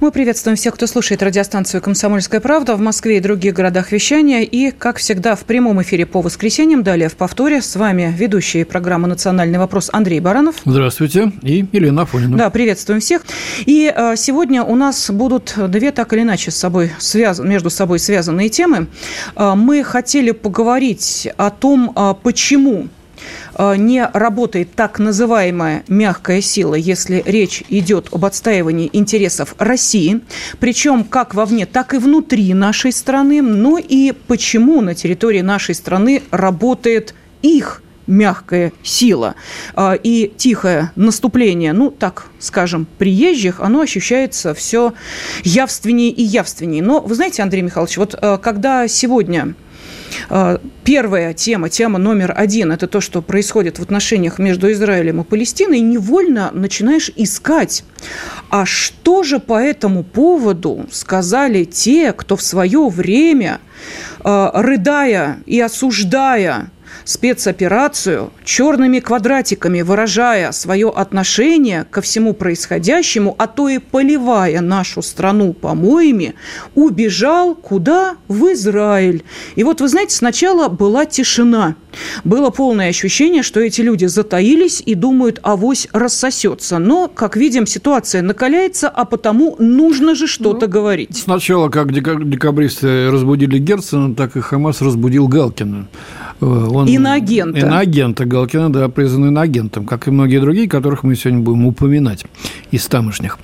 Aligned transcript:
Мы 0.00 0.12
приветствуем 0.12 0.56
всех, 0.56 0.76
кто 0.76 0.86
слушает 0.86 1.22
радиостанцию 1.22 1.82
«Комсомольская 1.82 2.40
правда» 2.40 2.74
в 2.74 2.80
Москве 2.80 3.18
и 3.18 3.20
других 3.20 3.52
городах 3.52 3.92
вещания. 3.92 4.40
И, 4.40 4.70
как 4.70 4.96
всегда, 4.96 5.36
в 5.36 5.40
прямом 5.40 5.82
эфире 5.82 6.06
по 6.06 6.22
воскресеньям, 6.22 6.82
далее 6.82 7.10
в 7.10 7.16
повторе. 7.16 7.60
С 7.60 7.76
вами 7.76 8.14
ведущие 8.16 8.64
программы 8.64 9.08
«Национальный 9.08 9.58
вопрос» 9.58 9.90
Андрей 9.92 10.20
Баранов. 10.20 10.56
Здравствуйте. 10.64 11.32
И 11.42 11.66
Елена 11.70 12.02
Афонина. 12.02 12.38
Да, 12.38 12.48
приветствуем 12.48 13.02
всех. 13.02 13.26
И 13.66 13.92
э, 13.94 14.14
сегодня 14.16 14.62
у 14.62 14.74
нас 14.74 15.10
будут 15.10 15.54
две 15.68 15.92
так 15.92 16.14
или 16.14 16.22
иначе 16.22 16.50
с 16.50 16.56
собой 16.56 16.92
связ... 16.98 17.38
между 17.38 17.68
собой 17.68 17.98
связанные 17.98 18.48
темы. 18.48 18.86
Э, 19.36 19.52
мы 19.54 19.84
хотели 19.84 20.30
поговорить 20.30 21.28
о 21.36 21.50
том, 21.50 21.92
э, 21.94 22.14
почему 22.22 22.88
не 23.58 24.08
работает 24.12 24.74
так 24.74 24.98
называемая 24.98 25.84
мягкая 25.88 26.40
сила, 26.40 26.74
если 26.74 27.22
речь 27.26 27.62
идет 27.68 28.08
об 28.12 28.24
отстаивании 28.24 28.90
интересов 28.92 29.54
России, 29.58 30.20
причем 30.58 31.04
как 31.04 31.34
вовне, 31.34 31.66
так 31.66 31.94
и 31.94 31.98
внутри 31.98 32.54
нашей 32.54 32.92
страны, 32.92 33.42
но 33.42 33.78
и 33.78 34.12
почему 34.12 34.80
на 34.80 34.94
территории 34.94 35.40
нашей 35.40 35.74
страны 35.74 36.22
работает 36.30 37.14
их 37.42 37.82
мягкая 38.10 38.72
сила 38.82 39.34
э, 39.76 39.96
и 40.02 40.32
тихое 40.36 40.90
наступление, 40.96 41.72
ну, 41.72 41.90
так 41.90 42.26
скажем, 42.38 42.86
приезжих, 42.98 43.60
оно 43.60 43.80
ощущается 43.80 44.52
все 44.52 44.92
явственнее 45.44 46.10
и 46.10 46.22
явственнее. 46.22 46.82
Но 46.82 47.00
вы 47.00 47.14
знаете, 47.14 47.42
Андрей 47.42 47.62
Михайлович, 47.62 47.96
вот 47.96 48.18
э, 48.20 48.38
когда 48.38 48.88
сегодня 48.88 49.54
первая 50.84 51.32
тема, 51.34 51.68
тема 51.68 51.98
номер 51.98 52.34
один, 52.36 52.72
это 52.72 52.86
то, 52.86 53.00
что 53.00 53.22
происходит 53.22 53.78
в 53.78 53.82
отношениях 53.82 54.38
между 54.38 54.70
Израилем 54.72 55.20
и 55.20 55.24
Палестиной, 55.24 55.80
невольно 55.80 56.50
начинаешь 56.52 57.10
искать, 57.16 57.84
а 58.48 58.66
что 58.66 59.22
же 59.22 59.38
по 59.38 59.60
этому 59.60 60.02
поводу 60.02 60.86
сказали 60.90 61.64
те, 61.64 62.12
кто 62.12 62.36
в 62.36 62.42
свое 62.42 62.88
время, 62.88 63.60
а, 64.20 64.50
рыдая 64.62 65.38
и 65.46 65.60
осуждая 65.60 66.70
спецоперацию, 67.10 68.30
черными 68.44 69.00
квадратиками 69.00 69.82
выражая 69.82 70.52
свое 70.52 70.90
отношение 70.90 71.84
ко 71.90 72.00
всему 72.00 72.34
происходящему, 72.34 73.34
а 73.36 73.48
то 73.48 73.68
и 73.68 73.78
поливая 73.78 74.60
нашу 74.60 75.02
страну 75.02 75.52
помоями, 75.52 76.34
убежал 76.74 77.54
куда? 77.54 78.16
В 78.28 78.52
Израиль. 78.52 79.24
И 79.56 79.64
вот, 79.64 79.80
вы 79.80 79.88
знаете, 79.88 80.14
сначала 80.14 80.68
была 80.68 81.04
тишина. 81.04 81.74
Было 82.22 82.50
полное 82.50 82.90
ощущение, 82.90 83.42
что 83.42 83.58
эти 83.60 83.80
люди 83.80 84.04
затаились 84.04 84.80
и 84.84 84.94
думают, 84.94 85.40
авось 85.42 85.88
рассосется. 85.92 86.78
Но, 86.78 87.08
как 87.08 87.36
видим, 87.36 87.66
ситуация 87.66 88.22
накаляется, 88.22 88.88
а 88.88 89.04
потому 89.04 89.56
нужно 89.58 90.14
же 90.14 90.28
что-то 90.28 90.66
ну, 90.66 90.72
говорить. 90.72 91.16
Сначала, 91.16 91.68
как 91.68 91.92
декабристы 91.92 93.10
разбудили 93.10 93.58
Герцена, 93.58 94.14
так 94.14 94.36
и 94.36 94.40
Хамас 94.40 94.80
разбудил 94.80 95.26
Галкина. 95.26 95.88
Э, 96.40 96.44
он, 96.44 96.86
иноагента. 96.88 97.58
Иноагента 97.58 98.24
Галкина, 98.24 98.72
да, 98.72 98.88
признан 98.88 99.28
иноагентом, 99.28 99.84
как 99.84 100.08
и 100.08 100.10
многие 100.10 100.40
другие, 100.40 100.68
которых 100.68 101.02
мы 101.02 101.14
сегодня 101.14 101.40
будем 101.40 101.66
упоминать 101.66 102.24
из 102.70 102.86
тамошних, 102.86 103.38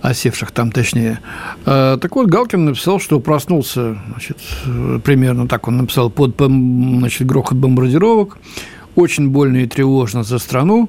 осевших 0.00 0.50
там 0.52 0.70
точнее. 0.70 1.20
Э, 1.64 1.98
так 2.00 2.14
вот, 2.14 2.28
Галкин 2.28 2.64
написал, 2.66 3.00
что 3.00 3.20
проснулся, 3.20 3.98
значит, 4.10 4.38
примерно 5.02 5.48
так 5.48 5.68
он 5.68 5.78
написал, 5.78 6.10
под 6.10 6.36
значит, 6.36 7.26
грохот 7.26 7.58
бомбардировок, 7.58 8.38
очень 8.94 9.30
больно 9.30 9.58
и 9.58 9.66
тревожно 9.66 10.22
за 10.22 10.38
страну, 10.38 10.88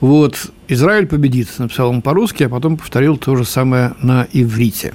вот, 0.00 0.50
Израиль 0.66 1.06
победит, 1.06 1.48
написал 1.58 1.90
он 1.90 2.02
по-русски, 2.02 2.42
а 2.42 2.48
потом 2.48 2.76
повторил 2.76 3.16
то 3.16 3.36
же 3.36 3.44
самое 3.44 3.92
на 4.02 4.26
иврите. 4.32 4.94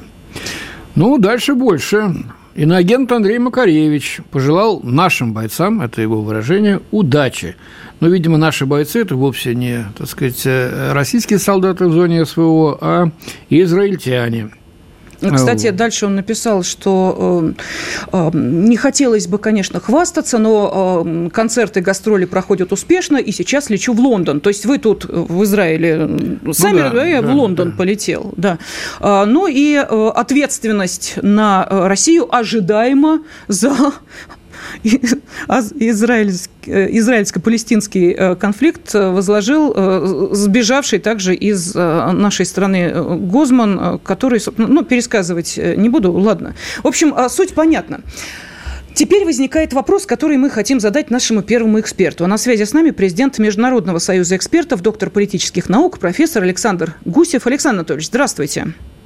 Ну, 0.96 1.17
дальше 1.17 1.53
больше. 1.53 2.13
Иноагент 2.57 3.12
Андрей 3.12 3.38
Макаревич 3.38 4.22
пожелал 4.31 4.79
нашим 4.81 5.31
бойцам, 5.31 5.79
это 5.79 6.01
его 6.01 6.23
выражение, 6.23 6.81
удачи. 6.90 7.56
Но, 8.00 8.07
видимо, 8.07 8.38
наши 8.38 8.66
бойцы– 8.66 9.01
это 9.01 9.16
вовсе 9.16 9.53
не, 9.53 9.85
так 9.95 10.07
сказать, 10.07 10.41
э, 10.45 10.91
российские 10.91 11.38
солдаты 11.38 11.85
в 11.85 11.94
зоне 11.94 12.25
СВО, 12.25 12.79
а 12.81 13.12
израильтяне– 13.51 14.50
кстати, 15.19 15.69
дальше 15.72 16.05
он 16.05 16.16
написал, 16.16 16.63
что 16.63 17.53
э, 18.11 18.13
э, 18.13 18.31
не 18.33 18.78
хотелось 18.78 19.28
бы, 19.28 19.38
конечно, 19.38 19.79
хвастаться, 19.79 20.38
но 20.38 21.03
э, 21.05 21.29
концерты, 21.31 21.81
гастроли 21.81 22.25
проходят 22.25 22.72
успешно, 22.72 23.17
и 23.17 23.31
сейчас 23.31 23.69
лечу 23.69 23.94
в 23.94 24.00
Лондон. 24.00 24.39
То 24.39 24.50
есть 24.50 24.66
вы 24.66 24.78
тут 24.78 25.05
в 25.05 25.44
Израиле 25.44 26.09
сами, 26.51 26.81
ну, 26.81 26.94
да, 26.94 27.05
я 27.05 27.22
да, 27.22 27.28
в 27.28 27.35
Лондон 27.35 27.72
да. 27.72 27.78
полетел, 27.78 28.33
да. 28.38 28.59
А, 29.00 29.25
ну 29.25 29.47
и 29.47 29.75
ответственность 29.75 31.16
на 31.22 31.66
Россию 31.69 32.34
ожидаемо 32.34 33.22
за 33.47 33.94
израильско-палестинский 35.47 38.12
э, 38.12 38.35
конфликт 38.35 38.94
э, 38.94 39.12
возложил 39.12 39.74
э, 39.75 40.30
сбежавший 40.34 41.00
также 41.00 41.34
из 41.35 41.74
нашей 41.74 42.46
страны 42.46 42.94
Гозман, 43.19 44.00
который, 44.00 44.41
ну, 44.58 44.84
пересказывать 44.84 45.58
не 45.58 45.88
буду, 45.90 46.12
ладно. 46.12 46.56
В 46.84 46.88
общем, 46.88 47.16
суть 47.30 47.53
понятна. 47.53 48.02
Теперь 48.94 49.25
возникает 49.25 49.74
вопрос, 49.74 50.06
который 50.06 50.38
мы 50.38 50.50
хотим 50.50 50.80
задать 50.80 51.12
нашему 51.12 51.41
первому 51.44 51.79
эксперту. 51.79 52.24
А 52.25 52.28
на 52.28 52.38
связи 52.38 52.64
с 52.64 52.74
нами 52.74 52.91
президент 52.91 53.38
Международного 53.38 54.00
союза 54.00 54.35
экспертов, 54.35 54.81
доктор 54.81 55.12
политических 55.12 55.69
наук, 55.69 56.00
профессор 56.00 56.44
Александр 56.44 56.96
Гусев. 57.06 57.46
Александр 57.46 57.79
Анатольевич, 57.79 58.08
здравствуйте. 58.08 58.62
Здравствуйте. 58.62 58.97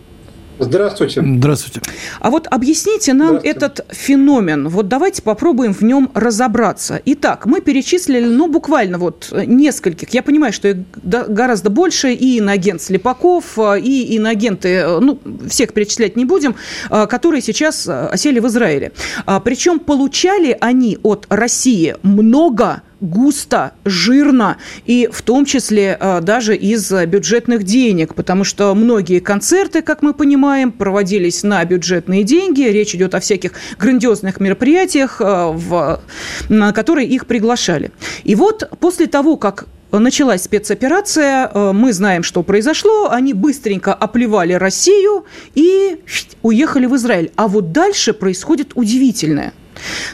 Здравствуйте. 1.37 1.81
А 2.19 2.29
вот 2.29 2.47
объясните 2.49 3.13
нам 3.13 3.35
этот 3.35 3.85
феномен. 3.89 4.67
Вот 4.67 4.87
давайте 4.87 5.21
попробуем 5.21 5.73
в 5.73 5.81
нем 5.81 6.11
разобраться. 6.13 7.01
Итак, 7.05 7.45
мы 7.45 7.61
перечислили, 7.61 8.25
ну, 8.25 8.47
буквально 8.47 8.97
вот 8.97 9.33
нескольких. 9.45 10.09
Я 10.09 10.23
понимаю, 10.23 10.53
что 10.53 10.69
их 10.69 10.77
гораздо 11.03 11.69
больше. 11.69 12.13
И 12.13 12.37
иноагент 12.37 12.81
Слепаков, 12.81 13.57
и 13.57 14.15
иноагенты, 14.15 14.99
ну, 14.99 15.19
всех 15.49 15.73
перечислять 15.73 16.15
не 16.15 16.25
будем, 16.25 16.55
которые 16.89 17.41
сейчас 17.41 17.87
осели 17.87 18.39
в 18.39 18.47
Израиле. 18.47 18.91
А 19.25 19.39
Причем 19.39 19.79
получали 19.79 20.57
они 20.61 20.97
от 21.03 21.25
России 21.29 21.95
много 22.03 22.81
густо, 23.01 23.73
жирно, 23.83 24.57
и 24.85 25.09
в 25.11 25.21
том 25.23 25.45
числе 25.45 25.97
а, 25.99 26.21
даже 26.21 26.55
из 26.55 26.91
бюджетных 26.91 27.63
денег, 27.63 28.13
потому 28.15 28.43
что 28.43 28.73
многие 28.75 29.19
концерты, 29.19 29.81
как 29.81 30.01
мы 30.01 30.13
понимаем, 30.13 30.71
проводились 30.71 31.43
на 31.43 31.63
бюджетные 31.65 32.23
деньги. 32.23 32.61
Речь 32.61 32.95
идет 32.95 33.15
о 33.15 33.19
всяких 33.19 33.53
грандиозных 33.77 34.39
мероприятиях, 34.39 35.17
а, 35.19 35.51
в, 35.51 36.01
на 36.49 36.71
которые 36.71 37.07
их 37.07 37.25
приглашали. 37.25 37.91
И 38.23 38.35
вот 38.35 38.69
после 38.79 39.07
того, 39.07 39.35
как 39.35 39.65
началась 39.91 40.43
спецоперация, 40.43 41.49
а, 41.51 41.73
мы 41.73 41.93
знаем, 41.93 42.23
что 42.23 42.43
произошло, 42.43 43.09
они 43.09 43.33
быстренько 43.33 43.93
оплевали 43.93 44.53
Россию 44.53 45.25
и 45.55 45.99
уехали 46.41 46.85
в 46.85 46.95
Израиль. 46.95 47.31
А 47.35 47.47
вот 47.47 47.71
дальше 47.71 48.13
происходит 48.13 48.71
удивительное. 48.75 49.53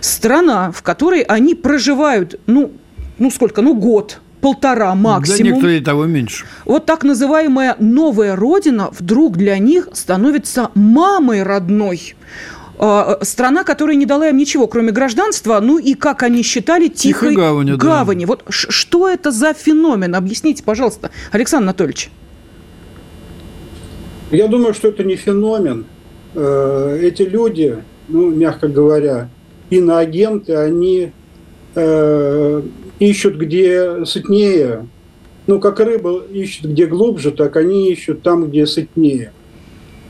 Страна, 0.02 0.72
в 0.72 0.82
которой 0.82 1.22
они 1.22 1.56
проживают, 1.56 2.40
ну, 2.46 2.72
ну 3.18 3.32
сколько, 3.32 3.62
ну 3.62 3.76
год, 3.76 4.20
полтора 4.42 4.94
максимум. 4.96 5.38
Для 5.38 5.52
некоторых 5.52 5.84
того 5.84 6.06
меньше. 6.06 6.46
Вот 6.66 6.86
так 6.86 7.04
называемая 7.04 7.76
новая 7.80 8.36
родина 8.36 8.90
вдруг 8.92 9.38
для 9.38 9.58
них 9.58 9.90
становится 9.94 10.72
мамой 10.76 11.44
родной 11.44 12.16
а, 12.80 13.20
страна, 13.24 13.64
которая 13.64 13.96
не 13.96 14.06
дала 14.06 14.30
им 14.30 14.38
ничего, 14.38 14.68
кроме 14.68 14.92
гражданства, 14.92 15.60
ну 15.60 15.80
и, 15.80 15.96
как 15.96 16.24
они 16.24 16.44
считали, 16.44 16.88
тихой, 16.88 17.30
тихой 17.30 17.36
гавани. 17.36 17.72
гавани. 17.72 18.26
Да. 18.26 18.28
Вот 18.28 18.44
что 18.50 19.10
это 19.10 19.32
за 19.32 19.54
феномен? 19.54 20.16
Объясните, 20.16 20.64
пожалуйста, 20.64 21.10
Александр 21.32 21.70
Анатольевич. 21.70 22.12
Я 24.30 24.48
думаю, 24.48 24.74
что 24.74 24.90
это 24.90 25.04
не 25.04 25.16
феномен. 25.16 25.86
Э, 26.36 27.00
эти 27.02 27.24
люди, 27.24 27.82
ну, 28.10 28.30
мягко 28.30 28.68
говоря, 28.68 29.30
иноагенты, 29.70 30.56
они 30.56 31.12
э, 31.76 32.62
ищут 33.00 33.36
где 33.38 34.06
сытнее. 34.06 34.88
Ну, 35.46 35.60
как 35.60 35.80
рыба 35.80 36.24
ищет 36.32 36.66
где 36.72 36.86
глубже, 36.88 37.32
так 37.32 37.56
они 37.56 37.92
ищут 37.92 38.22
там, 38.22 38.50
где 38.50 38.66
сытнее. 38.66 39.32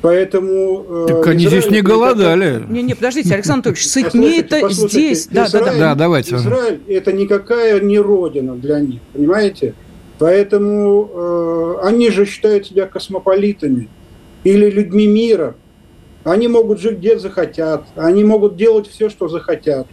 Поэтому... 0.02 0.86
Э, 0.90 1.06
так 1.08 1.28
они 1.28 1.46
Израиль 1.46 1.62
здесь 1.62 1.72
не 1.72 1.82
голодали. 1.82 2.64
Не, 2.70 2.84
не, 2.84 2.94
подождите, 2.94 3.34
Александр 3.34 3.70
Анатольевич, 3.70 3.88
сытнее 3.88 4.40
это 4.40 4.70
здесь. 4.70 5.28
Да, 5.28 5.46
Израиль, 5.46 5.66
да, 5.66 5.72
да. 5.72 5.80
да, 5.80 5.96
давайте. 5.96 6.36
Израиль– 6.36 6.80
это 6.88 7.12
никакая 7.12 7.80
не 7.80 8.00
родина 8.00 8.56
для 8.56 8.80
них, 8.80 9.02
понимаете? 9.14 9.74
Поэтому 10.20 11.10
э, 11.14 11.76
они 11.84 12.10
же 12.10 12.26
считают 12.26 12.66
себя 12.68 12.88
космополитами 12.88 13.90
или 14.44 14.70
людьми 14.70 15.08
мира– 15.08 15.56
они 16.28 16.50
могут 16.50 16.80
жить 16.80 16.98
где 16.98 17.18
захотят, 17.18 17.86
они 17.96 18.26
могут 18.26 18.58
делать 18.58 18.88
все, 18.88 19.10
что 19.10 19.30
захотят. 19.30 19.88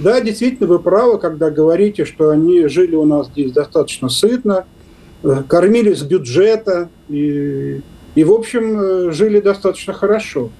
Да, 0.00 0.20
действительно, 0.20 0.66
вы 0.66 0.80
правы, 0.80 1.18
когда 1.18 1.48
говорите, 1.48 2.04
что 2.04 2.30
они 2.30 2.66
жили 2.66 2.96
у 2.96 3.04
нас 3.04 3.28
здесь 3.28 3.52
достаточно 3.52 4.08
сытно, 4.08 4.66
э, 5.22 5.42
кормили 5.48 5.94
с 5.94 6.02
бюджета 6.02 6.90
и, 7.08 7.80
и 8.16 8.24
в 8.24 8.32
общем, 8.32 8.80
э, 8.80 9.12
жили 9.12 9.40
достаточно 9.40 9.92
хорошо. 9.92 10.50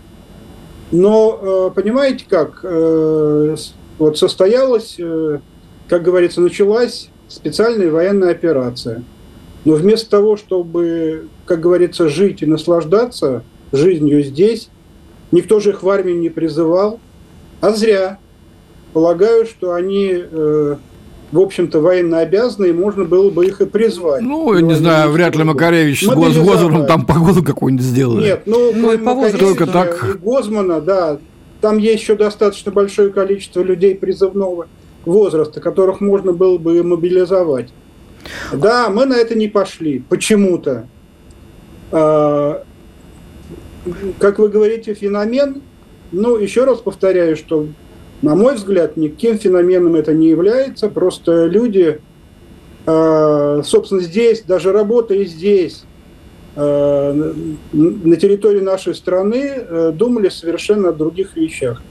Но, 0.93 1.41
э, 1.43 1.75
понимаете 1.75 2.25
как, 2.29 2.63
вот 3.99 4.19
состоялась, 4.19 4.97
как 5.89 6.03
говорится, 6.03 6.41
началась 6.41 7.09
специальная 7.27 7.91
военная 7.91 8.31
операция. 8.31 9.03
Но 9.65 9.75
вместо 9.75 10.09
того, 10.11 10.37
чтобы, 10.37 11.27
как 11.47 11.61
говорится, 11.61 12.09
жить 12.09 12.43
и 12.43 12.47
наслаждаться 12.47 13.43
жизнью 13.73 14.23
здесь, 14.23 14.69
никто 15.33 15.61
же 15.61 15.71
их 15.71 15.83
в 15.83 15.89
армию 15.89 16.19
не 16.19 16.31
призывал, 16.31 17.01
а 17.61 17.71
зря. 17.71 18.19
Полагаю, 18.93 19.45
что 19.45 19.75
они 19.75 20.11
э, 20.13 20.77
в 21.33 21.41
общем-то, 21.41 21.81
военно 21.81 22.21
обязаны, 22.21 22.67
и 22.67 22.73
можно 22.73 23.05
было 23.05 23.31
бы 23.31 23.47
их 23.47 23.61
и 23.61 23.67
призвать. 23.67 24.23
Ну, 24.23 24.55
я 24.55 24.63
не 24.63 24.75
знаю, 24.75 25.11
вряд 25.11 25.35
ли 25.37 25.45
Макаревич 25.45 26.05
с 26.05 26.09
Гозманом 26.09 26.87
там 26.87 27.05
погоду 27.05 27.43
какую-нибудь 27.43 27.85
сделали. 27.85 28.25
Нет, 28.25 28.43
ну, 28.47 28.73
ну 28.75 28.93
и 28.93 28.97
по 28.97 29.15
возрасту. 29.15 29.67
Так. 29.67 30.15
И 30.15 30.19
Гозмана, 30.19 30.81
да, 30.81 31.19
там 31.61 31.79
есть 31.79 32.03
еще 32.03 32.17
достаточно 32.17 32.71
большое 32.71 33.11
количество 33.11 33.61
людей 33.61 33.95
призывного 33.95 34.69
возраста, 35.05 35.61
которых 35.61 36.01
можно 36.01 36.33
было 36.33 36.59
бы 36.59 36.83
мобилизовать. 36.83 37.71
Да, 38.53 38.89
мы 38.89 39.07
на 39.07 39.15
это 39.15 39.35
не 39.35 39.49
пошли 39.49 40.03
почему-то. 40.09 40.89
Как 44.19 44.39
вы 44.39 44.49
говорите, 44.49 44.95
феномен, 44.95 45.63
ну, 46.13 46.37
еще 46.37 46.65
раз 46.65 46.79
повторяю, 46.79 47.37
что, 47.37 47.67
на 48.23 48.35
мой 48.35 48.55
взгляд, 48.55 48.97
никаким 48.97 49.39
феноменом 49.39 49.95
это 49.95 50.13
не 50.13 50.29
является, 50.29 50.89
просто 50.89 51.47
люди, 51.47 52.01
а, 52.87 53.63
собственно, 53.65 54.01
здесь, 54.01 54.43
даже 54.43 54.73
работая 54.73 55.25
здесь, 55.25 55.85
а, 56.57 57.13
на 57.73 58.17
территории 58.17 58.61
нашей 58.61 58.95
страны, 58.95 59.93
думали 59.93 60.29
совершенно 60.29 60.91
о 60.91 60.93
других 60.93 61.37
вещах. 61.37 61.83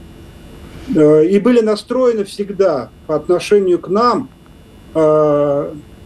И 0.88 1.40
были 1.42 1.60
настроены 1.60 2.24
всегда 2.24 2.90
по 3.08 3.16
отношению 3.16 3.80
к 3.80 3.88
нам 3.88 4.30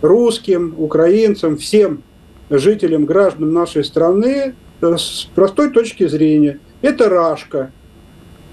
русским, 0.03 0.75
украинцам, 0.79 1.57
всем 1.57 2.03
жителям, 2.49 3.05
гражданам 3.05 3.53
нашей 3.53 3.85
страны 3.85 4.35
э, 4.37 4.53
с 4.81 5.29
простой 5.35 5.71
точки 5.71 6.07
зрения. 6.07 6.59
Это 6.83 7.09
рашка. 7.09 7.73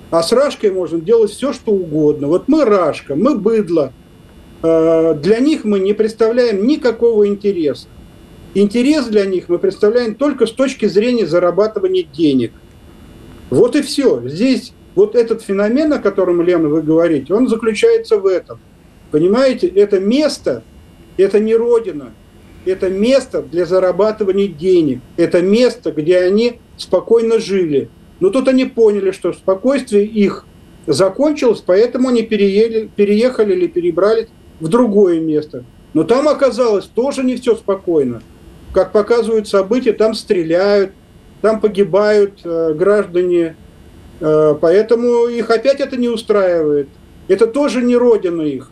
А 0.09 0.23
с 0.23 0.31
рашкой 0.31 0.71
можно 0.71 0.99
делать 0.99 1.31
все, 1.31 1.53
что 1.53 1.71
угодно. 1.71 2.27
Вот 2.27 2.47
мы 2.47 2.65
рашка, 2.65 3.15
мы 3.15 3.37
быдло. 3.37 3.91
Э, 4.63 5.13
для 5.15 5.39
них 5.39 5.63
мы 5.65 5.79
не 5.79 5.93
представляем 5.93 6.65
никакого 6.65 7.27
интереса. 7.27 7.87
Интерес 8.53 9.05
для 9.05 9.25
них 9.25 9.49
мы 9.49 9.59
представляем 9.59 10.15
только 10.15 10.47
с 10.47 10.51
точки 10.51 10.85
зрения 10.85 11.27
зарабатывания 11.27 12.03
денег. 12.03 12.53
Вот 13.49 13.75
и 13.75 13.81
все. 13.81 14.21
Здесь 14.27 14.73
вот 14.95 15.15
этот 15.15 15.43
феномен, 15.43 15.93
о 15.93 15.99
котором, 15.99 16.41
Лена, 16.41 16.69
вы 16.69 16.81
говорите, 16.81 17.33
он 17.33 17.47
заключается 17.47 18.17
в 18.17 18.25
этом. 18.25 18.59
Понимаете, 19.11 19.67
это 19.67 19.99
место, 19.99 20.63
это 21.17 21.39
не 21.39 21.55
родина, 21.55 22.13
это 22.67 22.89
место 22.89 23.41
для 23.41 23.65
зарабатывания 23.65 24.47
денег, 24.47 24.99
это 25.15 25.41
место, 25.41 25.91
где 25.91 26.19
они 26.19 26.59
спокойно 26.77 27.39
жили. 27.39 27.89
Но 28.19 28.29
тут 28.29 28.47
они 28.47 28.65
поняли, 28.65 29.11
что 29.11 29.33
спокойствие 29.33 30.05
их 30.05 30.45
закончилось, 30.87 31.63
поэтому 31.65 32.09
они 32.09 32.23
переели, 32.23 32.89
переехали 32.95 33.53
или 33.53 33.67
перебрались 33.67 34.27
в 34.59 34.67
другое 34.67 35.19
место. 35.19 35.63
Но 35.93 36.03
там 36.03 36.27
оказалось 36.27 36.85
тоже 36.85 37.23
не 37.23 37.35
все 37.35 37.55
спокойно. 37.55 38.21
Как 38.73 38.91
показывают 38.91 39.47
события, 39.47 39.93
там 39.93 40.13
стреляют, 40.13 40.91
там 41.41 41.59
погибают 41.59 42.39
э, 42.43 42.73
граждане, 42.73 43.55
э, 44.19 44.55
поэтому 44.59 45.27
их 45.27 45.49
опять 45.49 45.79
это 45.79 45.97
не 45.97 46.09
устраивает. 46.09 46.89
Это 47.27 47.47
тоже 47.47 47.81
не 47.81 47.95
родина 47.95 48.41
их 48.41 48.71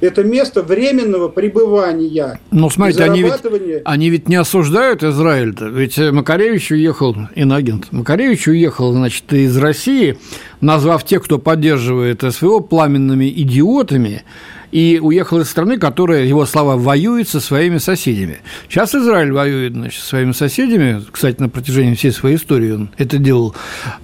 это 0.00 0.24
место 0.24 0.62
временного 0.62 1.28
пребывания. 1.28 2.40
Ну, 2.50 2.70
смотрите, 2.70 3.04
они 3.04 3.22
ведь, 3.22 3.82
они 3.84 4.10
ведь 4.10 4.28
не 4.28 4.36
осуждают 4.36 5.02
Израиль-то. 5.02 5.66
Ведь 5.66 5.98
Макаревич 5.98 6.70
уехал, 6.72 7.16
инагент, 7.34 7.88
Макаревич 7.90 8.48
уехал, 8.48 8.92
значит, 8.92 9.32
из 9.32 9.56
России, 9.56 10.18
назвав 10.60 11.04
тех, 11.04 11.24
кто 11.24 11.38
поддерживает 11.38 12.22
СВО, 12.22 12.60
пламенными 12.60 13.28
идиотами, 13.28 14.22
и 14.72 15.00
уехал 15.02 15.40
из 15.40 15.50
страны, 15.50 15.78
которая, 15.78 16.24
его 16.24 16.46
слова, 16.46 16.76
воюет 16.76 17.28
со 17.28 17.40
своими 17.40 17.78
соседями. 17.78 18.38
Сейчас 18.68 18.94
Израиль 18.94 19.32
воюет 19.32 19.72
значит, 19.72 20.00
со 20.00 20.08
своими 20.08 20.32
соседями, 20.32 21.02
кстати, 21.10 21.40
на 21.40 21.48
протяжении 21.48 21.94
всей 21.94 22.12
своей 22.12 22.36
истории 22.36 22.72
он 22.72 22.90
это 22.98 23.18
делал, 23.18 23.54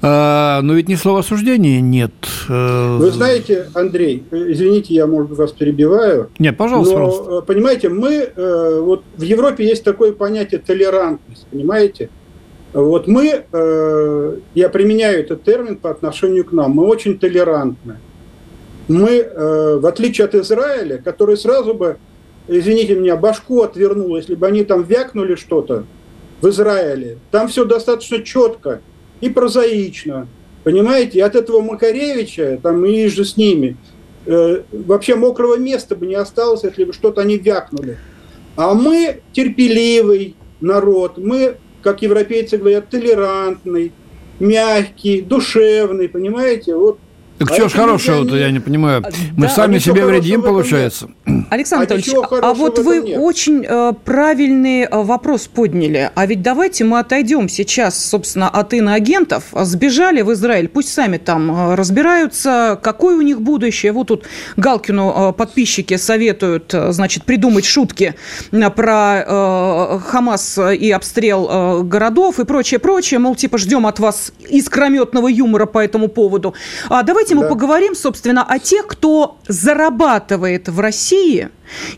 а, 0.03 0.61
но 0.63 0.75
ведь 0.75 0.89
ни 0.89 0.95
слова 0.95 1.21
осуждения 1.21 1.81
нет. 1.81 2.13
Э, 2.49 2.97
Вы 2.99 3.11
знаете, 3.11 3.69
Андрей, 3.75 4.25
извините, 4.31 4.95
я, 4.95 5.07
может 5.07 5.31
быть, 5.31 5.39
вас 5.39 5.53
перебиваю. 5.53 6.31
Нет, 6.39 6.57
пожалуйста, 6.57 6.99
но, 6.99 7.07
пожалуйста. 7.07 7.33
Э, 7.33 7.43
понимаете, 7.43 7.89
мы, 7.89 8.13
э, 8.35 8.81
вот 8.81 9.05
в 9.17 9.23
Европе 9.23 9.67
есть 9.67 9.85
такое 9.85 10.13
понятие 10.13 10.61
толерантность, 10.61 11.47
понимаете? 11.51 12.11
Вот 12.73 13.07
мы, 13.07 13.45
я 14.55 14.69
применяю 14.69 15.21
этот 15.21 15.45
термин 15.45 15.77
по 15.77 15.91
отношению 15.91 16.45
к 16.45 16.53
нам, 16.53 16.73
мы 16.73 16.85
очень 16.85 17.19
толерантны 17.19 17.97
мы, 18.89 19.11
э, 19.11 19.79
в 19.81 19.87
отличие 19.87 20.27
от 20.27 20.35
Израиля, 20.35 20.99
который 20.99 21.37
сразу 21.37 21.75
бы, 21.75 21.99
извините 22.47 22.95
меня, 22.95 23.17
башку 23.17 23.63
отвернул, 23.63 24.17
если 24.17 24.35
бы 24.35 24.47
они 24.47 24.65
там 24.65 24.85
вякнули 24.85 25.35
что-то 25.35 25.85
в 26.41 26.49
Израиле, 26.49 27.19
там 27.31 27.49
все 27.49 27.65
достаточно 27.65 28.23
четко 28.23 28.81
и 29.21 29.29
прозаично. 29.29 30.29
Понимаете, 30.63 31.19
и 31.19 31.23
от 31.23 31.35
этого 31.35 31.61
Макаревича, 31.61 32.59
там 32.63 32.85
и 32.85 33.07
же 33.09 33.25
с 33.25 33.37
ними, 33.37 33.77
э, 34.27 34.63
вообще 34.73 35.17
мокрого 35.17 35.57
места 35.57 35.97
бы 35.97 36.07
не 36.07 36.15
осталось, 36.15 36.65
если 36.65 36.85
бы 36.85 36.93
что-то 36.93 37.21
они 37.21 37.39
вякнули. 37.39 37.99
А 38.57 38.75
мы 38.75 39.21
терпеливый 39.33 40.37
народ, 40.61 41.19
мы, 41.19 41.57
как 41.83 42.03
европейцы 42.03 42.57
говорят, 42.57 42.89
толерантный, 42.89 43.93
мягкий, 44.41 45.23
душевный, 45.23 46.09
понимаете? 46.09 46.75
Вот 46.75 46.99
так 47.39 47.51
а 47.51 47.55
что 47.55 47.69
ж 47.69 47.73
хорошего-то, 47.73 48.37
я 48.37 48.51
не 48.51 48.61
понимаю. 48.61 49.03
А, 49.05 49.11
Мы 49.37 49.47
да, 49.47 49.49
сами 49.49 49.79
себе 49.79 50.05
вредим, 50.05 50.43
получается. 50.43 51.09
Александр 51.51 51.87
а 51.91 51.95
Анатольевич, 51.95 52.15
а 52.43 52.55
вот 52.55 52.79
вы 52.79 53.01
нет. 53.01 53.19
очень 53.21 53.65
э, 53.67 53.93
правильный 54.05 54.83
э, 54.83 54.89
вопрос 54.91 55.47
подняли. 55.47 56.11
А 56.15 56.27
ведь 56.27 56.43
давайте 56.43 56.85
мы 56.85 56.99
отойдем 56.99 57.49
сейчас, 57.49 58.03
собственно, 58.03 58.49
от 58.49 58.73
иноагентов. 58.73 59.45
Сбежали 59.53 60.23
в 60.23 60.33
Израиль, 60.33 60.69
пусть 60.69 60.93
сами 60.93 61.19
там 61.19 61.51
э, 61.51 61.75
разбираются, 61.75 62.79
какое 62.83 63.17
у 63.17 63.21
них 63.21 63.41
будущее. 63.41 63.93
Вот 63.93 64.09
тут 64.09 64.25
Галкину 64.57 65.31
э, 65.31 65.33
подписчики 65.33 65.97
советуют, 65.97 66.73
э, 66.73 66.93
значит, 66.93 67.25
придумать 67.25 67.65
шутки 67.65 68.15
э, 68.51 68.71
про 68.71 69.25
э, 69.27 69.99
Хамас 70.07 70.59
и 70.59 70.91
обстрел 70.91 71.49
э, 71.51 71.83
городов 71.83 72.41
и 72.41 72.45
прочее, 72.45 72.81
прочее. 72.81 73.21
Мол, 73.21 73.35
типа, 73.35 73.59
ждем 73.59 73.87
от 73.87 73.99
вас 73.99 74.33
искрометного 74.49 75.29
юмора 75.29 75.67
по 75.67 75.85
этому 75.85 76.09
поводу. 76.09 76.55
А 76.89 77.03
давайте 77.03 77.26
давайте 77.27 77.35
мы 77.35 77.49
поговорим, 77.49 77.95
собственно, 77.95 78.45
о 78.45 78.59
тех, 78.59 78.87
кто 78.87 79.39
зарабатывает 79.49 80.69
в 80.69 80.79
России. 80.81 81.49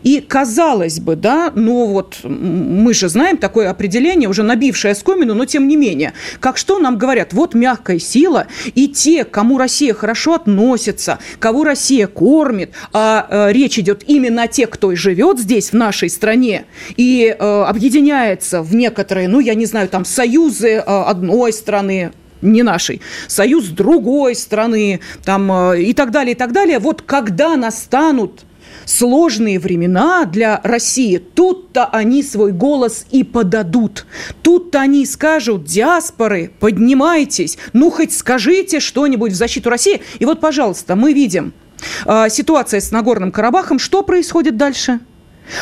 И 0.01 0.19
казалось 0.19 0.99
бы, 0.99 1.15
да, 1.15 1.51
ну 1.53 1.85
вот 1.85 2.17
мы 2.23 2.91
же 2.95 3.07
знаем 3.07 3.37
такое 3.37 3.69
определение, 3.69 4.27
уже 4.27 4.41
набившее 4.41 4.95
скомину, 4.95 5.35
но 5.35 5.45
тем 5.45 5.67
не 5.67 5.75
менее. 5.75 6.13
Как 6.39 6.57
что 6.57 6.79
нам 6.79 6.97
говорят? 6.97 7.33
Вот 7.33 7.53
мягкая 7.53 7.99
сила, 7.99 8.47
и 8.73 8.87
те, 8.87 9.25
кому 9.25 9.59
Россия 9.59 9.93
хорошо 9.93 10.33
относится, 10.33 11.19
кого 11.39 11.63
Россия 11.63 12.07
кормит, 12.07 12.71
а 12.93 13.27
э, 13.29 13.53
речь 13.53 13.77
идет 13.77 14.03
именно 14.07 14.43
о 14.43 14.47
тех, 14.47 14.71
кто 14.71 14.95
живет 14.95 15.37
здесь, 15.37 15.69
в 15.69 15.73
нашей 15.73 16.09
стране, 16.09 16.65
и 16.97 17.35
э, 17.37 17.63
объединяется 17.67 18.63
в 18.63 18.73
некоторые, 18.73 19.27
ну, 19.27 19.39
я 19.39 19.53
не 19.53 19.67
знаю, 19.67 19.87
там, 19.87 20.03
союзы 20.03 20.69
э, 20.69 20.79
одной 20.79 21.53
страны, 21.53 22.11
не 22.41 22.63
нашей, 22.63 23.01
союз 23.27 23.65
другой 23.65 24.35
страны, 24.35 24.99
там, 25.23 25.51
э, 25.51 25.83
и 25.83 25.93
так 25.93 26.11
далее, 26.11 26.33
и 26.33 26.37
так 26.37 26.51
далее. 26.51 26.79
Вот 26.79 27.01
когда 27.01 27.55
настанут 27.55 28.45
сложные 28.85 29.59
времена 29.59 30.25
для 30.25 30.59
России, 30.63 31.17
тут-то 31.17 31.85
они 31.85 32.23
свой 32.23 32.51
голос 32.51 33.05
и 33.11 33.23
подадут. 33.23 34.05
Тут-то 34.41 34.81
они 34.81 35.05
скажут, 35.05 35.65
диаспоры, 35.65 36.51
поднимайтесь, 36.59 37.57
ну 37.73 37.91
хоть 37.91 38.13
скажите 38.13 38.79
что-нибудь 38.79 39.31
в 39.31 39.35
защиту 39.35 39.69
России. 39.69 40.01
И 40.17 40.25
вот, 40.25 40.39
пожалуйста, 40.39 40.95
мы 40.95 41.13
видим 41.13 41.53
э, 42.05 42.29
ситуация 42.29 42.81
с 42.81 42.91
Нагорным 42.91 43.31
Карабахом. 43.31 43.79
Что 43.79 44.01
происходит 44.03 44.57
дальше? 44.57 44.99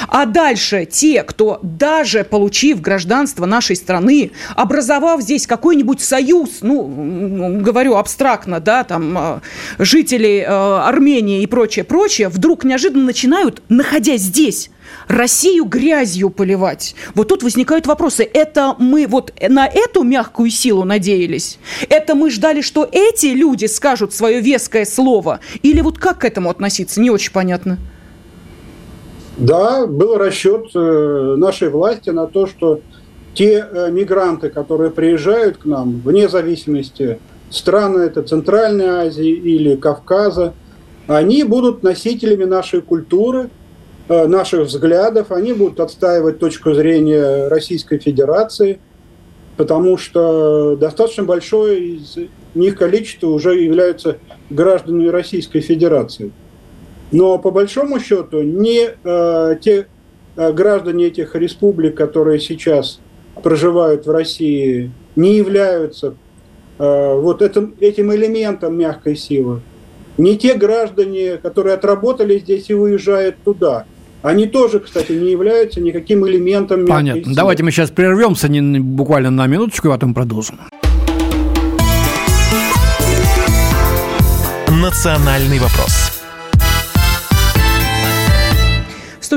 А 0.08 0.26
дальше 0.26 0.86
те, 0.86 1.24
кто 1.24 1.60
даже 1.62 2.24
получив 2.24 2.82
гражданство 2.82 3.46
нашей 3.46 3.76
страны, 3.76 4.32
образовав 4.56 5.22
здесь 5.22 5.48
какой-нибудь 5.48 6.02
союз, 6.02 6.60
ну, 6.62 7.60
говорю 7.62 7.96
абстрактно, 7.96 8.60
да, 8.60 8.84
там, 8.84 9.18
э, 9.18 9.40
жителей 9.80 10.42
э, 10.42 10.46
Армении 10.48 11.42
и 11.42 11.48
прочее, 11.48 11.86
прочее, 11.86 12.30
вдруг 12.30 12.64
неожиданно 12.64 13.06
начинают, 13.06 13.62
находясь 13.70 14.22
здесь, 14.22 14.70
Россию 15.08 15.66
грязью 15.66 16.30
поливать. 16.30 16.96
Вот 17.16 17.30
тут 17.30 17.44
возникают 17.44 17.88
вопросы. 17.88 18.24
Это 18.24 18.76
мы 18.80 19.08
вот 19.08 19.34
на 19.48 19.68
эту 19.68 20.04
мягкую 20.04 20.50
силу 20.50 20.84
надеялись? 20.84 21.60
Это 21.90 22.16
мы 22.16 22.30
ждали, 22.30 22.62
что 22.62 22.88
эти 22.92 23.28
люди 23.28 23.66
скажут 23.66 24.14
свое 24.14 24.42
веское 24.42 24.86
слово? 24.86 25.40
Или 25.62 25.82
вот 25.82 25.98
как 25.98 26.20
к 26.20 26.26
этому 26.26 26.50
относиться? 26.50 27.00
Не 27.02 27.10
очень 27.10 27.32
понятно. 27.32 27.78
Да, 29.38 29.86
был 29.86 30.18
расчет 30.18 30.72
э, 30.74 31.36
нашей 31.38 31.70
власти 31.70 32.10
на 32.10 32.26
то, 32.26 32.48
что 32.48 32.82
те 33.36 33.68
э, 33.72 33.92
мигранты, 33.92 34.50
которые 34.50 34.90
приезжают 34.90 35.58
к 35.58 35.66
нам, 35.66 36.02
вне 36.04 36.28
зависимости, 36.28 37.20
страны 37.52 38.00
это 38.00 38.24
Центральной 38.24 38.88
Азии 38.88 39.30
или 39.30 39.76
Кавказа, 39.76 40.54
они 41.06 41.44
будут 41.44 41.84
носителями 41.84 42.46
нашей 42.46 42.82
культуры, 42.82 43.52
э, 44.10 44.26
наших 44.26 44.62
взглядов, 44.68 45.32
они 45.32 45.54
будут 45.54 45.80
отстаивать 45.80 46.40
точку 46.40 46.74
зрения 46.74 47.48
Российской 47.48 48.00
Федерации, 48.00 48.80
потому 49.56 49.98
что 49.98 50.76
достаточно 50.78 51.26
большое 51.26 51.98
из 51.98 52.18
них 52.56 52.76
количество 52.76 53.28
уже 53.28 53.56
являются 53.56 54.18
гражданами 54.50 55.10
Российской 55.10 55.60
Федерации. 55.60 56.32
Но 57.12 57.38
по 57.38 57.52
большому 57.52 58.00
счету 58.00 58.42
не 58.42 58.90
э, 59.04 59.56
те 59.62 59.88
э, 60.36 60.52
граждане 60.52 61.06
этих 61.06 61.36
республик, 61.36 61.96
которые 61.96 62.40
сейчас 62.40 63.00
проживают 63.42 64.06
в 64.06 64.12
России, 64.12 64.92
не 65.16 65.38
являются 65.38 66.16
э, 66.80 67.14
вот 67.16 67.42
этим, 67.42 67.76
этим 67.80 68.14
элементом 68.14 68.78
мягкой 68.78 69.16
силы. 69.16 69.62
Не 70.18 70.38
те 70.38 70.56
граждане, 70.56 71.38
которые 71.38 71.76
отработали 71.76 72.40
здесь 72.40 72.70
и 72.70 72.74
уезжают 72.74 73.38
туда. 73.44 73.86
Они 74.24 74.48
тоже, 74.48 74.80
кстати, 74.80 75.12
не 75.12 75.32
являются 75.32 75.80
никаким 75.80 76.28
элементом 76.28 76.82
мягкой 76.82 76.96
Понятно. 76.96 77.24
силы. 77.24 77.36
Давайте 77.36 77.64
мы 77.64 77.72
сейчас 77.72 77.92
прервемся 77.92 78.50
не, 78.50 78.80
буквально 78.80 79.30
на 79.30 79.48
минуточку, 79.48 79.90
а 79.90 79.92
потом 79.92 80.14
продолжим. 80.14 80.60
«Национальный 84.70 85.60
вопрос» 85.60 86.07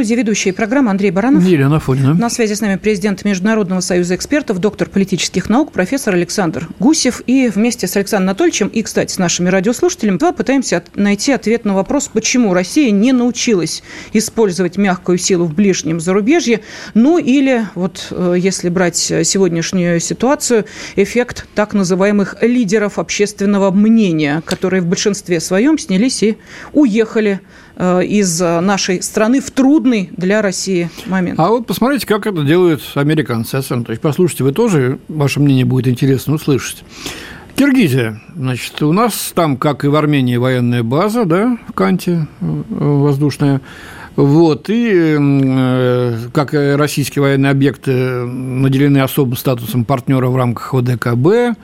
студии 0.01 0.15
ведущая 0.15 0.55
программы 0.55 0.91
Андрей 0.91 1.11
Баранов. 1.11 1.45
Елена 1.45 1.79
Фонина. 1.79 2.15
На 2.15 2.31
связи 2.31 2.55
с 2.55 2.63
нами 2.63 2.77
президент 2.77 3.23
Международного 3.27 3.81
союза 3.81 4.15
экспертов, 4.15 4.59
доктор 4.59 4.89
политических 4.89 5.51
наук, 5.51 5.73
профессор 5.73 6.15
Александр 6.15 6.69
Гусев. 6.79 7.21
И 7.27 7.51
вместе 7.55 7.87
с 7.87 7.97
Александром 7.97 8.31
Анатольевичем 8.31 8.69
и, 8.69 8.83
кстати, 8.83 9.13
с 9.13 9.19
нашими 9.19 9.51
радиослушателями 9.51 10.17
пытаемся 10.17 10.79
от, 10.79 10.97
найти 10.97 11.33
ответ 11.33 11.67
на 11.67 11.75
вопрос, 11.75 12.09
почему 12.09 12.55
Россия 12.55 12.91
не 12.91 13.13
научилась 13.13 13.83
использовать 14.15 14.79
мягкую 14.79 15.19
силу 15.19 15.45
в 15.45 15.53
ближнем 15.53 16.01
зарубежье. 16.01 16.63
Ну 16.95 17.19
или, 17.19 17.67
вот 17.75 18.07
э, 18.11 18.37
если 18.39 18.71
брать 18.71 18.97
сегодняшнюю 18.97 20.01
ситуацию, 20.01 20.65
эффект 20.97 21.47
так 21.55 21.75
называемых 21.75 22.37
лидеров 22.41 22.99
общественного 22.99 23.71
мнения, 23.71 24.43
которые 24.47 24.81
в 24.81 24.87
большинстве 24.87 25.41
своем 25.41 25.79
снялись 25.79 26.23
и 26.23 26.39
уехали 26.73 27.41
из 27.81 28.41
нашей 28.41 29.03
страны 29.03 29.41
в 29.41 29.51
трудный 29.51 30.11
для 30.17 30.43
России 30.43 30.91
момент. 31.07 31.41
А 31.41 31.49
вот 31.49 31.67
посмотрите, 31.67 32.07
как 32.07 32.27
это 32.27 32.43
делают 32.43 32.83
американцы, 32.95 33.63
То 33.63 33.85
есть 33.89 34.03
послушайте, 34.03 34.45
вы 34.45 34.53
тоже, 34.53 34.99
ваше 35.09 35.41
мнение 35.41 35.65
будет 35.65 35.89
интересно 35.89 36.35
услышать. 36.35 36.85
Киргизия. 37.61 38.21
Значит, 38.35 38.81
у 38.83 38.93
нас 38.93 39.33
там, 39.35 39.59
как 39.59 39.85
и 39.85 39.89
в 39.89 39.95
Армении, 39.95 40.37
военная 40.37 40.83
база, 40.83 41.27
да, 41.27 41.59
в 41.69 41.73
Канте 41.75 42.27
э, 42.41 42.63
воздушная. 42.69 43.61
Вот, 44.17 44.71
и 44.71 45.17
э, 45.19 46.17
как 46.33 46.55
российские 46.55 47.23
военные 47.23 47.51
объекты 47.51 47.93
наделены 47.93 48.99
особым 48.99 49.37
статусом 49.37 49.85
партнера 49.85 50.29
в 50.29 50.37
рамках 50.37 50.73
ОДКБ. 50.73 51.59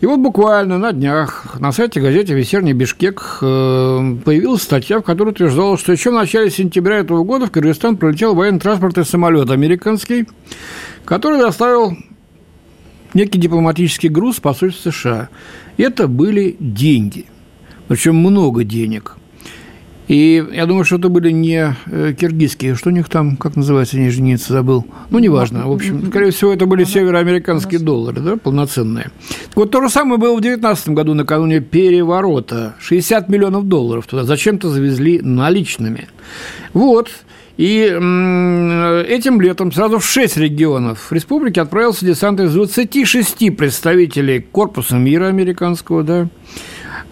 И 0.00 0.06
вот 0.06 0.18
буквально 0.20 0.76
на 0.78 0.92
днях 0.92 1.58
на 1.58 1.72
сайте 1.72 2.00
газеты 2.00 2.34
«Вечерний 2.34 2.74
Бишкек» 2.74 3.38
э, 3.40 4.16
появилась 4.24 4.62
статья, 4.62 4.98
в 4.98 5.02
которой 5.02 5.30
утверждалось, 5.30 5.80
что 5.80 5.92
еще 5.92 6.10
в 6.10 6.14
начале 6.14 6.50
сентября 6.50 6.98
этого 6.98 7.24
года 7.24 7.46
в 7.46 7.50
Кыргызстан 7.50 7.96
пролетел 7.96 8.34
военно-транспортный 8.34 9.06
самолет 9.06 9.50
американский, 9.50 10.26
который 11.06 11.38
доставил 11.38 11.96
некий 13.14 13.38
дипломатический 13.38 14.10
груз 14.10 14.38
посольства 14.38 14.90
США. 14.90 15.28
Это 15.78 16.08
были 16.08 16.56
деньги, 16.60 17.24
причем 17.88 18.16
много 18.16 18.64
денег– 18.64 19.16
и 20.08 20.44
я 20.52 20.66
думаю, 20.66 20.84
что 20.84 20.96
это 20.96 21.08
были 21.08 21.30
не 21.30 21.74
э, 21.86 22.14
киргизские, 22.18 22.76
что 22.76 22.90
у 22.90 22.92
них 22.92 23.08
там, 23.08 23.36
как 23.36 23.56
называется, 23.56 23.98
не 23.98 24.06
единицы, 24.06 24.52
забыл. 24.52 24.86
Ну, 25.10 25.18
неважно. 25.18 25.66
В 25.66 25.72
общем, 25.72 26.06
скорее 26.08 26.30
всего, 26.30 26.52
это 26.52 26.66
были 26.66 26.84
североамериканские 26.84 27.80
доллары, 27.80 28.20
да, 28.20 28.36
полноценные. 28.36 29.10
Вот 29.56 29.72
то 29.72 29.82
же 29.82 29.88
самое 29.88 30.18
было 30.18 30.36
в 30.36 30.40
2019 30.40 30.90
году, 30.90 31.14
накануне 31.14 31.60
переворота. 31.60 32.76
60 32.78 33.28
миллионов 33.28 33.66
долларов 33.66 34.06
туда 34.06 34.22
зачем-то 34.22 34.68
завезли 34.68 35.20
наличными. 35.20 36.08
Вот. 36.72 37.10
И 37.56 37.80
этим 37.80 39.40
летом 39.40 39.72
сразу 39.72 39.98
в 39.98 40.04
6 40.04 40.36
регионов 40.36 41.10
республики 41.10 41.58
отправился 41.58 42.04
десант 42.04 42.38
из 42.40 42.52
26 42.52 43.56
представителей 43.56 44.40
Корпуса 44.40 44.96
мира 44.96 45.26
американского, 45.26 46.02
да, 46.02 46.28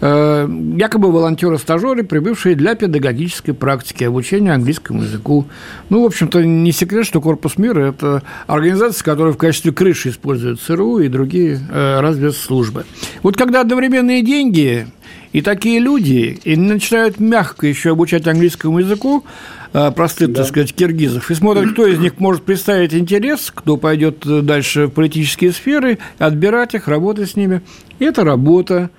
якобы 0.01 1.11
волонтеры-стажеры, 1.11 2.03
прибывшие 2.03 2.55
для 2.55 2.75
педагогической 2.75 3.53
практики 3.53 4.03
обучения 4.03 4.53
английскому 4.53 5.03
языку. 5.03 5.45
Ну, 5.89 6.03
в 6.03 6.05
общем-то, 6.05 6.43
не 6.43 6.71
секрет, 6.71 7.05
что 7.05 7.21
Корпус 7.21 7.57
мира– 7.57 7.89
это 7.89 8.23
организация, 8.47 9.03
которая 9.03 9.33
в 9.33 9.37
качестве 9.37 9.71
крыши 9.71 10.09
использует 10.09 10.59
ЦРУ 10.59 10.99
и 10.99 11.07
другие 11.07 11.59
э, 11.69 11.99
разведслужбы. 11.99 12.85
Вот 13.23 13.37
когда 13.37 13.61
одновременные 13.61 14.21
деньги 14.21 14.87
и 15.33 15.41
такие 15.41 15.79
люди 15.79 16.39
и 16.43 16.55
начинают 16.55 17.19
мягко 17.19 17.67
еще 17.67 17.91
обучать 17.91 18.27
английскому 18.27 18.79
языку, 18.79 19.25
э, 19.73 19.91
простых, 19.91 20.29
да. 20.29 20.41
так 20.41 20.47
сказать, 20.47 20.73
киргизов, 20.73 21.29
и 21.29 21.35
смотрят, 21.35 21.73
кто 21.73 21.85
из 21.85 21.99
них 21.99 22.19
может 22.19 22.43
представить 22.43 22.93
интерес, 22.93 23.51
кто 23.53 23.77
пойдет 23.77 24.19
дальше 24.45 24.87
в 24.87 24.91
политические 24.91 25.51
сферы, 25.51 25.97
отбирать 26.19 26.73
их, 26.73 26.87
работать 26.87 27.31
с 27.31 27.35
ними. 27.35 27.61
И 27.99 28.05
это 28.05 28.23
работа 28.23 28.89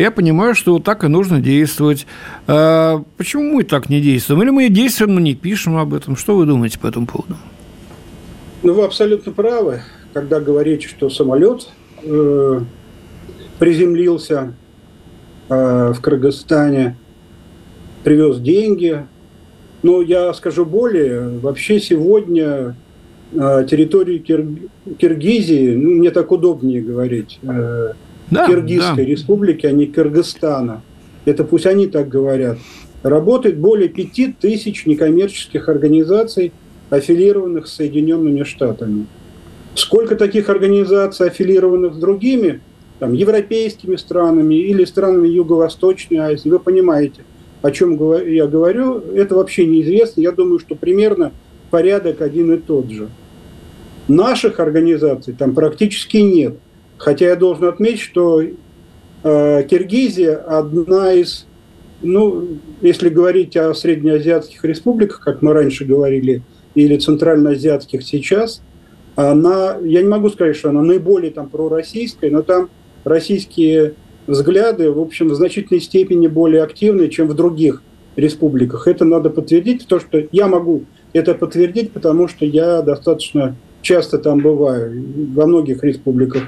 я 0.00 0.10
понимаю, 0.10 0.54
что 0.54 0.74
вот 0.74 0.84
так 0.84 1.04
и 1.04 1.08
нужно 1.08 1.40
действовать. 1.40 2.06
А 2.46 3.02
почему 3.16 3.54
мы 3.54 3.64
так 3.64 3.88
не 3.88 4.00
действуем? 4.00 4.42
Или 4.42 4.50
мы 4.50 4.68
действуем, 4.68 5.14
но 5.14 5.20
не 5.20 5.34
пишем 5.34 5.76
об 5.76 5.94
этом? 5.94 6.16
Что 6.16 6.36
вы 6.36 6.46
думаете 6.46 6.78
по 6.78 6.86
этому 6.86 7.06
поводу? 7.06 7.36
Ну, 8.62 8.74
вы 8.74 8.84
абсолютно 8.84 9.32
правы, 9.32 9.82
когда 10.12 10.40
говорите, 10.40 10.88
что 10.88 11.10
самолет 11.10 11.68
э, 12.02 12.60
приземлился 13.58 14.54
э, 15.48 15.92
в 15.92 16.00
Кыргызстане, 16.00 16.96
привез 18.02 18.38
деньги. 18.38 19.06
Но 19.82 20.02
я 20.02 20.34
скажу 20.34 20.64
более, 20.64 21.38
вообще 21.38 21.78
сегодня 21.78 22.74
э, 23.32 23.66
территорию 23.70 24.20
Кир... 24.20 24.44
Киргизии, 24.98 25.74
ну, 25.74 25.90
мне 25.90 26.10
так 26.10 26.32
удобнее 26.32 26.82
говорить, 26.82 27.38
э, 27.42 27.92
да, 28.30 28.46
Киргизской 28.46 29.04
да. 29.04 29.10
республики, 29.10 29.66
а 29.66 29.72
не 29.72 29.86
Кыргызстана. 29.86 30.82
Это 31.24 31.44
пусть 31.44 31.66
они 31.66 31.86
так 31.86 32.08
говорят. 32.08 32.58
Работает 33.02 33.58
более 33.58 33.88
пяти 33.88 34.34
тысяч 34.38 34.86
некоммерческих 34.86 35.68
организаций, 35.68 36.52
аффилированных 36.90 37.66
с 37.66 37.74
Соединенными 37.74 38.42
Штатами. 38.42 39.06
Сколько 39.74 40.16
таких 40.16 40.48
организаций, 40.48 41.28
аффилированных 41.28 41.94
с 41.94 41.98
другими, 41.98 42.60
там, 42.98 43.12
европейскими 43.12 43.96
странами 43.96 44.56
или 44.56 44.84
странами 44.84 45.28
Юго-Восточной 45.28 46.18
Азии, 46.18 46.48
вы 46.48 46.58
понимаете, 46.58 47.22
о 47.62 47.70
чем 47.70 47.92
я 48.26 48.46
говорю, 48.46 48.98
это 49.14 49.36
вообще 49.36 49.66
неизвестно. 49.66 50.20
Я 50.20 50.32
думаю, 50.32 50.58
что 50.58 50.74
примерно 50.74 51.32
порядок 51.70 52.22
один 52.22 52.52
и 52.54 52.56
тот 52.56 52.90
же. 52.90 53.08
Наших 54.08 54.58
организаций 54.58 55.34
там 55.38 55.54
практически 55.54 56.16
нет– 56.16 56.56
Хотя 56.98 57.26
я 57.26 57.36
должен 57.36 57.64
отметить, 57.64 58.00
что 58.00 58.42
э, 58.42 59.62
Киргизия 59.70 60.34
одна 60.34 61.12
из, 61.12 61.46
ну, 62.02 62.58
если 62.82 63.08
говорить 63.08 63.56
о 63.56 63.72
среднеазиатских 63.72 64.64
республиках, 64.64 65.20
как 65.20 65.40
мы 65.42 65.52
раньше 65.52 65.84
говорили, 65.84 66.42
или 66.74 66.96
центральноазиатских 66.96 68.02
сейчас, 68.02 68.62
она, 69.16 69.78
я 69.82 70.02
не 70.02 70.08
могу 70.08 70.28
сказать, 70.28 70.56
что 70.56 70.70
она 70.70 70.82
наиболее 70.82 71.32
там 71.32 71.48
пророссийская, 71.48 72.30
но 72.30 72.42
там 72.42 72.68
российские 73.04 73.94
взгляды, 74.26 74.90
в 74.92 75.00
общем, 75.00 75.28
в 75.28 75.34
значительной 75.34 75.80
степени 75.80 76.26
более 76.26 76.62
активны, 76.62 77.08
чем 77.08 77.26
в 77.26 77.34
других 77.34 77.82
республиках. 78.14 78.86
Это 78.86 79.04
надо 79.04 79.30
подтвердить, 79.30 79.86
то, 79.86 79.98
что 79.98 80.22
я 80.30 80.46
могу 80.46 80.84
это 81.12 81.34
подтвердить, 81.34 81.92
потому 81.92 82.28
что 82.28 82.44
я 82.44 82.82
достаточно 82.82 83.56
часто 83.82 84.18
там 84.18 84.40
бываю, 84.40 85.04
во 85.34 85.46
многих 85.46 85.82
республиках 85.82 86.42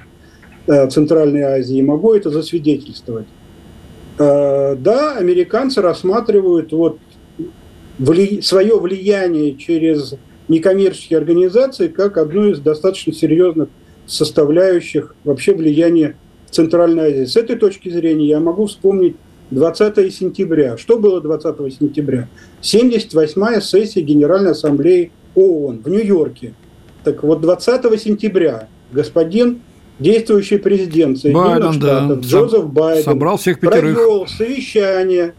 Центральной 0.66 1.42
Азии, 1.42 1.80
могу 1.82 2.14
это 2.14 2.30
засвидетельствовать. 2.30 3.26
Э, 4.18 4.76
да, 4.76 5.16
американцы 5.16 5.80
рассматривают 5.80 6.72
вот 6.72 6.98
вли... 7.98 8.42
свое 8.42 8.78
влияние 8.78 9.56
через 9.56 10.14
некоммерческие 10.48 11.18
организации 11.18 11.88
как 11.88 12.18
одну 12.18 12.50
из 12.50 12.60
достаточно 12.60 13.12
серьезных 13.12 13.68
составляющих 14.06 15.14
вообще 15.24 15.54
влияния 15.54 16.16
Центральной 16.50 17.12
Азии. 17.12 17.24
С 17.24 17.36
этой 17.36 17.56
точки 17.56 17.88
зрения 17.88 18.26
я 18.26 18.40
могу 18.40 18.66
вспомнить 18.66 19.16
20 19.50 20.12
сентября. 20.12 20.76
Что 20.76 20.98
было 20.98 21.20
20 21.20 21.72
сентября? 21.78 22.28
78-я 22.62 23.60
сессия 23.60 24.00
Генеральной 24.00 24.52
Ассамблеи 24.52 25.12
ООН 25.34 25.82
в 25.84 25.88
Нью-Йорке. 25.88 26.54
Так 27.04 27.22
вот, 27.22 27.40
20 27.40 28.00
сентября 28.00 28.68
господин 28.92 29.60
действующий 30.00 30.58
президент 30.58 31.18
Соединенных 31.18 31.60
Байден, 31.60 31.72
Штатов 31.74 32.20
да. 32.20 32.26
Джозеф 32.26 32.66
Байден 32.66 33.04
собрал 33.04 33.36
всех 33.36 33.60
пятерых. 33.60 33.94
провел 33.94 34.26
совещание 34.26 35.34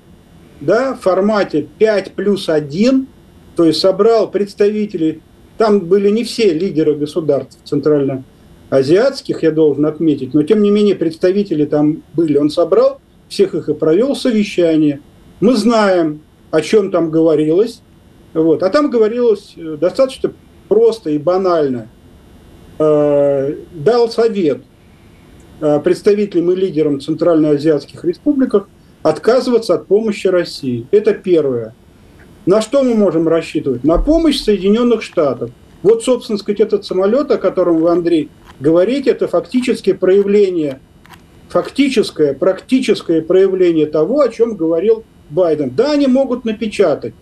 да, 0.62 0.94
в 0.94 1.01
формате 1.01 1.68
5 1.80 2.13
плюс 2.13 2.48
1, 2.48 3.08
то 3.56 3.65
есть 3.65 3.80
собрал 3.80 4.30
представителей, 4.30 5.22
там 5.58 5.82
были 5.82 6.10
не 6.10 6.24
все 6.24 6.53
лидеры 6.53 6.96
государств 6.96 7.58
центральноазиатских, 7.65 9.44
я 9.44 9.51
должен 9.51 9.86
отметить, 9.86 10.34
но 10.34 10.44
тем 10.44 10.62
не 10.62 10.72
менее 10.72 10.96
представители 10.96 11.65
там 11.65 12.03
были. 12.13 12.38
Он 12.38 12.50
собрал 12.50 13.01
всех 13.27 13.56
их 13.56 13.70
и 13.70 13.74
провел 13.74 14.15
совещание. 14.15 15.01
Мы 15.39 15.56
знаем, 15.56 16.22
о 16.51 16.62
чем 16.62 16.91
там 16.91 17.10
говорилось. 17.10 17.82
Вот. 18.34 18.63
А 18.63 18.70
там 18.70 18.89
говорилось 18.89 19.53
э, 19.58 19.77
достаточно 19.80 20.32
просто 20.68 21.10
и 21.10 21.18
банально. 21.18 21.89
Э, 22.80 23.56
дал 23.74 24.10
совет 24.10 24.62
э, 25.60 25.80
представителям 25.80 26.51
и 26.51 26.56
лидерам 26.56 27.00
центральноазиатских 27.00 28.04
республиках 28.06 28.68
отказываться 29.04 29.75
от 29.75 29.88
помощи 29.88 30.28
России. 30.28 30.88
Это 30.92 31.13
первое. 31.13 31.75
На 32.46 32.62
что 32.62 32.84
мы 32.84 32.96
можем 32.96 33.28
рассчитывать? 33.28 33.84
На 33.84 33.98
помощь 33.98 34.40
Соединенных 34.40 35.04
Штатов. 35.04 35.51
Вот, 35.84 36.04
собственно 36.04 36.38
сказать, 36.38 36.60
этот 36.60 36.86
самолет, 36.86 37.30
о 37.32 37.38
котором 37.38 37.78
вы, 37.78 37.90
Андрей, 37.90 38.30
говорите, 38.60 39.12
это 39.12 39.28
фактически 39.28 39.94
проявление 39.94 40.80
фактическое, 41.51 42.34
практическое 42.34 43.22
проявление 43.22 43.86
того, 43.86 44.22
о 44.22 44.30
чем 44.30 44.56
говорил 44.56 45.04
Байден. 45.30 45.70
Да, 45.75 45.92
они 45.92 46.08
могут 46.08 46.46
напечатать, 46.46 47.13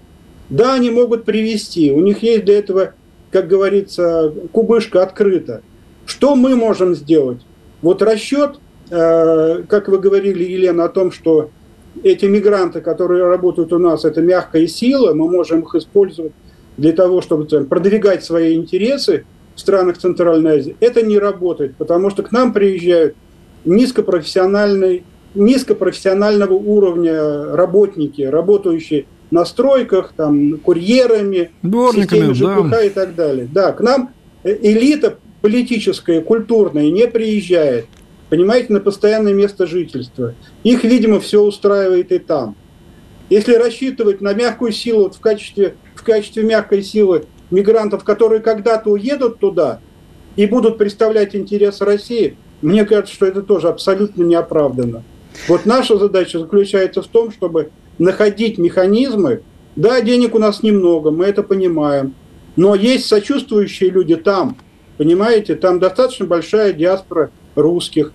да, 0.50 0.76
они 0.76 0.92
могут 0.92 1.26
привести, 1.26 1.92
у 1.92 2.00
них 2.00 2.22
есть 2.24 2.46
для 2.46 2.60
этого, 2.60 2.94
как 3.32 3.48
говорится, 3.48 4.34
кубышка 4.52 5.04
открыта. 5.04 5.62
Что 6.06 6.36
мы 6.36 6.56
можем 6.56 6.96
сделать? 6.96 7.42
Вот 7.82 8.02
расчет, 8.02 8.60
э, 8.90 9.64
как 9.68 9.88
вы 9.88 10.00
говорили, 10.00 10.44
Елена, 10.44 10.86
о 10.86 10.90
том, 10.90 11.12
что 11.12 11.52
эти 12.04 12.26
мигранты, 12.26 12.82
которые 12.82 13.26
работают 13.26 13.74
у 13.74 13.80
нас, 13.80 14.06
это 14.06 14.22
мягкая 14.22 14.68
сила, 14.68 15.14
мы 15.14 15.30
можем 15.30 15.62
их 15.62 15.76
использовать 15.76 16.34
для 16.78 16.94
того, 16.94 17.22
чтобы 17.22 17.46
продвигать 17.66 18.24
свои 18.24 18.56
интересы 18.56 19.26
в 19.56 19.60
странах 19.60 19.98
Центральной 19.98 20.60
Азии. 20.60 20.76
Это 20.80 21.02
не 21.02 21.20
работает, 21.20 21.76
потому 21.76 22.10
что 22.10 22.24
к 22.24 22.32
нам 22.32 22.54
приезжают 22.54 23.16
низкопрофессиональной, 23.66 25.04
низкопрофессионального 25.36 26.54
уровня 26.54 27.56
работники, 27.56 28.22
работающие 28.22 29.06
на 29.32 29.46
стройках, 29.46 30.14
там, 30.16 30.58
курьерами, 30.58 31.52
системе 31.64 32.34
ЖКХ 32.34 32.70
да. 32.70 32.84
и 32.84 32.90
так 32.90 33.16
далее. 33.16 33.48
Да, 33.52 33.72
к 33.72 33.82
нам 33.82 34.14
элита 34.44 35.18
политическая, 35.42 36.22
культурная 36.22 36.90
не 36.90 37.08
приезжает, 37.08 37.86
понимаете, 38.30 38.74
на 38.74 38.80
постоянное 38.80 39.34
место 39.34 39.68
жительства. 39.68 40.34
Их, 40.64 40.84
видимо, 40.84 41.20
все 41.20 41.42
устраивает 41.42 42.12
и 42.12 42.20
там. 42.20 42.56
Если 43.30 43.54
рассчитывать 43.54 44.22
на 44.22 44.34
мягкую 44.34 44.72
силу 44.72 45.04
вот 45.04 45.16
в, 45.16 45.20
качестве, 45.20 45.76
в 45.96 46.04
качестве 46.04 46.44
мягкой 46.44 46.82
силы 46.82 47.26
мигрантов, 47.52 48.04
которые 48.04 48.42
когда-то 48.42 48.90
уедут 48.90 49.40
туда 49.40 49.82
и 50.36 50.48
будут 50.48 50.78
представлять 50.78 51.36
интересы 51.36 51.86
России, 51.86 52.38
мне 52.62 52.86
кажется, 52.86 53.14
что 53.14 53.26
это 53.26 53.44
тоже 53.44 53.70
абсолютно 53.70 54.24
неоправданно. 54.24 55.04
Вот 55.48 55.66
наша 55.66 55.98
задача 55.98 56.40
заключается 56.40 57.02
в 57.02 57.08
том, 57.08 57.32
чтобы 57.32 57.70
находить 58.00 58.58
механизмы. 58.58 59.42
Да, 59.76 60.02
денег 60.02 60.36
у 60.36 60.40
нас 60.40 60.64
немного, 60.64 61.12
мы 61.12 61.26
это 61.26 61.44
понимаем. 61.44 62.16
Но 62.56 62.76
есть 62.76 63.06
сочувствующие 63.06 63.90
люди 63.92 64.16
там, 64.16 64.58
понимаете, 64.98 65.56
там 65.56 65.80
достаточно 65.80 66.26
большая 66.26 66.74
диаспора 66.74 67.32
русских, 67.56 68.12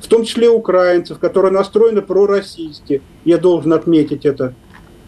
в 0.00 0.06
том 0.06 0.24
числе 0.24 0.48
украинцев, 0.48 1.18
которые 1.18 1.52
настроены 1.52 2.02
пророссийски. 2.02 3.02
Я 3.24 3.38
должен 3.38 3.72
отметить 3.72 4.24
это. 4.24 4.54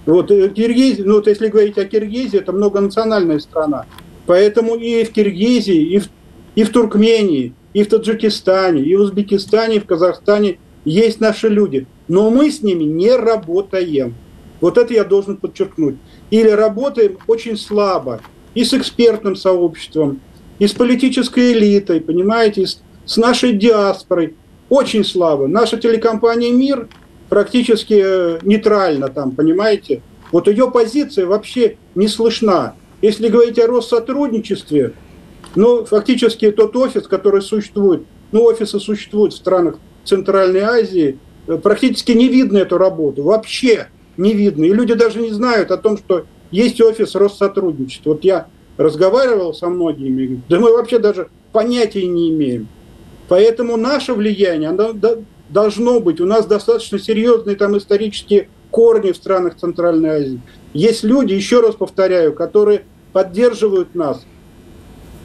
Вот 0.07 0.31
э, 0.31 0.49
Киргизия, 0.49 1.05
ну 1.05 1.17
вот 1.17 1.27
если 1.27 1.49
говорить 1.49 1.79
о 1.79 1.85
Киргизии, 1.85 2.39
это 2.39 2.53
многонациональная 2.53 3.39
страна. 3.39 3.87
Поэтому 4.27 4.75
и 4.75 5.05
в 5.05 5.13
Киргизии, 5.13 5.95
и 5.95 5.99
в, 5.99 6.09
и 6.55 6.65
в 6.65 6.71
Туркмении, 6.71 7.55
и 7.75 7.85
в 7.85 7.89
Таджикистане, 7.89 8.83
и 8.83 8.97
в 8.97 9.01
Узбекистане, 9.03 9.77
и 9.77 9.81
в 9.81 9.87
Казахстане 9.87 10.59
есть 10.85 11.21
наши 11.21 11.49
люди. 11.49 11.87
Но 12.09 12.31
мы 12.31 12.51
с 12.51 12.63
ними 12.63 12.85
не 12.85 13.15
работаем. 13.15 14.15
Вот 14.61 14.79
это 14.79 14.93
я 14.93 15.05
должен 15.05 15.37
подчеркнуть. 15.37 15.97
Или 16.31 16.49
работаем 16.49 17.19
очень 17.27 17.57
слабо. 17.57 18.21
И 18.55 18.65
с 18.65 18.75
экспертным 18.75 19.37
сообществом, 19.37 20.21
и 20.59 20.67
с 20.67 20.73
политической 20.73 21.53
элитой, 21.53 22.01
понимаете, 22.01 22.67
с 22.67 23.17
нашей 23.17 23.53
диаспорой. 23.53 24.35
Очень 24.69 25.05
слабо. 25.05 25.47
Наша 25.47 25.77
телекомпания 25.79 26.53
«Мир» 26.53 26.89
практически 27.29 28.03
э, 28.05 28.39
нейтральна 28.43 29.09
там, 29.09 29.33
понимаете. 29.33 30.03
Вот 30.33 30.49
ее 30.49 30.71
позиция 30.71 31.27
вообще 31.27 31.77
не 31.95 32.09
слышна. 32.09 32.75
Если 33.03 33.29
говорить 33.29 33.59
о 33.59 33.67
Россотрудничестве, 33.67 34.93
ну, 35.55 35.85
фактически 35.85 36.51
тот 36.51 36.77
офис, 36.77 37.07
который 37.07 37.43
существует, 37.43 38.03
ну, 38.31 38.45
офисы 38.45 38.79
существуют 38.79 39.33
в 39.33 39.37
странах 39.37 39.79
Центральной 40.11 40.61
Азии, 40.61 41.19
э, 41.47 41.57
практически 41.57 42.13
не 42.13 42.29
видно 42.29 42.59
эту 42.59 42.79
работу, 42.79 43.23
вообще 43.23 43.89
не 44.17 44.35
видно. 44.35 44.65
И 44.65 44.73
люди 44.73 44.95
даже 44.95 45.21
не 45.21 45.31
знают 45.31 45.71
о 45.71 45.77
том, 45.77 45.97
что 45.97 46.27
есть 46.51 46.81
офис 46.81 47.15
Россотрудничества. 47.15 48.11
Вот 48.11 48.25
я 48.25 48.49
разговаривал 48.77 49.55
со 49.55 49.69
многими, 49.69 50.43
да 50.49 50.59
мы 50.59 50.73
вообще 50.73 50.99
даже 50.99 51.29
понятия 51.53 52.07
не 52.07 52.31
имеем. 52.31 52.69
Поэтому 53.29 53.77
наше 53.77 54.13
влияние 54.15 54.71
оно 54.71 54.93
должно 55.49 56.01
быть. 56.01 56.21
У 56.21 56.27
нас 56.27 56.47
достаточно 56.47 56.99
серьезные 56.99 57.57
там 57.57 57.79
исторические 57.79 58.49
корни 58.71 59.13
в 59.13 59.17
странах 59.17 59.57
Центральной 59.57 60.09
Азии. 60.09 60.41
Есть 60.73 61.05
люди, 61.05 61.35
еще 61.35 61.61
раз 61.61 61.75
повторяю, 61.75 62.33
которые 62.33 62.83
поддерживают 63.13 63.95
нас, 63.95 64.25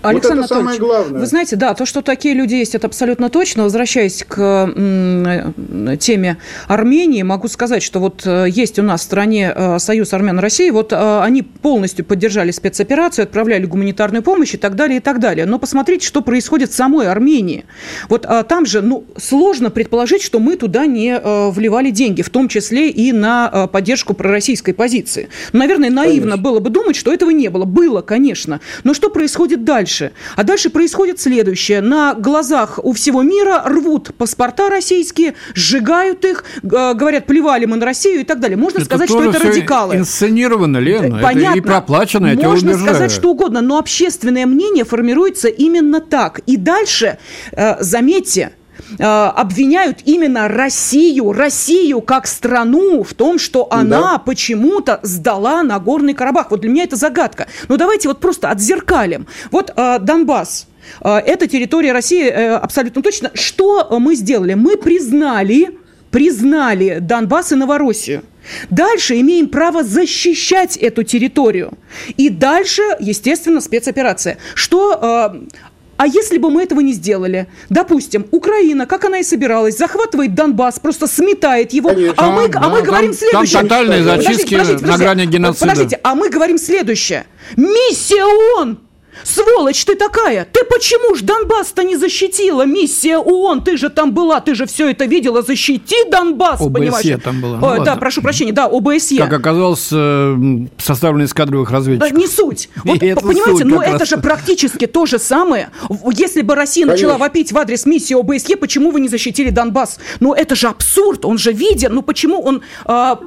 Александр 0.10 0.42
вот 0.42 0.46
это 0.46 0.56
самое 0.56 0.80
главное. 0.80 1.20
Вы 1.20 1.26
знаете, 1.26 1.56
да, 1.56 1.74
то, 1.74 1.86
что 1.86 2.02
такие 2.02 2.34
люди 2.34 2.56
есть, 2.56 2.76
это 2.76 2.88
абсолютно 2.88 3.30
точно. 3.30 3.64
Возвращаясь 3.64 4.24
к 4.28 4.40
м, 4.40 5.98
теме 5.98 6.38
Армении, 6.68 7.24
могу 7.24 7.48
сказать, 7.48 7.84
что 7.84 8.00
вот 8.00 8.24
э, 8.26 8.48
есть 8.50 8.80
у 8.80 8.84
нас 8.84 9.02
в 9.02 9.04
стране 9.04 9.54
э, 9.56 9.80
Союз 9.80 10.14
армян 10.14 10.40
России, 10.40 10.70
вот 10.70 10.94
э, 10.94 11.20
они 11.22 11.42
полностью 11.42 12.06
поддержали 12.06 12.52
спецоперацию, 12.52 13.24
отправляли 13.24 13.66
гуманитарную 13.66 14.24
помощь 14.24 14.54
и 14.54 14.58
так 14.58 14.76
далее, 14.76 14.98
и 14.98 15.02
так 15.02 15.20
далее. 15.20 15.46
Но 15.46 15.60
посмотрите, 15.60 16.06
что 16.06 16.22
происходит 16.22 16.72
в 16.72 16.76
самой 16.76 17.08
Армении. 17.08 17.66
Вот 18.10 18.28
там 18.48 18.66
же, 18.66 18.82
ну, 18.82 19.06
сложно 19.18 19.70
предположить, 19.70 20.22
что 20.22 20.40
мы 20.40 20.56
туда 20.56 20.86
не 20.86 21.20
вливали 21.52 21.90
деньги, 21.90 22.22
в 22.22 22.30
том 22.30 22.48
числе 22.48 22.90
и 22.90 23.12
на 23.12 23.68
поддержку 23.68 24.14
пророссийской 24.14 24.74
позиции. 24.74 25.30
Наверное, 25.54 25.90
наивно 25.90 26.32
конечно. 26.32 26.44
было 26.44 26.60
бы 26.60 26.70
думать, 26.70 26.96
что 26.96 27.14
этого 27.14 27.30
не 27.30 27.50
было. 27.50 27.66
Было, 27.66 28.02
конечно. 28.02 28.60
Но 28.84 28.94
что 28.94 29.10
происходит 29.10 29.64
дальше? 29.64 29.95
Дальше? 29.96 30.12
А 30.36 30.44
дальше 30.44 30.70
происходит 30.70 31.20
следующее. 31.20 31.82
На 31.82 32.14
глазах 32.14 32.80
у 32.84 32.94
всего 32.94 33.22
мира 33.24 33.64
рвут 33.66 34.14
паспорта 34.16 34.70
российские, 34.70 35.36
сжигают 35.54 36.26
их, 36.26 36.44
говорят, 36.64 37.26
плевали 37.26 37.66
мы 37.66 37.78
на 37.78 37.86
Россию 37.86 38.22
и 38.22 38.24
так 38.24 38.40
далее. 38.40 38.58
Можно 38.58 38.78
это 38.80 38.86
сказать, 38.86 39.10
что 39.10 39.24
это 39.24 39.40
радикалы. 39.40 39.96
инсценировано, 39.96 40.78
Лена. 40.78 41.20
Понятно. 41.22 41.50
Это 41.50 41.58
и 41.58 41.62
проплачено, 41.62 42.28
я 42.28 42.48
Можно 42.48 42.78
сказать 42.78 43.12
что 43.12 43.32
угодно, 43.32 43.62
но 43.62 43.78
общественное 43.78 44.46
мнение 44.46 44.84
формируется 44.84 45.48
именно 45.48 46.02
так. 46.02 46.40
И 46.46 46.58
дальше, 46.58 47.18
э, 47.52 47.82
заметьте, 47.82 48.52
обвиняют 49.00 50.00
именно 50.06 50.48
Россию, 50.48 51.32
Россию 51.32 52.02
как 52.02 52.28
страну 52.28 53.04
в 53.04 53.14
том, 53.14 53.40
что 53.40 53.68
она 53.72 54.14
да. 54.14 54.18
почему-то 54.20 55.00
сдала 55.04 55.64
Нагорный 55.64 56.14
Карабах. 56.14 56.52
Вот 56.52 56.62
для 56.62 56.70
меня 56.70 56.84
это 56.84 56.96
загадка. 56.96 57.48
Но 57.68 57.78
давайте 57.78 58.08
вот 58.08 58.20
просто 58.20 58.50
отзеркалим. 58.50 59.28
Вот 59.52 59.72
э, 59.76 60.00
Донбасс. 60.00 60.68
Э, 61.02 61.18
это 61.18 61.48
территория 61.48 61.92
России 61.92 62.26
э, 62.26 62.56
абсолютно 62.56 63.02
точно. 63.02 63.32
Что 63.34 64.00
мы 64.00 64.16
сделали? 64.16 64.54
Мы 64.54 64.78
признали, 64.78 65.78
признали 66.12 67.00
Донбасс 67.00 67.52
и 67.52 67.56
Новороссию. 67.56 68.24
Дальше 68.70 69.20
имеем 69.20 69.50
право 69.50 69.84
защищать 69.84 70.78
эту 70.78 71.04
территорию. 71.04 71.74
И 72.16 72.30
дальше, 72.30 72.84
естественно, 73.00 73.60
спецоперация. 73.60 74.38
Что 74.54 75.34
э, 75.34 75.58
а 75.98 76.08
если 76.08 76.38
бы 76.38 76.50
мы 76.50 76.64
этого 76.64 76.80
не 76.82 76.94
сделали? 76.94 77.48
Допустим, 77.70 78.26
Украина, 78.32 78.86
как 78.86 79.06
она 79.06 79.20
и 79.20 79.24
собиралась, 79.24 79.78
захватывает 79.78 80.36
Донбасс, 80.36 80.80
просто 80.80 81.08
сметает 81.08 81.74
его, 81.74 81.90
Конечно. 81.90 82.14
а 82.18 82.32
мы, 82.32 82.48
Да, 82.50 82.60
а 82.64 82.70
мы 82.70 82.78
там- 82.78 82.86
говорим 82.86 83.12
там 83.12 83.18
следующее. 83.18 83.62
тотальные 83.64 84.00
Подождите, 84.00 84.28
зачистки 84.32 84.52
подождите, 84.56 84.74
на 84.74 84.80
подождите. 84.82 85.04
грани 85.06 85.26
геноцида. 85.26 85.70
Подождите, 85.72 86.00
а 86.04 86.16
мы 86.16 86.30
говорим 86.30 86.58
следующее. 86.58 87.26
Миссия 87.56 88.24
ООН! 88.58 88.80
Сволочь 89.24 89.84
ты 89.86 89.96
такая! 89.96 90.46
Ты 90.52 90.64
почему 90.66 91.16
ж 91.16 91.22
Донбасс-то 91.22 91.84
не 91.84 91.96
защитила? 91.96 92.66
Миссия 92.66 93.18
ООН, 93.18 93.64
ты 93.64 93.78
же 93.78 93.90
там 93.90 94.14
была, 94.14 94.40
ты 94.42 94.56
же 94.56 94.66
все 94.66 94.90
это 94.92 95.06
видела. 95.06 95.42
Защити 95.42 95.96
Донбасс, 96.10 96.62
ОБСЕ 96.62 96.70
понимаешь? 96.74 97.24
там 97.24 97.42
была, 97.42 97.58
О, 97.58 97.60
ну 97.60 97.62
да, 97.62 97.92
ладно. 97.92 97.98
прошу 97.98 98.22
прощения, 98.22 98.52
да, 98.52 98.66
ОБСЕ. 98.66 99.18
Как 99.18 99.34
оказалось, 99.34 99.90
э, 99.92 100.36
составлен 100.78 101.26
из 101.26 101.34
кадровых 101.34 101.70
Да, 101.70 101.76
разведчиков. 101.76 102.12
не 102.18 102.28
суть. 102.28 102.70
Вот, 102.84 103.02
это 103.02 103.22
понимаете, 103.22 103.52
суть 103.58 103.66
ну 103.66 103.78
как 103.80 103.88
это 103.88 104.00
раз. 104.00 104.10
же 104.10 104.18
практически 104.18 104.86
то 104.88 105.06
же 105.06 105.20
самое. 105.20 105.70
Если 106.14 106.42
бы 106.42 106.56
Россия 106.56 106.86
начала 106.86 107.14
Конечно. 107.14 107.26
вопить 107.26 107.52
в 107.52 107.58
адрес 107.58 107.86
миссии 107.86 108.14
ОБСЕ, 108.20 108.58
почему 108.58 108.92
вы 108.92 109.00
не 109.02 109.08
защитили 109.10 109.50
Донбасс? 109.50 109.98
Ну 110.20 110.34
это 110.34 110.56
же 110.56 110.68
абсурд, 110.68 111.26
он 111.26 111.38
же 111.38 111.52
виден. 111.52 111.94
Ну 111.94 112.02
почему 112.02 112.42
он 112.42 112.62
а, 112.86 113.20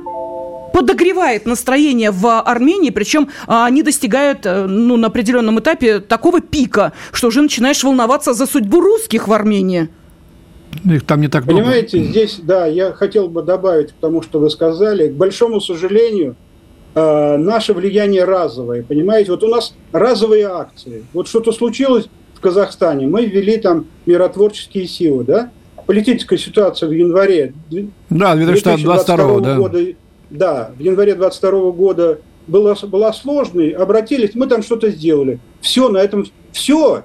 подогревает 0.79 1.45
настроение 1.45 2.13
в 2.13 2.41
Армении, 2.41 2.91
причем 2.91 3.29
а, 3.49 3.67
они 3.67 3.83
достигают 3.83 4.47
э, 4.47 4.67
ну, 4.67 4.97
на 4.97 5.09
определенном 5.09 5.59
этапе 5.59 5.99
такого 5.99 6.41
пика, 6.41 6.93
что 7.11 7.29
уже 7.29 7.43
начинаешь 7.43 7.83
волноваться 7.83 8.33
за 8.33 8.47
судьбу 8.47 8.81
русских 8.81 9.27
в 9.27 9.33
Армении. 9.33 9.89
Их 10.85 11.05
там 11.05 11.21
не 11.21 11.27
так 11.27 11.47
много. 11.47 11.61
Понимаете, 11.61 11.99
здесь, 12.05 12.39
да, 12.41 12.67
я 12.67 12.93
хотел 12.93 13.29
бы 13.29 13.43
добавить 13.43 13.91
к 13.91 13.95
тому, 14.01 14.23
что 14.23 14.39
вы 14.39 14.51
сказали. 14.51 15.09
К 15.09 15.15
большому 15.15 15.61
сожалению, 15.61 16.37
э, 16.95 17.37
наше 17.39 17.75
влияние 17.75 18.23
разовое. 18.23 18.85
Понимаете, 18.85 19.33
вот 19.33 19.43
у 19.43 19.49
нас 19.49 19.75
разовые 19.91 20.47
акции. 20.47 21.05
Вот 21.13 21.27
что-то 21.27 21.51
случилось 21.51 22.07
в 22.35 22.41
Казахстане, 22.41 23.09
мы 23.09 23.27
ввели 23.27 23.57
там 23.57 23.87
миротворческие 24.07 24.87
силы, 24.87 25.25
да? 25.25 25.51
Политическая 25.87 26.39
ситуация 26.39 26.89
в 26.89 26.93
январе 26.93 27.55
Да, 28.11 28.37
2022 28.37 29.41
да. 29.41 29.57
года, 29.57 29.81
да, 30.31 30.73
в 30.77 30.81
январе 30.81 31.15
22 31.15 31.71
года 31.73 32.21
была, 32.47 32.75
была 32.75 33.13
сложной, 33.13 33.71
обратились, 33.71 34.35
мы 34.35 34.47
там 34.47 34.63
что-то 34.63 34.91
сделали. 34.91 35.39
Все, 35.61 35.89
на 35.89 35.99
этом 35.99 36.27
все. 36.53 37.05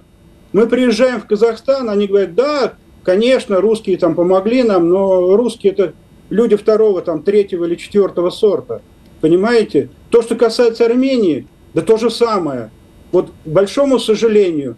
Мы 0.52 0.68
приезжаем 0.68 1.22
в 1.22 1.28
Казахстан, 1.28 1.90
они 1.90 2.08
говорят, 2.08 2.36
да, 2.36 2.74
конечно, 3.04 3.60
русские 3.62 3.98
там 3.98 4.16
помогли 4.16 4.64
нам, 4.64 4.90
но 4.90 5.36
русские 5.36 5.74
это 5.74 5.94
люди 6.30 6.56
второго, 6.56 7.02
там, 7.02 7.24
третьего 7.24 7.66
или 7.66 7.76
четвертого 7.76 8.30
сорта. 8.30 8.82
Понимаете? 9.22 9.90
То, 10.10 10.22
что 10.22 10.36
касается 10.36 10.86
Армении, 10.86 11.48
да 11.74 11.82
то 11.82 11.98
же 11.98 12.10
самое. 12.10 12.72
Вот, 13.12 13.30
к 13.46 13.48
большому 13.48 14.00
сожалению, 14.00 14.76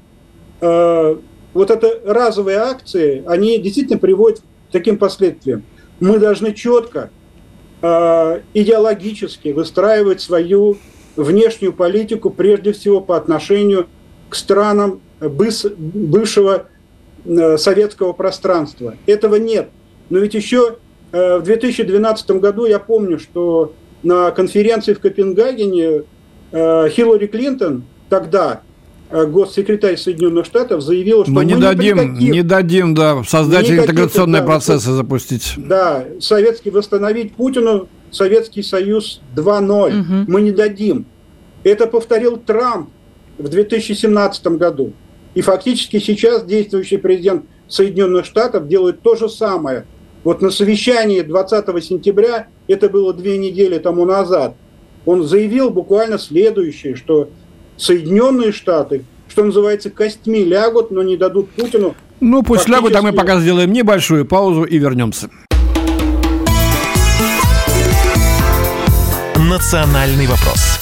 э, 0.61 1.17
вот 1.53 1.71
это 1.71 2.01
разовые 2.05 2.57
акции, 2.57 3.23
они 3.25 3.57
действительно 3.59 3.97
приводят 3.97 4.39
к 4.39 4.71
таким 4.71 4.97
последствиям. 4.97 5.63
Мы 5.99 6.19
должны 6.19 6.53
четко, 6.53 7.09
идеологически 8.53 9.49
выстраивать 9.49 10.21
свою 10.21 10.77
внешнюю 11.15 11.73
политику, 11.73 12.29
прежде 12.29 12.73
всего 12.73 13.01
по 13.01 13.17
отношению 13.17 13.87
к 14.29 14.35
странам 14.35 15.01
бывшего 15.19 16.67
э, 17.25 17.57
советского 17.57 18.13
пространства. 18.13 18.95
Этого 19.05 19.35
нет. 19.35 19.69
Но 20.09 20.19
ведь 20.19 20.33
еще 20.33 20.77
э, 21.11 21.37
в 21.37 21.43
2012 21.43 22.31
году 22.31 22.65
я 22.65 22.79
помню, 22.79 23.19
что 23.19 23.73
на 24.03 24.31
конференции 24.31 24.93
в 24.93 24.99
Копенгагене 24.99 26.03
э, 26.51 26.89
Хиллари 26.89 27.27
Клинтон 27.27 27.85
тогда 28.09 28.61
э, 28.61 28.74
госсекретарь 29.11 29.97
Соединенных 29.97 30.45
Штатов 30.45 30.81
заявила, 30.81 31.23
что 31.23 31.33
Мы 31.33 31.45
не 31.45 31.55
мы 31.55 31.61
дадим, 31.61 31.97
прекратим, 31.97 32.31
не 32.31 32.43
дадим, 32.43 32.95
да, 32.95 33.23
создать 33.23 33.69
интеграционные 33.69 34.41
да, 34.41 34.47
процессы 34.47 34.91
запустить. 34.91 35.53
да, 35.57 36.05
советский 36.19 36.71
восстановить 36.71 37.33
Путину 37.35 37.87
Советский 38.11 38.63
Союз 38.63 39.21
2.0. 39.35 39.91
Мгм. 39.91 40.25
Мы 40.27 40.41
не 40.41 40.51
дадим. 40.51 41.05
Это 41.63 41.87
повторил 41.87 42.37
Трамп 42.37 42.89
в 43.37 43.47
2017 43.49 44.47
году. 44.47 44.93
И 45.33 45.41
фактически 45.41 45.99
сейчас 45.99 46.45
действующий 46.45 46.97
президент 46.97 47.45
Соединенных 47.67 48.25
Штатов 48.25 48.67
делает 48.67 49.01
то 49.01 49.15
же 49.15 49.27
самое. 49.29 49.85
Вот 50.23 50.41
на 50.41 50.49
совещании 50.49 51.21
20 51.21 51.83
сентября, 51.83 52.47
это 52.67 52.89
было 52.89 53.13
две 53.13 53.37
недели 53.37 53.77
тому 53.77 54.05
назад, 54.05 54.55
он 55.05 55.23
заявил 55.23 55.69
буквально 55.69 56.17
следующее, 56.17 56.95
что 56.95 57.29
Соединенные 57.77 58.51
Штаты, 58.51 59.03
что 59.29 59.43
называется, 59.43 59.89
костьми 59.89 60.43
лягут, 60.43 60.91
но 60.91 61.03
не 61.03 61.17
дадут 61.17 61.49
Путину 61.51 61.95
Ну, 62.21 62.43
пусть 62.43 62.69
лягут, 62.69 62.95
а 62.95 63.01
мы 63.01 63.11
пока 63.11 63.39
сделаем 63.39 63.73
небольшую 63.73 64.25
паузу 64.25 64.63
и 64.63 64.77
вернемся. 64.77 65.29
«Национальный 69.37 70.25
вопрос». 70.27 70.74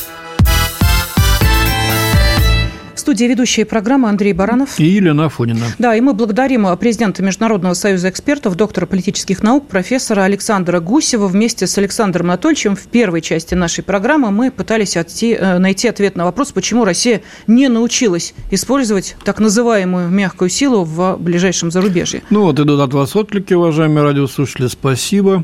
Студии 3.04 3.26
ведущая 3.26 3.66
программы 3.66 4.08
Андрей 4.08 4.32
Баранов. 4.32 4.80
И 4.80 4.86
Елена 4.86 5.26
Афонина. 5.26 5.66
Да, 5.78 5.94
и 5.94 6.00
мы 6.00 6.14
благодарим 6.14 6.66
президента 6.78 7.22
Международного 7.22 7.74
союза 7.74 8.10
экспертов, 8.10 8.56
доктора 8.56 8.86
политических 8.86 9.44
наук, 9.44 9.68
профессора 9.68 10.22
Александра 10.24 10.80
Гусева. 10.80 11.28
Вместе 11.28 11.68
с 11.68 11.78
Александром 11.78 12.28
Анатольевичем 12.28 12.78
в 12.78 12.84
первой 12.84 13.20
части 13.22 13.56
нашей 13.56 13.84
программы 13.84 14.32
мы 14.32 14.52
пытались 14.52 14.96
отти- 14.96 15.36
э, 15.38 15.58
найти 15.58 15.90
ответ 15.90 16.16
на 16.16 16.24
вопрос, 16.24 16.54
почему 16.54 16.86
Россия 16.86 17.22
не 17.46 17.68
научилась 17.68 18.34
использовать 18.52 19.18
так 19.26 19.40
называемую 19.40 20.10
мягкую 20.10 20.50
силу 20.50 20.86
в 20.86 21.18
ближайшем 21.20 21.72
зарубежье. 21.72 22.22
Ну 22.30 22.44
вот 22.44 22.58
идут 22.58 22.80
от 22.80 22.94
вас 22.94 23.16
отклики, 23.18 23.54
уважаемые 23.54 24.04
радиослушатели, 24.04 24.68
спасибо. 24.68 25.44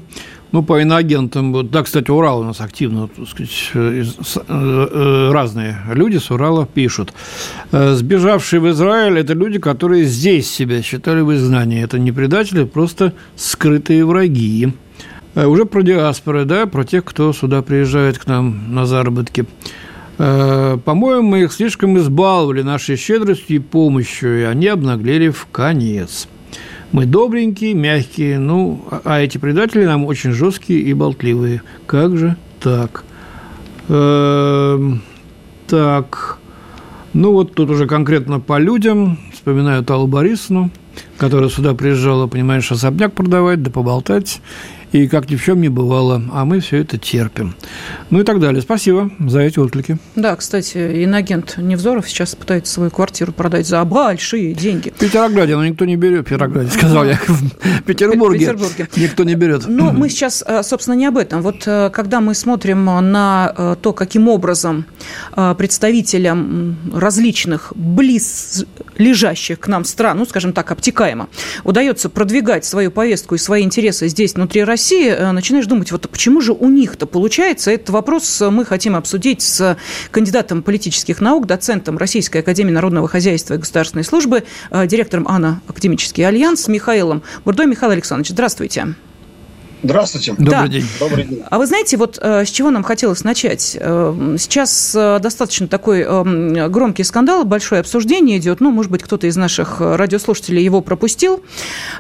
Ну, 0.51 0.63
по 0.63 0.81
иноагентам, 0.81 1.53
вот, 1.53 1.69
да, 1.69 1.83
кстати, 1.83 2.09
Урал 2.09 2.39
у 2.39 2.43
нас 2.43 2.59
активно, 2.59 3.07
так 3.07 3.27
сказать, 3.27 3.71
э, 3.75 4.03
э, 4.03 4.41
э, 4.47 5.31
разные 5.31 5.77
люди 5.93 6.17
с 6.17 6.31
Урала 6.31 6.65
пишут. 6.65 7.13
Сбежавшие 7.71 8.59
в 8.59 8.67
Израиль– 8.71 9.19
это 9.19 9.33
люди, 9.33 9.59
которые 9.59 10.05
здесь 10.05 10.49
себя 10.49 10.81
считали 10.81 11.21
в 11.21 11.31
изгнании. 11.35 11.83
Это 11.83 11.99
не 11.99 12.12
предатели, 12.12 12.63
просто 12.63 13.13
скрытые 13.35 14.05
враги. 14.05 14.73
Уже 15.35 15.65
про 15.65 15.83
диаспоры, 15.83 16.45
да, 16.45 16.65
про 16.65 16.83
тех, 16.83 17.05
кто 17.05 17.31
сюда 17.31 17.62
приезжает 17.62 18.17
к 18.17 18.25
нам 18.25 18.73
на 18.73 18.88
заработки. 18.88 19.45
По-моему, 20.17 21.21
мы 21.21 21.43
их 21.43 21.53
слишком 21.53 21.97
избаловали 21.99 22.63
нашей 22.63 22.95
щедростью 22.95 23.57
и 23.57 23.59
помощью, 23.59 24.41
и 24.41 24.43
они 24.43 24.67
обнаглели 24.67 25.29
в 25.29 25.45
конец. 25.51 26.27
Мы 26.91 27.06
добренькие, 27.06 27.73
мягкие, 27.75 28.39
ну, 28.39 28.84
а- 28.89 29.02
а 29.06 29.19
эти 29.21 29.38
предатели 29.38 29.86
нам 29.86 30.06
очень 30.06 30.32
жесткие 30.32 30.80
и 30.82 30.93
болтливые. 30.93 31.62
Как 31.86 32.17
же 32.17 32.36
так? 32.60 33.04
Эм, 33.89 35.02
Так, 35.67 36.39
ну 37.13 37.32
вот 37.32 37.54
тут 37.54 37.69
уже 37.69 37.86
конкретно 37.86 38.39
по 38.39 38.58
людям. 38.58 39.19
Вспоминаю 39.32 39.84
Талу 39.84 40.08
Борисовну, 40.08 40.71
которая 41.17 41.49
сюда 41.49 41.75
приезжала, 41.75 42.25
понимаешь, 42.25 42.71
особняк 42.71 43.13
продавать, 43.13 43.62
да 43.62 43.69
поболтать. 43.69 44.41
И 44.91 45.08
как 45.08 45.30
ни 45.30 45.36
в 45.36 45.43
чем 45.43 45.62
не 45.62 45.69
бывало, 45.69 46.21
а 46.34 46.45
мы 46.45 46.60
все 46.60 46.78
это 46.78 46.97
терпим. 46.97 47.56
Ну 48.10 48.21
и 48.21 48.23
так 48.23 48.39
далее. 48.39 48.62
Спасибо 48.62 49.12
за 49.19 49.41
эти 49.41 49.60
отклики. 49.60 49.97
Да, 50.15 50.36
кстати, 50.36 51.04
инагент 51.04 51.58
Невзоров 51.58 52.10
сейчас 52.10 52.36
пытается 52.36 52.73
свою 52.73 52.89
квартиру 52.89 53.32
продать 53.32 53.67
за 53.67 53.84
большие 53.86 54.54
деньги. 54.54 54.89
В 54.89 54.99
Петрограде, 54.99 55.56
но 55.56 55.65
никто 55.65 55.86
не 55.86 55.95
берет. 55.95 56.25
В 56.25 56.30
Петрограде, 56.30 56.71
сказал 56.71 57.06
я. 57.06 57.19
В 57.28 57.82
Петербурге, 57.86 58.39
Петербурге. 58.39 58.89
никто 58.97 59.23
не 59.23 59.36
берет. 59.36 59.67
Но 59.67 59.91
мы 59.91 60.10
сейчас, 60.10 60.43
э, 60.45 60.63
собственно, 60.63 60.95
не 60.95 61.06
об 61.06 61.17
этом. 61.17 61.41
Вот 61.41 61.63
э, 61.67 61.91
когда 61.93 62.19
мы 62.19 62.34
смотрим 62.34 62.86
на 62.86 63.54
э, 63.56 63.75
то, 63.82 63.93
каким 63.93 64.28
образом 64.28 64.86
представителям 65.36 66.78
различных 66.93 67.73
близ 67.75 68.65
лежащих 68.97 69.60
к 69.60 69.67
нам 69.67 69.86
стран, 69.86 70.17
ну, 70.17 70.25
скажем 70.25 70.54
так, 70.54 70.71
обтекаемо, 70.71 71.30
удается 71.63 72.10
продвигать 72.10 72.65
свою 72.65 72.91
повестку 72.91 73.36
и 73.36 73.38
свои 73.38 73.63
интересы 73.63 74.08
здесь, 74.08 74.34
внутри 74.36 74.63
России, 74.63 74.78
э, 74.81 75.31
начинаешь 75.31 75.65
думать, 75.65 75.91
вот 75.91 76.09
почему 76.09 76.41
же 76.41 76.53
у 76.53 76.69
них-то 76.69 77.05
получается? 77.05 77.71
Этот 77.71 77.89
вопрос 77.89 78.41
э, 78.41 78.49
мы 78.49 78.65
хотим 78.65 78.95
обсудить 78.95 79.41
с 79.41 79.77
кандидатом 80.11 80.63
политических 80.63 81.21
наук, 81.21 81.47
доцентом 81.47 81.97
Российской 81.97 82.39
Академии 82.39 82.71
Народного 82.71 83.07
Хозяйства 83.07 83.55
и 83.55 83.57
Государственной 83.57 84.03
Службы, 84.03 84.43
э, 84.71 84.87
директором 84.87 85.27
АНО 85.27 85.62
Академический 85.67 86.25
Альянс 86.25 86.67
Михаилом 86.67 87.23
Бурдой. 87.45 87.65
Михаил 87.65 87.91
Александрович, 87.91 88.29
здравствуйте. 88.29 88.49
Здравствуйте. 88.59 89.08
Добрый 90.37 90.51
да. 90.51 90.67
день. 90.67 90.85
Добрый 90.99 91.23
день. 91.23 91.43
А 91.49 91.57
вы 91.57 91.65
знаете, 91.65 91.95
вот 91.95 92.19
э, 92.21 92.43
с 92.43 92.49
чего 92.49 92.69
нам 92.69 92.83
хотелось 92.83 93.23
начать? 93.23 93.77
Э, 93.79 94.35
сейчас 94.37 94.93
э, 94.93 95.19
достаточно 95.21 95.67
такой 95.67 96.03
громкий 96.69 97.03
скандал, 97.03 97.45
большое 97.45 97.79
обсуждение 97.79 98.39
идет, 98.39 98.59
ну, 98.59 98.71
может 98.71 98.91
быть, 98.91 99.03
кто-то 99.03 99.27
из 99.27 99.37
наших 99.37 99.79
радиослушателей 99.79 100.63
его 100.63 100.81
пропустил, 100.81 101.43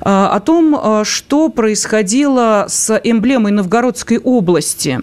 о 0.01 0.39
том, 0.39 1.03
что 1.05 1.49
происходило 1.49 2.65
с 2.67 2.99
эмблемой 3.03 3.51
Новгородской 3.51 4.17
области. 4.17 4.99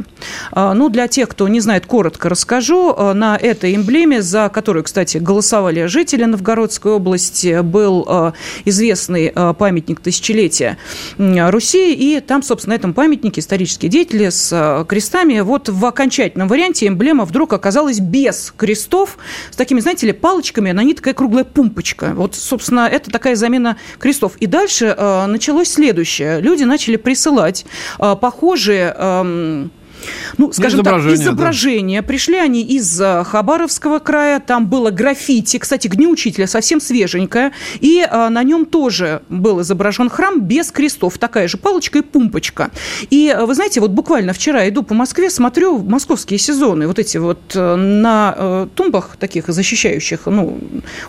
Ну, 0.55 0.89
для 0.89 1.09
тех, 1.09 1.29
кто 1.29 1.49
не 1.49 1.61
знает, 1.61 1.87
коротко 1.87 2.29
расскажу. 2.29 2.95
На 3.15 3.37
этой 3.37 3.75
эмблеме, 3.75 4.23
за 4.23 4.49
которую, 4.49 4.85
кстати, 4.85 5.19
голосовали 5.19 5.87
жители 5.87 6.25
Новгородской 6.25 6.93
области, 6.93 7.61
был 7.63 8.33
известный 8.65 9.33
памятник 9.59 10.01
тысячелетия 10.01 10.79
Руси, 11.19 11.95
и 11.95 12.21
там, 12.21 12.43
собственно, 12.43 12.66
на 12.67 12.75
этом 12.75 12.95
памятнике 12.95 13.41
исторические 13.41 13.91
деятели 13.91 14.29
с 14.29 14.51
э, 14.53 14.85
крестами. 14.87 15.41
Вот 15.41 15.69
в 15.69 15.85
окончательном 15.85 16.49
варианте 16.49 16.87
эмблема 16.87 17.25
вдруг 17.25 17.53
оказалась 17.53 18.01
без 18.01 18.53
крестов, 18.57 19.19
с 19.51 19.57
такими, 19.57 19.81
знаете 19.81 20.07
ли, 20.07 20.13
палочками, 20.13 20.73
на 20.73 20.83
ней 20.83 20.95
такая 20.95 21.15
круглая 21.15 21.45
пумпочка. 21.45 22.13
Вот, 22.15 22.35
собственно, 22.35 22.89
это 22.89 23.11
такая 23.11 23.37
замена 23.37 23.77
крестов. 23.99 24.37
И 24.39 24.47
дальше 24.47 24.95
э, 24.97 25.27
началось 25.27 25.69
следующее. 25.69 26.41
Люди 26.41 26.65
начали 26.65 26.97
присылать 26.97 27.67
э, 27.99 28.17
похожие... 28.21 29.71
Э, 30.03 30.35
ну, 30.39 30.53
скажем 30.53 30.81
изображение, 30.81 31.17
так, 31.17 31.27
изображения. 31.27 32.03
Да. 32.03 32.07
Пришли 32.07 32.37
они 32.37 32.63
из 32.63 33.01
э, 33.01 33.25
Хабаровского 33.25 33.99
края, 33.99 34.41
там 34.41 34.67
было 34.67 34.91
граффити, 34.91 35.59
кстати, 35.59 35.89
к 35.89 35.97
учителя 35.97 36.47
совсем 36.47 36.81
свеженькое, 36.81 37.53
и 37.81 38.07
а, 38.09 38.31
на 38.31 38.43
нем 38.43 38.65
тоже 38.65 39.23
был 39.29 39.61
изображен 39.63 40.09
храм 40.09 40.41
без 40.41 40.71
крестов, 40.71 41.19
такая 41.19 41.49
же 41.49 41.57
палочка 41.57 41.99
и 41.99 42.03
пумпочка. 42.03 42.71
И 43.11 43.37
вы 43.39 43.55
знаете, 43.55 43.81
вот 43.81 43.91
буквально 43.91 44.33
вчера 44.33 44.69
иду 44.69 44.83
по 44.83 44.95
Москве, 44.95 45.31
смотрю 45.31 45.79
московские 45.79 46.39
сезоны, 46.39 46.87
вот 46.87 46.99
эти 46.99 47.17
вот 47.17 47.55
на 47.55 48.35
э, 48.37 48.69
тумбах 48.75 49.17
таких 49.19 49.49
защищающих, 49.49 50.27
ну, 50.27 50.59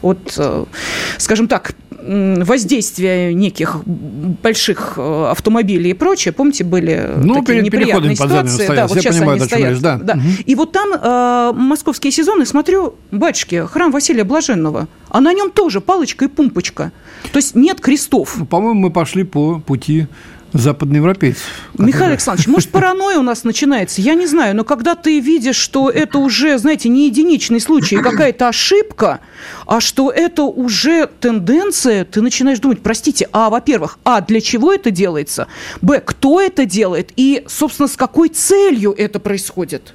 от, 0.01 0.39
скажем 1.17 1.47
так, 1.47 1.73
воздействия 2.07 3.33
неких 3.33 3.77
больших 3.85 4.97
автомобилей 4.97 5.91
и 5.91 5.93
прочее, 5.93 6.33
помните, 6.33 6.63
были 6.63 7.11
ну, 7.17 7.35
такие 7.35 7.61
неприятные 7.61 8.15
ситуации. 8.15 8.67
Да, 8.67 8.87
вот 8.87 8.99
сейчас 8.99 9.17
понимают, 9.17 9.41
они 9.41 9.49
стоят. 9.49 9.81
да. 9.81 9.97
Да. 9.97 10.13
Угу. 10.13 10.21
И 10.45 10.55
вот 10.55 10.71
там 10.71 10.89
э, 10.93 11.51
московские 11.53 12.11
сезоны, 12.11 12.45
смотрю, 12.45 12.95
батюшки, 13.11 13.65
храм 13.67 13.91
Василия 13.91 14.23
Блаженного, 14.23 14.87
а 15.09 15.21
на 15.21 15.33
нем 15.33 15.51
тоже 15.51 15.81
палочка 15.81 16.25
и 16.25 16.27
пумпочка. 16.27 16.91
То 17.31 17.37
есть 17.37 17.55
нет 17.55 17.81
крестов. 17.81 18.35
Ну, 18.37 18.45
по-моему, 18.45 18.79
мы 18.79 18.91
пошли 18.91 19.23
по 19.23 19.59
пути 19.59 20.07
западноевропейцев. 20.53 21.43
Которые... 21.71 21.87
Михаил 21.87 22.11
Александрович, 22.11 22.47
может, 22.47 22.69
паранойя 22.69 23.19
у 23.19 23.23
нас 23.23 23.43
начинается? 23.43 24.01
Я 24.01 24.13
не 24.13 24.27
знаю, 24.27 24.55
но 24.55 24.63
когда 24.63 24.95
ты 24.95 25.19
видишь, 25.19 25.57
что 25.57 25.89
это 25.89 26.19
уже, 26.19 26.57
знаете, 26.57 26.89
не 26.89 27.07
единичный 27.07 27.59
случай, 27.59 27.97
какая-то 27.97 28.47
ошибка, 28.47 29.19
а 29.65 29.81
что 29.81 30.11
это 30.11 30.43
уже 30.43 31.09
тенденция, 31.19 32.05
ты 32.05 32.21
начинаешь 32.21 32.59
думать, 32.59 32.81
простите, 32.81 33.27
а, 33.31 33.49
во-первых, 33.49 33.99
а, 34.03 34.21
для 34.21 34.41
чего 34.41 34.73
это 34.73 34.91
делается? 34.91 35.47
Б, 35.81 36.01
кто 36.03 36.41
это 36.41 36.65
делает? 36.65 37.11
И, 37.15 37.43
собственно, 37.47 37.87
с 37.87 37.95
какой 37.95 38.29
целью 38.29 38.93
это 38.97 39.19
происходит? 39.19 39.93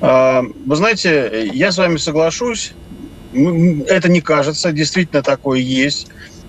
А, 0.00 0.42
вы 0.66 0.76
знаете, 0.76 1.50
я 1.52 1.70
с 1.72 1.78
вами 1.78 1.96
соглашусь. 1.96 2.72
Это 3.32 4.10
не 4.10 4.20
кажется, 4.20 4.72
действительно 4.72 5.22
такое 5.22 5.60
есть. 5.60 6.08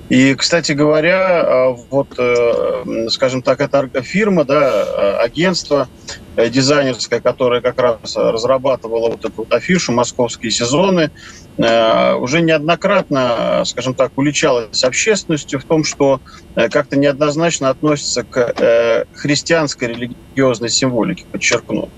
И, 0.10 0.36
кстати 0.36 0.74
говоря, 0.74 1.42
а, 1.42 1.70
вот, 1.70 2.08
э, 2.18 3.08
скажем 3.10 3.42
так, 3.42 3.62
эта 3.62 3.90
фирма, 4.02 4.44
да, 4.44 5.18
агентство 5.20 5.88
э, 6.36 6.50
дизайнерское, 6.50 7.22
которое 7.22 7.62
как 7.62 7.80
раз 7.80 8.16
разрабатывало 8.16 9.12
вот 9.12 9.24
эту 9.24 9.34
вот 9.38 9.54
афишу 9.54 9.94
«Московские 9.94 10.52
сезоны», 10.52 11.10
э, 11.58 12.14
уже 12.16 12.42
неоднократно, 12.42 13.64
скажем 13.66 13.94
так, 13.94 14.12
уличалась 14.18 14.84
общественностью 14.84 15.60
в 15.60 15.64
том, 15.64 15.84
что 15.84 16.20
как-то 16.56 16.98
неоднозначно 16.98 17.70
относится 17.70 18.24
к 18.24 19.06
христианской 19.14 19.88
религиозной 19.88 20.70
символике, 20.70 21.26
подчеркну. 21.32 21.90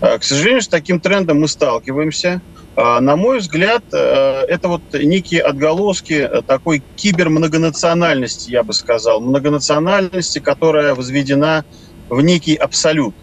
К 0.00 0.22
сожалению, 0.22 0.62
с 0.62 0.68
таким 0.68 1.00
трендом 1.00 1.40
мы 1.40 1.48
сталкиваемся– 1.48 2.42
а, 2.50 2.65
на 2.76 3.16
мой 3.16 3.38
взгляд, 3.38 3.84
э, 3.92 4.44
это 4.48 4.68
вот 4.68 4.82
некие 4.92 5.40
отголоски 5.40 6.28
такой 6.46 6.82
кибермногонациональности, 6.96 8.50
я 8.50 8.62
бы 8.62 8.74
сказал, 8.74 9.20
многонациональности, 9.20 10.40
которая 10.40 10.94
возведена 10.94 11.64
в 12.10 12.20
некий 12.20 12.54
абсолют. 12.54 13.14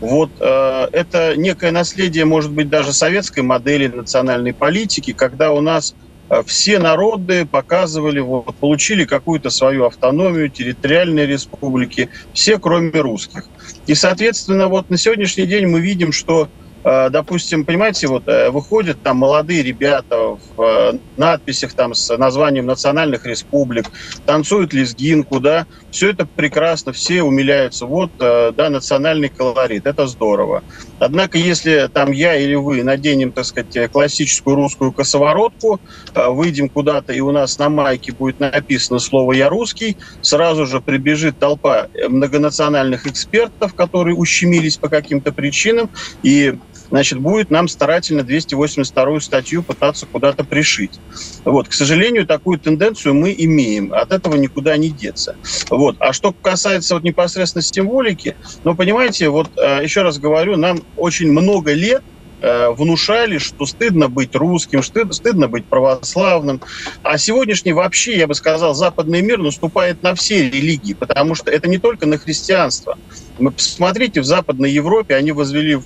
Вот 0.00 0.30
э, 0.40 0.88
это 0.92 1.36
некое 1.36 1.70
наследие, 1.70 2.26
может 2.26 2.52
быть, 2.52 2.68
даже 2.68 2.92
советской 2.92 3.40
модели 3.40 3.86
национальной 3.86 4.52
политики, 4.52 5.12
когда 5.12 5.52
у 5.52 5.62
нас 5.62 5.94
э, 6.28 6.42
все 6.44 6.78
народы 6.78 7.46
показывали, 7.46 8.20
вот, 8.20 8.54
получили 8.56 9.04
какую-то 9.04 9.48
свою 9.48 9.86
автономию, 9.86 10.50
территориальные 10.50 11.26
республики, 11.26 12.10
все 12.34 12.58
кроме 12.58 13.00
русских. 13.00 13.44
И, 13.86 13.94
соответственно, 13.94 14.68
вот 14.68 14.90
на 14.90 14.98
сегодняшний 14.98 15.46
день 15.46 15.66
мы 15.66 15.80
видим, 15.80 16.12
что 16.12 16.48
Э, 16.48 16.61
допустим, 16.84 17.64
понимаете, 17.64 18.08
вот 18.08 18.26
э, 18.26 18.50
выходят 18.50 19.00
там 19.02 19.18
молодые 19.18 19.62
ребята 19.62 20.16
в 20.56 20.60
э, 20.60 20.98
надписях 21.16 21.74
там 21.74 21.94
с 21.94 22.16
названием 22.16 22.66
национальных 22.66 23.24
республик, 23.24 23.86
танцуют 24.26 24.72
лезгинку, 24.72 25.38
да, 25.38 25.66
все 25.90 26.10
это 26.10 26.26
прекрасно, 26.34 26.92
все 26.92 27.22
умиляются, 27.22 27.86
вот, 27.86 28.10
да, 28.18 28.52
национальный 28.70 29.28
колорит, 29.28 29.86
это 29.86 30.06
здорово. 30.06 30.62
Однако, 30.98 31.38
если 31.38 31.88
там 31.92 32.12
я 32.12 32.36
или 32.36 32.54
вы 32.54 32.82
наденем, 32.82 33.32
так 33.32 33.44
сказать, 33.44 33.90
классическую 33.90 34.56
русскую 34.56 34.92
косоворотку, 34.92 35.80
выйдем 36.14 36.68
куда-то, 36.68 37.12
и 37.12 37.20
у 37.20 37.30
нас 37.30 37.58
на 37.58 37.68
майке 37.68 38.12
будет 38.12 38.40
написано 38.40 38.98
слово 38.98 39.32
«я 39.32 39.48
русский», 39.48 39.98
сразу 40.20 40.66
же 40.66 40.80
прибежит 40.80 41.38
толпа 41.38 41.88
многонациональных 42.08 43.06
экспертов, 43.06 43.74
которые 43.74 44.16
ущемились 44.16 44.78
по 44.78 44.88
каким-то 44.88 45.32
причинам, 45.32 45.90
и 46.22 46.54
значит, 46.92 47.18
будет 47.20 47.50
нам 47.50 47.68
старательно 47.68 48.22
282 48.22 49.20
статью 49.20 49.62
пытаться 49.62 50.04
куда-то 50.04 50.44
пришить. 50.44 51.00
Вот. 51.44 51.66
К 51.66 51.72
сожалению, 51.72 52.26
такую 52.26 52.58
тенденцию 52.60 53.14
мы 53.14 53.34
имеем. 53.36 53.94
От 53.94 54.12
этого 54.12 54.36
никуда 54.36 54.76
не 54.76 54.90
деться. 54.90 55.34
Вот. 55.70 55.96
А 56.00 56.12
что 56.12 56.34
касается 56.34 56.94
вот 56.94 57.02
непосредственно 57.02 57.62
символики, 57.62 58.36
ну, 58.62 58.76
понимаете, 58.76 59.30
вот 59.30 59.48
э, 59.56 59.80
еще 59.82 60.02
раз 60.02 60.18
говорю, 60.18 60.58
нам 60.58 60.82
очень 60.98 61.32
много 61.32 61.72
лет 61.72 62.02
э, 62.42 62.68
внушали, 62.68 63.38
что 63.38 63.64
стыдно 63.64 64.10
быть 64.10 64.34
русским, 64.36 64.82
стыдно, 64.82 65.14
стыдно 65.14 65.48
быть 65.48 65.64
православным. 65.64 66.60
А 67.02 67.16
сегодняшний 67.16 67.72
вообще, 67.72 68.18
я 68.18 68.26
бы 68.26 68.34
сказал, 68.34 68.74
западный 68.74 69.22
мир 69.22 69.38
наступает 69.38 70.02
на 70.02 70.14
все 70.14 70.50
религии, 70.50 70.92
потому 70.92 71.36
что 71.36 71.50
это 71.50 71.70
не 71.70 71.78
только 71.78 72.04
на 72.04 72.18
христианство. 72.18 72.98
Мы 73.38 73.50
посмотрите, 73.50 74.20
в 74.20 74.26
Западной 74.26 74.70
Европе 74.70 75.14
они 75.14 75.32
возвели 75.32 75.78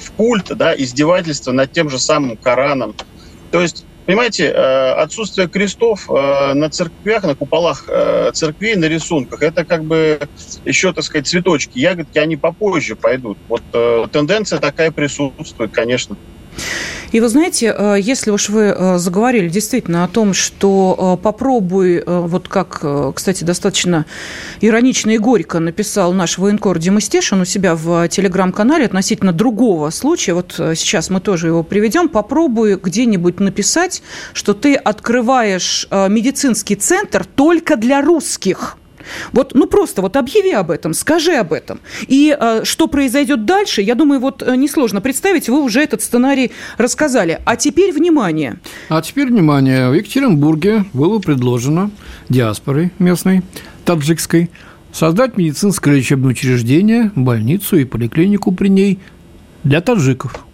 в 0.00 0.12
культ, 0.12 0.46
да, 0.56 0.74
издевательство 0.74 1.52
над 1.52 1.72
тем 1.72 1.90
же 1.90 1.98
самым 1.98 2.36
Кораном. 2.36 2.94
То 3.50 3.60
есть 3.60 3.84
Понимаете, 4.10 4.46
э, 4.46 4.92
отсутствие 4.94 5.48
крестов 5.48 6.10
э, 6.10 6.54
на 6.54 6.68
церквях, 6.68 7.22
на 7.22 7.36
куполах 7.36 7.84
э, 7.88 8.32
церквей, 8.32 8.74
на 8.74 8.86
рисунках, 8.86 9.40
это 9.40 9.64
как 9.64 9.84
бы 9.84 10.18
еще, 10.64 10.92
так 10.92 11.04
сказать, 11.04 11.28
цветочки, 11.28 11.78
ягодки, 11.78 12.18
они 12.18 12.36
попозже 12.36 12.96
пойдут. 12.96 13.38
Вот 13.46 13.62
тенденция 14.10 14.58
такая 14.58 14.90
присутствует, 14.90 15.72
конечно. 15.72 16.16
И 17.12 17.18
вы 17.18 17.28
знаете, 17.28 17.74
э, 17.76 17.96
если 18.00 18.30
уж 18.30 18.48
вы 18.50 18.62
э, 18.62 18.98
заговорили 18.98 19.48
действительно 19.48 20.04
о 20.04 20.08
том, 20.08 20.32
что 20.32 21.16
э, 21.18 21.22
попробуй, 21.22 22.02
вот 22.06 22.48
как, 22.48 22.84
кстати, 23.14 23.44
достаточно 23.44 24.06
иронично 24.60 25.10
и 25.10 25.18
горько 25.18 25.58
написал 25.58 26.12
наш 26.12 26.38
военкор 26.38 26.78
Дима 26.78 27.00
Стешин 27.00 27.40
у 27.40 27.44
себя 27.44 27.74
в 27.74 28.08
телеграм-канале 28.08 28.86
относительно 28.86 29.32
другого 29.32 29.90
случая, 29.90 30.34
вот 30.34 30.54
сейчас 30.56 31.10
мы 31.10 31.20
тоже 31.20 31.48
его 31.48 31.62
приведем, 31.62 32.08
попробуй 32.08 32.76
где-нибудь 32.76 33.40
написать, 33.40 34.02
что 34.32 34.54
ты 34.54 34.74
открываешь 34.74 35.88
медицинский 35.90 36.76
центр 36.76 37.24
только 37.24 37.76
для 37.76 38.02
русских. 38.02 38.76
Вот, 39.32 39.54
ну 39.54 39.66
просто 39.66 40.02
вот 40.02 40.16
объяви 40.16 40.52
об 40.52 40.70
этом, 40.70 40.94
скажи 40.94 41.34
об 41.34 41.52
этом. 41.52 41.80
И 42.06 42.36
э, 42.38 42.64
что 42.64 42.86
произойдет 42.86 43.44
дальше, 43.44 43.82
я 43.82 43.94
думаю, 43.94 44.20
вот 44.20 44.42
э, 44.42 44.56
несложно 44.56 45.00
представить, 45.00 45.48
вы 45.48 45.62
уже 45.62 45.80
этот 45.82 46.02
сценарий 46.02 46.52
рассказали. 46.78 47.40
А 47.44 47.56
теперь 47.56 47.92
внимание. 47.92 48.58
А 48.88 49.02
теперь 49.02 49.28
внимание. 49.28 49.90
В 49.90 49.94
Екатеринбурге 49.94 50.84
было 50.92 51.18
предложено 51.18 51.90
диаспорой 52.28 52.92
местной, 52.98 53.42
таджикской, 53.84 54.50
создать 54.92 55.36
медицинское 55.36 55.94
лечебное 55.94 56.30
учреждение, 56.30 57.12
больницу 57.14 57.76
и 57.76 57.84
поликлинику 57.84 58.52
при 58.52 58.68
ней 58.68 58.98
для 59.64 59.80
таджиков. 59.80 60.44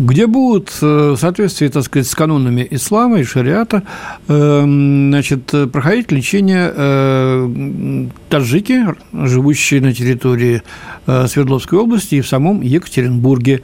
Где 0.00 0.26
будут 0.26 0.70
в 0.80 1.16
соответствии, 1.16 1.68
так 1.68 1.84
сказать, 1.84 2.08
с 2.08 2.14
канонами 2.14 2.66
ислама 2.70 3.20
и 3.20 3.24
шариата 3.24 3.82
значит, 4.26 5.54
проходить 5.72 6.10
лечение 6.10 8.08
таджики, 8.28 8.86
живущие 9.12 9.80
на 9.80 9.94
территории 9.94 10.62
Свердловской 11.06 11.78
области 11.78 12.16
и 12.16 12.20
в 12.22 12.26
самом 12.26 12.62
Екатеринбурге. 12.62 13.62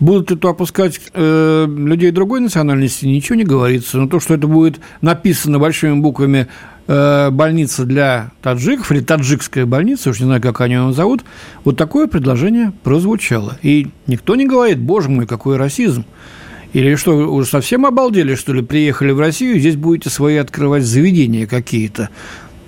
Будут 0.00 0.30
ли 0.30 0.36
туда 0.36 0.54
пускать 0.54 1.00
э, 1.12 1.66
людей 1.68 2.10
другой 2.10 2.40
национальности, 2.40 3.06
ничего 3.06 3.36
не 3.36 3.44
говорится. 3.44 3.96
Но 3.96 4.08
то, 4.08 4.18
что 4.18 4.34
это 4.34 4.48
будет 4.48 4.80
написано 5.00 5.60
большими 5.60 6.00
буквами 6.00 6.38
э, 6.38 6.46
больница 6.86 7.84
для 7.84 8.32
таджиков 8.42 8.92
или 8.92 9.00
таджикская 9.00 9.66
больница, 9.66 10.10
уж 10.10 10.20
не 10.20 10.26
знаю, 10.26 10.42
как 10.42 10.60
они 10.60 10.74
его 10.74 10.92
зовут, 10.92 11.24
вот 11.64 11.76
такое 11.76 12.06
предложение 12.06 12.72
прозвучало. 12.82 13.58
И 13.62 13.88
никто 14.06 14.36
не 14.36 14.46
говорит, 14.46 14.78
боже 14.78 15.08
мой, 15.08 15.26
какой 15.26 15.56
расизм. 15.56 16.04
Или 16.74 16.96
что, 16.96 17.12
уже 17.32 17.48
совсем 17.48 17.86
обалдели, 17.86 18.34
что 18.34 18.52
ли, 18.52 18.60
приехали 18.60 19.12
в 19.12 19.20
Россию, 19.20 19.60
здесь 19.60 19.76
будете 19.76 20.10
свои 20.10 20.36
открывать 20.36 20.82
заведения 20.82 21.46
какие-то. 21.46 22.10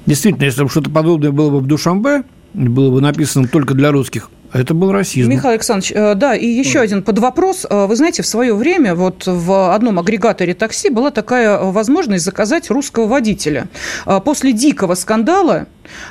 Действительно, 0.06 0.44
если 0.44 0.62
бы 0.62 0.70
что-то 0.70 0.90
подобное 0.90 1.32
было 1.32 1.50
бы 1.50 1.58
в 1.58 1.66
Душамбе, 1.66 2.22
было 2.54 2.90
бы 2.92 3.00
написано 3.00 3.48
только 3.48 3.74
для 3.74 3.90
русских, 3.90 4.30
это 4.52 4.74
был 4.74 4.92
расизм. 4.92 5.30
Михаил 5.30 5.52
Александрович, 5.52 5.92
э, 5.94 6.14
да, 6.14 6.34
и 6.34 6.46
еще 6.46 6.80
один 6.80 7.02
под 7.02 7.18
вопрос. 7.18 7.66
Э, 7.68 7.86
вы 7.86 7.96
знаете, 7.96 8.22
в 8.22 8.26
свое 8.26 8.54
время 8.54 8.94
вот 8.94 9.24
в 9.26 9.74
одном 9.74 9.98
агрегаторе 9.98 10.54
такси 10.54 10.90
была 10.90 11.10
такая 11.10 11.58
возможность 11.58 12.24
заказать 12.24 12.70
русского 12.70 13.06
водителя. 13.06 13.68
Э, 14.06 14.20
после 14.24 14.52
дикого 14.52 14.94
скандала 14.94 15.66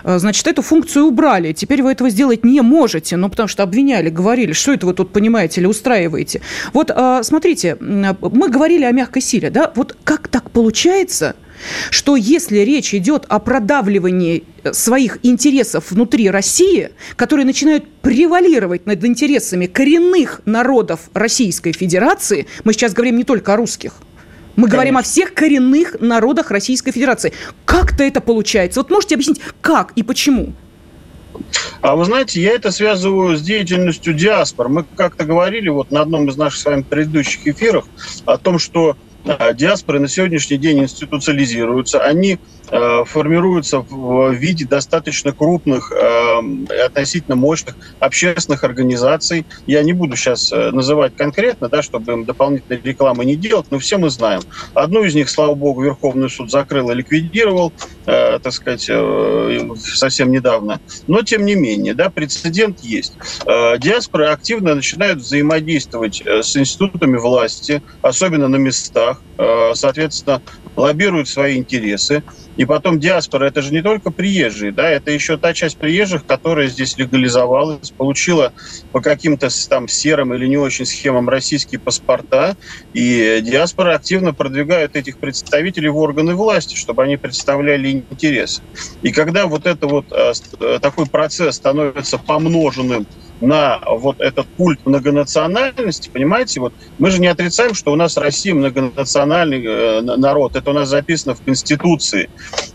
Значит, 0.05 0.47
эту 0.47 0.61
функцию 0.61 1.03
убрали. 1.03 1.51
Теперь 1.51 1.83
вы 1.83 1.91
этого 1.91 2.09
сделать 2.09 2.45
не 2.45 2.61
можете, 2.61 3.17
ну, 3.17 3.27
потому 3.27 3.49
что 3.49 3.61
обвиняли, 3.61 4.09
говорили, 4.09 4.53
что 4.53 4.71
это 4.71 4.85
вы 4.85 4.93
тут 4.93 5.11
понимаете 5.11 5.59
или 5.59 5.67
устраиваете. 5.67 6.39
Вот, 6.71 6.91
смотрите, 7.23 7.75
мы 7.81 8.49
говорили 8.49 8.85
о 8.85 8.91
мягкой 8.93 9.21
силе, 9.21 9.49
да? 9.49 9.73
Вот 9.75 9.97
как 10.05 10.29
так 10.29 10.49
получается, 10.49 11.35
что 11.89 12.15
если 12.15 12.59
речь 12.59 12.93
идет 12.93 13.25
о 13.27 13.39
продавливании 13.39 14.43
э, 14.63 14.73
своих 14.73 15.19
интересов 15.23 15.91
внутри 15.91 16.29
России, 16.29 16.91
которые 17.15 17.45
начинают 17.45 17.87
превалировать 18.01 18.85
над 18.85 19.03
интересами 19.05 19.65
коренных 19.65 20.41
народов 20.45 21.09
Российской 21.13 21.71
Федерации, 21.71 22.47
мы 22.63 22.73
сейчас 22.73 22.93
говорим 22.93 23.17
не 23.17 23.23
только 23.23 23.53
о 23.53 23.57
русских, 23.57 23.93
мы 24.55 24.63
Конечно. 24.63 24.75
говорим 24.77 24.97
о 24.97 25.01
всех 25.01 25.33
коренных 25.33 25.97
народах 25.99 26.49
Российской 26.49 26.91
Федерации. 26.91 27.33
Как-то 27.65 28.03
это 28.03 28.21
получается? 28.21 28.79
Вот 28.79 28.89
можете 28.89 29.15
объяснить, 29.15 29.41
как 29.61 29.91
и 29.95 30.03
почему? 30.03 30.53
А 31.81 31.95
вы 31.95 32.05
знаете, 32.05 32.41
я 32.41 32.53
это 32.53 32.71
связываю 32.71 33.35
с 33.35 33.41
деятельностью 33.41 34.13
диаспор. 34.13 34.69
Мы 34.69 34.85
как-то 34.95 35.25
говорили 35.25 35.67
вот 35.67 35.91
на 35.91 36.01
одном 36.01 36.29
из 36.29 36.37
наших 36.37 36.59
с 36.59 36.65
вами 36.65 36.81
предыдущих 36.83 37.45
эфиров 37.45 37.85
о 38.25 38.37
том, 38.37 38.59
что 38.59 38.95
диаспоры 39.55 39.99
на 39.99 40.07
сегодняшний 40.07 40.57
день 40.57 40.79
институциализируются, 40.79 41.99
они 41.99 42.39
Э, 42.71 43.03
формируются 43.05 43.79
в 43.79 44.31
виде 44.31 44.65
достаточно 44.65 45.31
крупных, 45.31 45.91
э, 45.91 46.39
относительно 46.85 47.35
мощных 47.35 47.75
общественных 47.99 48.63
организаций. 48.63 49.45
Я 49.67 49.83
не 49.83 49.93
буду 49.93 50.15
сейчас 50.15 50.51
э, 50.51 50.71
называть 50.71 51.15
конкретно, 51.15 51.69
да, 51.69 51.83
чтобы 51.83 52.13
им 52.13 52.25
дополнительной 52.25 52.81
рекламы 52.81 53.23
не 53.25 53.35
делать, 53.35 53.67
но 53.69 53.77
все 53.77 53.97
мы 53.97 54.09
знаем. 54.09 54.41
Одну 54.73 55.03
из 55.03 55.13
них, 55.13 55.29
слава 55.29 55.53
богу, 55.53 55.83
Верховный 55.83 56.29
суд 56.29 56.49
закрыл 56.49 56.89
и 56.89 56.95
ликвидировал, 56.95 57.71
так 58.05 58.51
сказать, 58.51 58.89
совсем 59.95 60.31
недавно. 60.31 60.79
Но, 61.07 61.21
тем 61.23 61.45
не 61.45 61.55
менее, 61.55 61.93
да, 61.93 62.09
прецедент 62.09 62.79
есть. 62.81 63.17
Диаспоры 63.45 64.27
активно 64.27 64.75
начинают 64.75 65.19
взаимодействовать 65.19 66.21
с 66.25 66.55
институтами 66.55 67.17
власти, 67.17 67.81
особенно 68.01 68.47
на 68.47 68.57
местах, 68.57 69.23
соответственно, 69.73 70.41
лоббируют 70.75 71.27
свои 71.27 71.57
интересы. 71.57 72.23
И 72.55 72.65
потом 72.65 72.99
диаспора, 72.99 73.47
это 73.47 73.61
же 73.61 73.73
не 73.73 73.81
только 73.81 74.11
приезжие, 74.11 74.71
да, 74.71 74.89
это 74.89 75.11
еще 75.11 75.37
та 75.37 75.53
часть 75.53 75.77
приезжих, 75.77 76.25
которая 76.25 76.67
здесь 76.67 76.97
легализовалась, 76.97 77.91
получила 77.91 78.53
по 78.91 79.01
каким-то 79.01 79.49
там 79.69 79.89
серым 79.89 80.33
или 80.33 80.47
не 80.47 80.57
очень 80.57 80.85
схемам 80.85 81.27
российские 81.27 81.81
паспорта, 81.81 82.55
и 82.93 83.41
диаспора 83.41 83.95
активно 83.95 84.33
продвигает 84.33 84.95
этих 84.95 85.19
представителей 85.19 85.89
в 85.89 85.97
органы 85.97 86.33
власти, 86.35 86.75
чтобы 86.75 87.03
они 87.03 87.17
представляли 87.17 87.91
интересы. 87.91 88.61
И 89.01 89.11
когда 89.11 89.47
вот 89.47 89.65
это 89.65 89.87
вот 89.87 90.05
э, 90.11 90.31
э, 90.59 90.79
такой 90.81 91.07
процесс 91.07 91.55
становится 91.55 92.17
помноженным 92.17 93.05
на 93.41 93.79
вот 93.85 94.19
этот 94.21 94.47
культ 94.57 94.79
многонациональности, 94.85 96.09
понимаете, 96.09 96.59
вот 96.59 96.73
мы 96.97 97.11
же 97.11 97.19
не 97.19 97.27
отрицаем, 97.27 97.73
что 97.73 97.91
у 97.91 97.95
нас 97.95 98.17
Россия 98.17 98.53
многонациональный 98.53 99.63
э, 99.65 100.01
народ, 100.01 100.55
это 100.55 100.69
у 100.69 100.73
нас 100.73 100.89
записано 100.89 101.35
в 101.35 101.41
Конституции. 101.41 102.29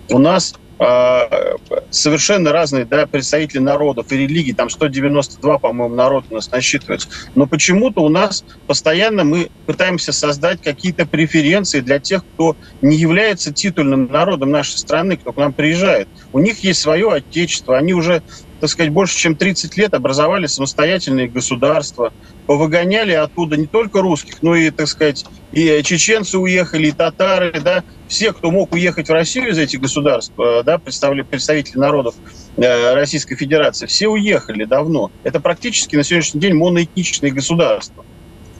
У 0.09 0.19
нас 0.19 0.55
э, 0.79 1.57
совершенно 1.91 2.53
разные 2.53 2.85
да, 2.85 3.07
представители 3.07 3.61
народов 3.61 4.13
и 4.13 4.17
религий, 4.17 4.53
там 4.53 4.69
192, 4.71 5.59
по-моему, 5.59 5.95
народ 5.95 6.27
у 6.31 6.35
нас 6.35 6.51
насчитывается. 6.51 7.09
Но 7.35 7.47
почему-то 7.47 8.03
у 8.03 8.09
нас 8.09 8.45
постоянно 8.67 9.25
мы 9.25 9.51
пытаемся 9.67 10.13
создать 10.13 10.63
какие-то 10.63 11.07
преференции 11.07 11.81
для 11.81 11.99
тех, 11.99 12.25
кто 12.35 12.57
не 12.83 12.97
является 12.97 13.53
титульным 13.53 14.11
народом 14.11 14.51
нашей 14.51 14.77
страны, 14.77 15.17
кто 15.17 15.33
к 15.33 15.37
нам 15.37 15.53
приезжает. 15.53 16.09
У 16.33 16.39
них 16.39 16.63
есть 16.65 16.81
свое 16.81 17.11
отечество, 17.11 17.77
они 17.77 17.95
уже 17.95 18.23
так 18.61 18.69
сказать, 18.69 18.93
больше 18.93 19.17
чем 19.17 19.37
30 19.37 19.77
лет 19.77 19.95
образовали 19.95 20.47
самостоятельные 20.47 21.29
государства, 21.29 22.13
повыгоняли 22.47 23.13
оттуда 23.13 23.57
не 23.57 23.67
только 23.67 24.03
русских, 24.03 24.43
но 24.43 24.55
и, 24.55 24.71
так 24.71 24.89
сказать, 24.89 25.25
и 25.53 25.83
чеченцы 25.83 26.39
уехали, 26.39 26.89
и 26.89 26.93
татары, 26.93 27.61
да, 27.61 27.85
все, 28.07 28.33
кто 28.33 28.51
мог 28.51 28.73
уехать 28.73 29.09
в 29.09 29.13
Россию 29.13 29.51
из 29.51 29.59
этих 29.59 29.81
государств, 29.81 30.35
э, 30.39 30.63
да, 30.65 30.79
представители 30.79 31.79
народов 31.79 32.15
э, 32.57 32.95
Российской 32.95 33.37
Федерации, 33.37 33.87
все 33.87 34.09
уехали 34.09 34.65
давно. 34.65 35.11
Это 35.23 35.41
практически 35.41 35.97
на 35.97 36.03
сегодняшний 36.03 36.41
день 36.41 36.55
моноэтничные 36.55 37.33
государства, 37.33 38.05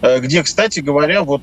э, 0.01 0.21
где, 0.21 0.43
кстати 0.43 0.81
говоря, 0.81 1.23
вот 1.23 1.43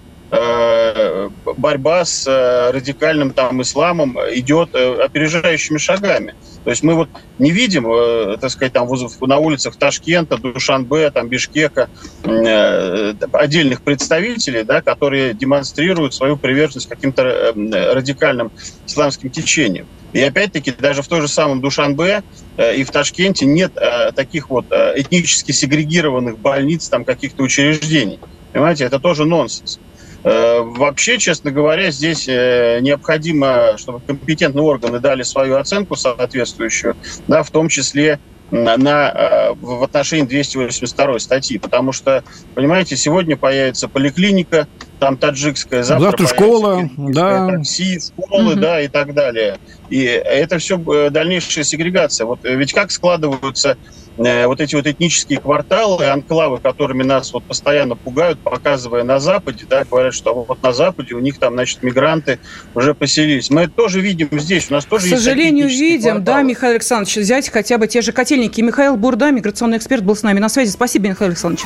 борьба 1.55 2.03
с 2.03 2.27
радикальным 2.73 3.31
там 3.31 3.61
исламом 3.61 4.17
идет 4.33 4.75
опережающими 4.75 5.77
шагами. 5.77 6.35
То 6.67 6.71
есть 6.71 6.83
мы 6.83 6.95
вот 6.95 7.07
не 7.39 7.51
видим, 7.51 7.89
э, 7.89 8.35
так 8.41 8.51
сказать, 8.51 8.73
там 8.73 8.89
на 9.21 9.37
улицах 9.37 9.77
Ташкента, 9.77 10.37
Душанбе, 10.37 11.09
там 11.11 11.29
Бишкека 11.29 11.89
э, 12.25 13.13
отдельных 13.31 13.81
представителей, 13.81 14.63
да, 14.63 14.81
которые 14.81 15.33
демонстрируют 15.33 16.13
свою 16.13 16.35
приверженность 16.35 16.89
каким-то 16.89 17.21
э, 17.21 17.93
радикальным 17.93 18.51
исламским 18.85 19.29
течениям. 19.29 19.87
И 20.11 20.21
опять-таки 20.21 20.73
даже 20.77 21.03
в 21.03 21.07
той 21.07 21.21
же 21.21 21.29
самом 21.29 21.61
Душанбе 21.61 22.21
и 22.57 22.83
в 22.83 22.91
Ташкенте 22.91 23.45
нет 23.45 23.73
таких 24.15 24.49
вот 24.49 24.65
этнически 24.69 25.53
сегрегированных 25.53 26.37
больниц, 26.37 26.89
там 26.89 27.05
каких-то 27.05 27.43
учреждений. 27.43 28.19
Понимаете, 28.51 28.83
это 28.83 28.99
тоже 28.99 29.23
нонсенс. 29.23 29.79
Э, 30.27 30.61
вообще, 30.61 31.17
честно 31.19 31.51
говоря, 31.51 31.89
здесь 31.89 32.27
э, 32.27 32.79
необходимо, 32.81 33.77
чтобы 33.77 34.01
компетентные 34.01 34.63
органы 34.63 34.99
дали 34.99 35.23
свою 35.23 35.55
оценку 35.55 35.95
соответствующую, 35.95 36.97
да, 37.29 37.43
в 37.43 37.51
том 37.51 37.69
числе 37.69 38.19
на, 38.51 38.75
на, 38.75 39.09
э, 39.09 39.53
в 39.53 39.81
отношении 39.83 40.25
282 40.25 41.19
статьи, 41.19 41.57
потому 41.57 41.93
что, 41.93 42.25
понимаете, 42.55 42.97
сегодня 42.97 43.37
появится 43.37 43.87
поликлиника, 43.87 44.67
там 44.99 45.15
таджикская, 45.15 45.83
завтра, 45.83 46.07
завтра 46.07 46.27
школа, 46.27 46.89
да. 46.97 47.47
такси, 47.47 47.97
школы, 47.97 48.51
угу. 48.51 48.59
да, 48.59 48.81
и 48.81 48.89
так 48.89 49.13
далее. 49.13 49.59
И 49.89 50.03
это 50.03 50.57
все 50.57 50.77
дальнейшая 51.09 51.63
сегрегация. 51.63 52.25
Вот 52.25 52.39
ведь 52.43 52.73
как 52.73 52.91
складываются 52.91 53.77
вот 54.17 54.61
эти 54.61 54.75
вот 54.75 54.87
этнические 54.87 55.39
кварталы, 55.39 56.05
анклавы, 56.07 56.57
которыми 56.57 57.03
нас 57.03 57.31
вот 57.33 57.43
постоянно 57.43 57.95
пугают, 57.95 58.39
показывая 58.39 59.03
на 59.03 59.19
Западе, 59.19 59.65
да, 59.69 59.83
говорят, 59.85 60.13
что 60.13 60.33
вот 60.33 60.61
на 60.63 60.73
Западе 60.73 61.13
у 61.15 61.19
них 61.19 61.37
там, 61.37 61.53
значит, 61.53 61.83
мигранты 61.83 62.39
уже 62.73 62.93
поселились. 62.93 63.49
Мы 63.49 63.61
это 63.61 63.73
тоже 63.73 64.01
видим 64.01 64.29
здесь, 64.39 64.69
у 64.69 64.73
нас 64.73 64.85
тоже 64.85 65.05
К 65.05 65.09
сожалению, 65.09 65.67
видим, 65.67 66.15
кварталы. 66.15 66.23
да, 66.25 66.41
Михаил 66.41 66.71
Александрович, 66.73 67.17
взять 67.17 67.49
хотя 67.49 67.77
бы 67.77 67.87
те 67.87 68.01
же 68.01 68.11
котельники. 68.11 68.61
Михаил 68.61 68.97
Бурда, 68.97 69.31
миграционный 69.31 69.77
эксперт, 69.77 70.03
был 70.03 70.15
с 70.15 70.23
нами 70.23 70.39
на 70.39 70.49
связи. 70.49 70.71
Спасибо, 70.71 71.07
Михаил 71.09 71.29
Александрович. 71.29 71.65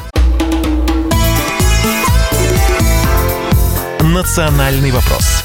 Национальный 4.01 4.91
вопрос. 4.91 5.40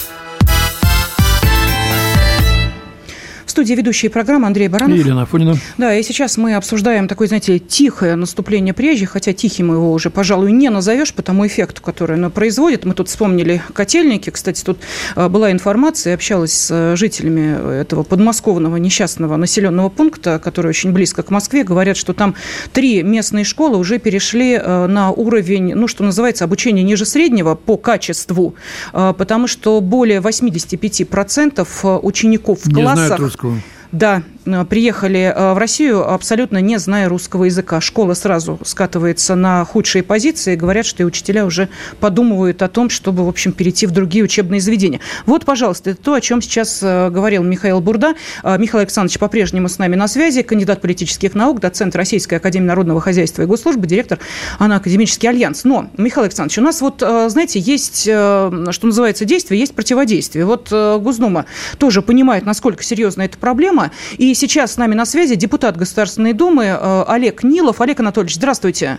Студии 3.56 3.72
ведущие 3.72 4.10
программы 4.10 4.48
Андрей 4.48 4.68
Баранов. 4.68 4.98
И 4.98 5.00
Елена 5.00 5.22
Афонина. 5.22 5.56
Да, 5.78 5.94
и 5.94 6.02
сейчас 6.02 6.36
мы 6.36 6.56
обсуждаем 6.56 7.08
такое, 7.08 7.26
знаете, 7.26 7.58
тихое 7.58 8.14
наступление 8.14 8.74
приезжих, 8.74 9.12
хотя 9.12 9.32
тихим 9.32 9.72
его 9.72 9.94
уже, 9.94 10.10
пожалуй, 10.10 10.52
не 10.52 10.68
назовешь 10.68 11.14
по 11.14 11.22
тому 11.22 11.46
эффекту, 11.46 11.80
который 11.80 12.16
оно 12.16 12.28
производит. 12.28 12.84
Мы 12.84 12.92
тут 12.92 13.08
вспомнили 13.08 13.62
котельники. 13.72 14.28
Кстати, 14.28 14.62
тут 14.62 14.80
э, 15.16 15.30
была 15.30 15.52
информация, 15.52 16.12
общалась 16.12 16.52
с 16.52 16.68
э, 16.70 16.96
жителями 16.96 17.80
этого 17.80 18.02
подмосковного 18.02 18.76
несчастного 18.76 19.36
населенного 19.36 19.88
пункта, 19.88 20.38
который 20.38 20.68
очень 20.68 20.92
близко 20.92 21.22
к 21.22 21.30
Москве. 21.30 21.64
Говорят, 21.64 21.96
что 21.96 22.12
там 22.12 22.34
три 22.74 23.02
местные 23.02 23.46
школы 23.46 23.78
уже 23.78 23.98
перешли 23.98 24.60
э, 24.62 24.86
на 24.86 25.12
уровень, 25.12 25.74
ну, 25.74 25.88
что 25.88 26.04
называется, 26.04 26.44
обучения 26.44 26.82
ниже 26.82 27.06
среднего 27.06 27.54
по 27.54 27.78
качеству, 27.78 28.54
потому 28.92 29.46
что 29.46 29.80
более 29.80 30.20
85% 30.20 32.00
учеников 32.02 32.58
в 32.62 32.68
не 32.68 32.82
классах... 32.82 33.06
Знают 33.06 33.20
русского. 33.22 33.45
Да, 33.92 34.22
приехали 34.68 35.32
э, 35.34 35.52
в 35.52 35.58
Россию, 35.58 36.08
абсолютно 36.08 36.58
не 36.58 36.78
зная 36.78 37.08
русского 37.08 37.44
языка. 37.44 37.80
Школа 37.80 38.14
сразу 38.14 38.58
скатывается 38.64 39.34
на 39.34 39.64
худшие 39.64 40.02
позиции. 40.02 40.56
Говорят, 40.56 40.86
что 40.86 41.02
и 41.02 41.06
учителя 41.06 41.44
уже 41.44 41.68
подумывают 42.00 42.62
о 42.62 42.68
том, 42.68 42.88
чтобы, 42.88 43.24
в 43.24 43.28
общем, 43.28 43.52
перейти 43.52 43.86
в 43.86 43.90
другие 43.90 44.24
учебные 44.24 44.60
заведения. 44.60 45.00
Вот, 45.26 45.44
пожалуйста, 45.44 45.90
это 45.90 46.02
то, 46.02 46.14
о 46.14 46.20
чем 46.20 46.40
сейчас 46.40 46.80
э, 46.82 47.10
говорил 47.10 47.42
Михаил 47.42 47.80
Бурда. 47.80 48.14
Михаил 48.44 48.80
Александрович 48.82 49.18
по-прежнему 49.18 49.68
с 49.68 49.78
нами 49.78 49.96
на 49.96 50.06
связи, 50.08 50.42
кандидат 50.42 50.80
политических 50.80 51.34
наук, 51.34 51.60
доцент 51.60 51.96
Российской 51.96 52.36
Академии 52.36 52.66
Народного 52.66 53.00
Хозяйства 53.00 53.42
и 53.42 53.46
Госслужбы, 53.46 53.86
директор 53.86 54.18
АНА-Академический 54.58 55.28
альянс. 55.28 55.64
Но, 55.64 55.90
Михаил 55.96 56.24
Александрович, 56.24 56.58
у 56.58 56.62
нас 56.62 56.80
вот, 56.80 57.00
знаете, 57.00 57.58
есть, 57.58 58.02
что 58.02 58.66
называется, 58.82 59.24
действие, 59.24 59.58
есть 59.58 59.74
противодействие. 59.74 60.44
Вот 60.44 60.70
Госдума 60.70 61.46
тоже 61.78 62.02
понимает, 62.02 62.46
насколько 62.46 62.82
серьезна 62.82 63.22
эта 63.22 63.38
проблема, 63.38 63.90
и 64.18 64.35
сейчас 64.36 64.74
с 64.74 64.76
нами 64.76 64.94
на 64.94 65.04
связи 65.04 65.34
депутат 65.34 65.76
Государственной 65.76 66.32
Думы 66.32 66.64
э, 66.66 67.04
Олег 67.08 67.42
Нилов. 67.42 67.80
Олег 67.80 68.00
Анатольевич, 68.00 68.36
здравствуйте. 68.36 68.98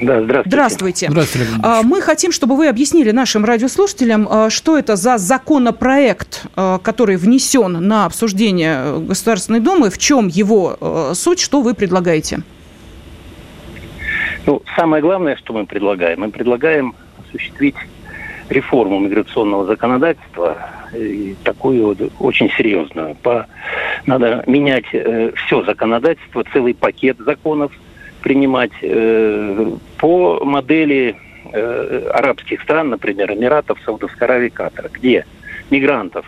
Да, 0.00 0.22
здравствуйте. 0.22 0.48
Здравствуйте. 0.48 1.08
Здравствуйте, 1.10 1.50
а, 1.62 1.82
Мы 1.82 2.00
хотим, 2.00 2.32
чтобы 2.32 2.56
вы 2.56 2.68
объяснили 2.68 3.10
нашим 3.10 3.44
радиослушателям, 3.44 4.28
э, 4.30 4.50
что 4.50 4.78
это 4.78 4.96
за 4.96 5.18
законопроект, 5.18 6.44
э, 6.54 6.78
который 6.82 7.16
внесен 7.16 7.72
на 7.86 8.06
обсуждение 8.06 9.00
Государственной 9.00 9.60
Думы, 9.60 9.90
в 9.90 9.98
чем 9.98 10.28
его 10.28 11.12
суть, 11.14 11.40
что 11.40 11.62
вы 11.62 11.74
предлагаете? 11.74 12.40
Ну, 14.46 14.62
самое 14.76 15.02
главное, 15.02 15.36
что 15.36 15.52
мы 15.52 15.66
предлагаем, 15.66 16.20
мы 16.20 16.30
предлагаем 16.30 16.94
осуществить 17.26 17.74
реформу 18.48 18.98
миграционного 18.98 19.66
законодательства, 19.66 20.56
и 20.94 21.36
такую 21.44 21.86
вот 21.86 21.98
очень 22.18 22.50
серьезную. 22.56 23.14
По, 23.16 23.46
надо 24.06 24.42
менять 24.46 24.86
э, 24.92 25.32
все 25.34 25.62
законодательство, 25.64 26.44
целый 26.52 26.74
пакет 26.74 27.18
законов 27.18 27.72
принимать 28.22 28.72
э, 28.82 29.70
по 29.98 30.44
модели 30.44 31.16
э, 31.52 32.10
арабских 32.12 32.62
стран, 32.62 32.90
например, 32.90 33.32
Эмиратов, 33.32 33.78
Саудовской 33.84 34.26
Аравии, 34.26 34.48
Катара, 34.48 34.90
где 34.92 35.24
мигрантов 35.70 36.26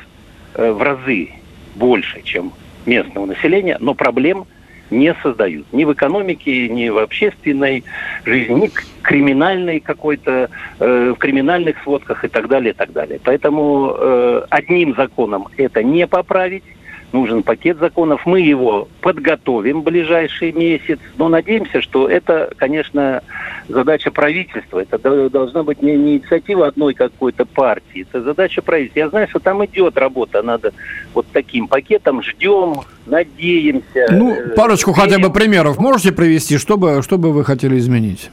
э, 0.55 0.73
в 0.73 0.83
разы 0.83 1.31
больше, 1.75 2.23
чем 2.23 2.53
местного 2.87 3.27
населения, 3.27 3.77
но 3.81 3.95
проблем 3.95 4.47
не 4.91 5.15
создают. 5.23 5.67
Ни 5.73 5.85
в 5.85 5.93
экономике, 5.93 6.69
ни 6.69 6.89
в 6.89 6.99
общественной 6.99 7.83
жизни, 8.25 8.55
ни 8.55 8.71
криминальной 9.03 9.81
какой-то, 9.81 10.51
э, 10.79 11.13
в 11.17 11.19
криминальных 11.19 11.83
сводках 11.83 12.25
и 12.25 12.29
так 12.29 12.49
далее, 12.49 12.73
и 12.73 12.77
так 12.77 12.93
далее. 12.93 13.19
Поэтому 13.25 13.95
э, 13.97 14.43
одним 14.51 14.95
законом 14.95 15.49
это 15.57 15.83
не 15.83 16.07
поправить, 16.07 16.63
нужен 17.13 17.43
пакет 17.43 17.79
законов. 17.79 18.27
Мы 18.27 18.41
его 18.41 18.89
подготовим 19.01 19.81
в 19.81 19.85
ближайший 19.85 20.53
месяц, 20.53 20.99
но 21.17 21.29
надеемся, 21.29 21.81
что 21.83 22.09
это, 22.09 22.53
конечно, 22.57 23.23
задача 23.69 24.11
правительства. 24.11 24.81
Это 24.81 25.29
должна 25.31 25.63
быть 25.63 25.83
не, 25.83 25.95
инициатива 25.95 26.67
одной 26.67 26.95
какой-то 26.95 27.45
партии, 27.45 28.07
это 28.09 28.23
задача 28.23 28.63
правительства. 28.63 29.01
Я 29.01 29.09
знаю, 29.09 29.29
что 29.29 29.41
там 29.41 29.65
идет 29.65 29.97
работа 29.97 30.43
над 30.43 30.73
вот 31.15 31.27
таким 31.33 31.69
пакетом. 31.69 32.23
Ждем, 32.23 32.81
надеемся. 33.07 34.07
Ну, 34.11 34.35
э, 34.35 34.49
парочку 34.55 34.93
хотя 34.93 35.19
бы 35.19 35.33
примеров 35.33 35.79
можете 35.79 36.13
привести, 36.13 36.59
чтобы, 36.59 37.03
что 37.03 37.19
бы 37.19 37.33
вы 37.33 37.45
хотели 37.45 37.79
изменить? 37.79 38.31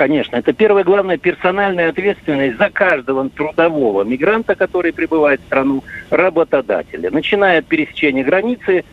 Конечно. 0.00 0.36
Это 0.36 0.54
первое 0.54 0.82
главное 0.82 1.18
персональная 1.18 1.90
ответственность 1.90 2.56
за 2.56 2.70
каждого 2.70 3.28
трудового 3.28 4.02
мигранта, 4.02 4.54
который 4.54 4.94
прибывает 4.94 5.42
в 5.42 5.44
страну, 5.44 5.84
работодателя. 6.08 7.10
Начиная 7.10 7.58
от 7.58 7.66
пересечения 7.66 8.24
границы 8.24 8.86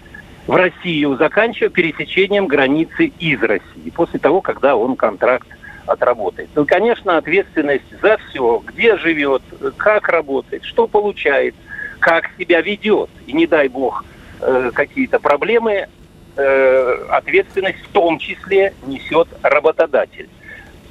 в 0.47 0.53
Россию, 0.53 1.15
заканчивая 1.15 1.69
пересечением 1.69 2.47
границы 2.47 3.13
из 3.19 3.41
России, 3.41 3.89
после 3.95 4.19
того, 4.19 4.41
когда 4.41 4.75
он 4.75 4.97
контракт 4.97 5.47
отработает. 5.85 6.49
Ну, 6.55 6.65
конечно, 6.65 7.15
ответственность 7.15 7.89
за 8.01 8.17
все, 8.17 8.61
где 8.65 8.97
живет, 8.97 9.43
как 9.77 10.09
работает, 10.09 10.65
что 10.65 10.87
получает, 10.87 11.55
как 11.99 12.31
себя 12.37 12.59
ведет. 12.59 13.09
И 13.27 13.31
не 13.31 13.47
дай 13.47 13.69
бог 13.69 14.03
э, 14.41 14.71
какие-то 14.73 15.19
проблемы, 15.19 15.87
э, 16.35 17.05
ответственность 17.11 17.79
в 17.79 17.93
том 17.93 18.19
числе 18.19 18.73
несет 18.85 19.29
работодатель 19.41 20.27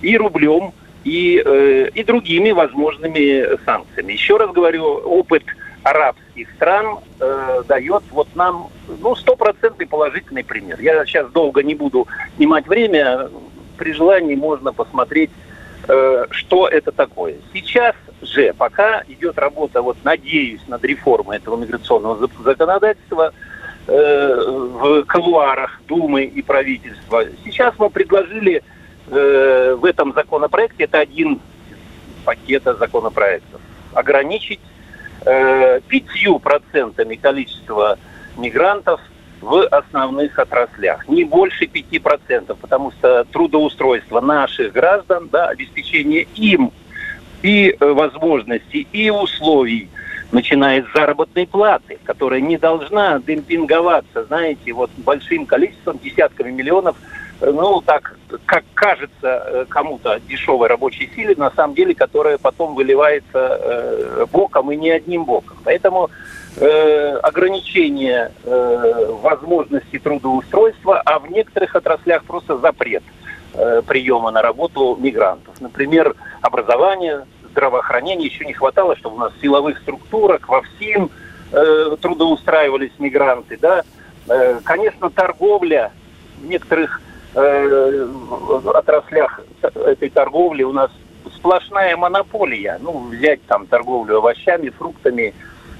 и 0.02 0.16
рублем, 0.16 0.72
и, 1.04 1.42
э, 1.44 1.88
и 1.94 2.04
другими 2.04 2.50
возможными 2.50 3.56
санкциями. 3.64 4.12
Еще 4.12 4.36
раз 4.36 4.50
говорю, 4.50 4.84
опыт 4.84 5.44
арабских 5.86 6.50
стран 6.56 6.98
э, 7.20 7.62
дает 7.68 8.02
вот 8.10 8.28
нам 8.34 8.70
ну, 9.00 9.14
стопроцентный 9.14 9.86
положительный 9.86 10.42
пример. 10.42 10.80
Я 10.80 11.04
сейчас 11.06 11.30
долго 11.30 11.62
не 11.62 11.76
буду 11.76 12.08
снимать 12.36 12.66
время. 12.66 13.30
При 13.76 13.92
желании 13.92 14.34
можно 14.34 14.72
посмотреть, 14.72 15.30
э, 15.86 16.26
что 16.30 16.66
это 16.66 16.90
такое. 16.90 17.36
Сейчас 17.52 17.94
же, 18.20 18.52
пока 18.54 19.04
идет 19.06 19.38
работа, 19.38 19.80
вот 19.80 19.96
надеюсь, 20.02 20.60
над 20.66 20.82
реформой 20.84 21.36
этого 21.36 21.56
миграционного 21.56 22.28
законодательства, 22.42 23.32
э, 23.86 24.44
в 24.44 25.04
колуарах 25.04 25.80
Думы 25.86 26.24
и 26.24 26.42
правительства. 26.42 27.24
Сейчас 27.44 27.74
мы 27.78 27.90
предложили 27.90 28.64
э, 29.08 29.76
в 29.78 29.84
этом 29.84 30.12
законопроекте, 30.12 30.84
это 30.84 30.98
один 30.98 31.40
пакета 32.24 32.74
законопроектов, 32.74 33.60
ограничить 33.94 34.60
э, 35.24 35.80
пятью 35.88 36.38
процентами 36.38 37.14
количество 37.14 37.98
мигрантов 38.36 39.00
в 39.40 39.66
основных 39.68 40.38
отраслях. 40.38 41.08
Не 41.08 41.24
больше 41.24 41.66
пяти 41.66 41.98
процентов, 41.98 42.58
потому 42.58 42.90
что 42.92 43.24
трудоустройство 43.24 44.20
наших 44.20 44.72
граждан, 44.72 45.28
да, 45.30 45.48
обеспечение 45.48 46.26
им 46.34 46.72
и 47.42 47.76
э, 47.78 47.86
возможностей, 47.92 48.88
и 48.92 49.10
условий, 49.10 49.88
начиная 50.32 50.82
с 50.82 50.92
заработной 50.92 51.46
платы, 51.46 51.98
которая 52.02 52.40
не 52.40 52.58
должна 52.58 53.20
демпинговаться, 53.20 54.24
знаете, 54.24 54.72
вот 54.72 54.90
большим 54.96 55.46
количеством, 55.46 56.00
десятками 56.02 56.50
миллионов– 56.50 56.96
ну, 57.40 57.82
так, 57.82 58.16
как 58.46 58.64
кажется 58.74 59.12
э, 59.22 59.64
кому-то 59.68 60.18
дешевой 60.20 60.68
рабочей 60.68 61.10
силе, 61.14 61.34
на 61.36 61.50
самом 61.50 61.74
деле, 61.74 61.94
которая 61.94 62.38
потом 62.38 62.74
выливается 62.74 63.58
э, 63.60 64.26
боком 64.32 64.72
и 64.72 64.76
не 64.76 64.90
одним 64.90 65.24
боком. 65.24 65.58
Поэтому 65.64 66.10
э, 66.56 67.16
ограничение 67.22 68.32
э, 68.44 69.14
возможности 69.22 69.98
трудоустройства, 69.98 71.00
а 71.04 71.18
в 71.18 71.30
некоторых 71.30 71.76
отраслях 71.76 72.24
просто 72.24 72.56
запрет 72.58 73.02
э, 73.54 73.82
приема 73.86 74.30
на 74.30 74.40
работу 74.40 74.96
мигрантов. 74.98 75.60
Например, 75.60 76.14
образование, 76.40 77.26
здравоохранение 77.50 78.28
еще 78.28 78.46
не 78.46 78.54
хватало, 78.54 78.96
чтобы 78.96 79.16
у 79.16 79.20
нас 79.20 79.32
в 79.34 79.40
силовых 79.42 79.78
структурах, 79.78 80.48
во 80.48 80.62
всем 80.62 81.10
э, 81.52 81.96
трудоустраивались 82.00 82.92
мигранты. 82.98 83.58
Да? 83.60 83.82
Э, 84.28 84.60
конечно, 84.64 85.10
торговля 85.10 85.92
в 86.40 86.46
некоторых 86.46 87.02
э, 87.36 88.08
отраслях 88.74 89.40
этой 89.62 90.10
торговли 90.10 90.62
у 90.62 90.72
нас 90.72 90.90
сплошная 91.34 91.96
монополия. 91.96 92.78
Ну, 92.80 93.08
взять 93.08 93.42
там 93.46 93.66
торговлю 93.66 94.18
овощами, 94.18 94.70
фруктами, 94.70 95.34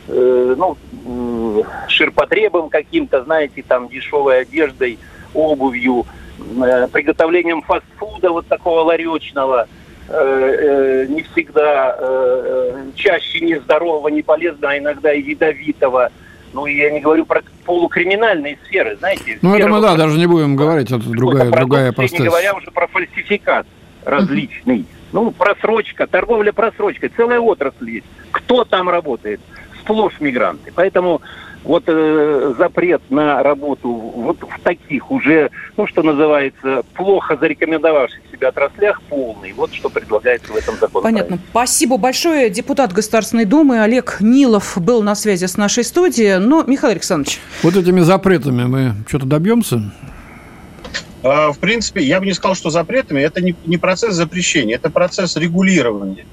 э, 0.09 0.55
ну, 0.57 0.77
э, 1.07 1.63
ширпотребом 1.89 2.69
каким-то, 2.69 3.25
знаете, 3.25 3.65
там 3.67 3.89
дешевой 3.89 4.43
одеждой, 4.43 4.99
обувью, 5.35 6.07
э, 6.39 6.89
приготовлением 6.89 7.63
фастфуда 7.63 8.31
вот 8.31 8.47
такого 8.47 8.81
ларечного, 8.81 9.67
э, 10.09 10.13
э, 10.13 11.07
не 11.09 11.23
всегда, 11.23 11.97
э, 11.99 12.91
чаще 12.95 13.41
нездорового, 13.41 14.09
не 14.09 14.23
полезного, 14.23 14.73
а 14.73 14.79
иногда 14.79 15.13
и 15.13 15.23
ядовитого– 15.23 16.11
ну, 16.53 16.67
я 16.67 16.91
не 16.91 17.01
говорю 17.01 17.27
про 17.27 17.43
полукриминальные 17.65 18.59
сферы, 18.65 18.97
знаете. 18.97 19.39
Ну, 19.43 19.55
это 19.55 19.69
мы, 19.69 19.81
да, 19.81 19.97
даже 19.97 20.19
не 20.19 20.27
будем 20.27 20.57
говорить, 20.57 20.91
это 20.91 20.99
другая, 20.99 21.51
другая 21.51 21.93
постать. 21.93 22.21
Не 22.21 22.27
говоря 22.27 22.55
уже 22.55 22.71
про 22.71 22.87
фальсификат 22.87 23.67
различный. 24.05 24.87
Ну, 25.13 25.31
просрочка, 25.31 26.07
торговля 26.07 26.53
просрочкой, 26.53 27.11
целая 27.17 27.41
отрасль 27.41 27.91
есть. 27.91 28.07
Кто 28.31 28.65
там 28.65 28.89
работает? 28.89 29.41
Сплошь 29.81 30.21
мигранты. 30.21 30.73
Поэтому 30.75 31.23
вот 31.67 31.85
э, 31.89 32.55
запрет 32.57 33.03
на 33.11 33.43
работу 33.43 33.91
вот 33.91 34.39
в 34.41 34.61
таких 34.63 35.11
уже, 35.11 35.51
ну, 35.77 35.87
что 35.87 36.03
называется, 36.03 36.85
плохо 36.95 37.37
зарекомендовавших 37.37 38.21
себя 38.31 38.49
отраслях 38.49 39.03
полный. 39.03 39.53
Вот 39.53 39.75
что 39.75 39.91
предлагается 39.91 40.53
в 40.53 40.57
этом 40.57 40.77
законе. 40.79 41.03
Понятно. 41.03 41.39
Спасибо 41.51 41.97
большое. 41.97 42.51
Депутат 42.51 42.93
Государственной 42.93 43.45
Думы 43.45 43.81
Олег 43.81 44.19
Нилов 44.21 44.79
был 44.81 45.03
на 45.03 45.15
связи 45.15 45.47
с 45.47 45.57
нашей 45.57 45.83
студией. 45.83 46.39
Но, 46.39 46.63
Михаил 46.65 46.93
Александрович... 46.93 47.41
Вот 47.63 47.77
этими 47.77 48.01
запретами 48.01 48.65
мы 48.65 48.95
что-то 49.09 49.27
добьемся? 49.27 49.83
А, 51.25 51.51
в 51.51 51.59
принципе, 51.59 52.03
я 52.03 52.21
бы 52.21 52.27
не 52.27 52.33
сказал, 52.33 52.55
что 52.55 52.71
запретами. 52.71 53.21
Это 53.21 53.43
не 53.43 53.77
процесс 53.77 54.15
запрещения, 54.15 54.77
это 54.77 54.91
процесс 54.91 55.37
регулирования. 55.37 56.27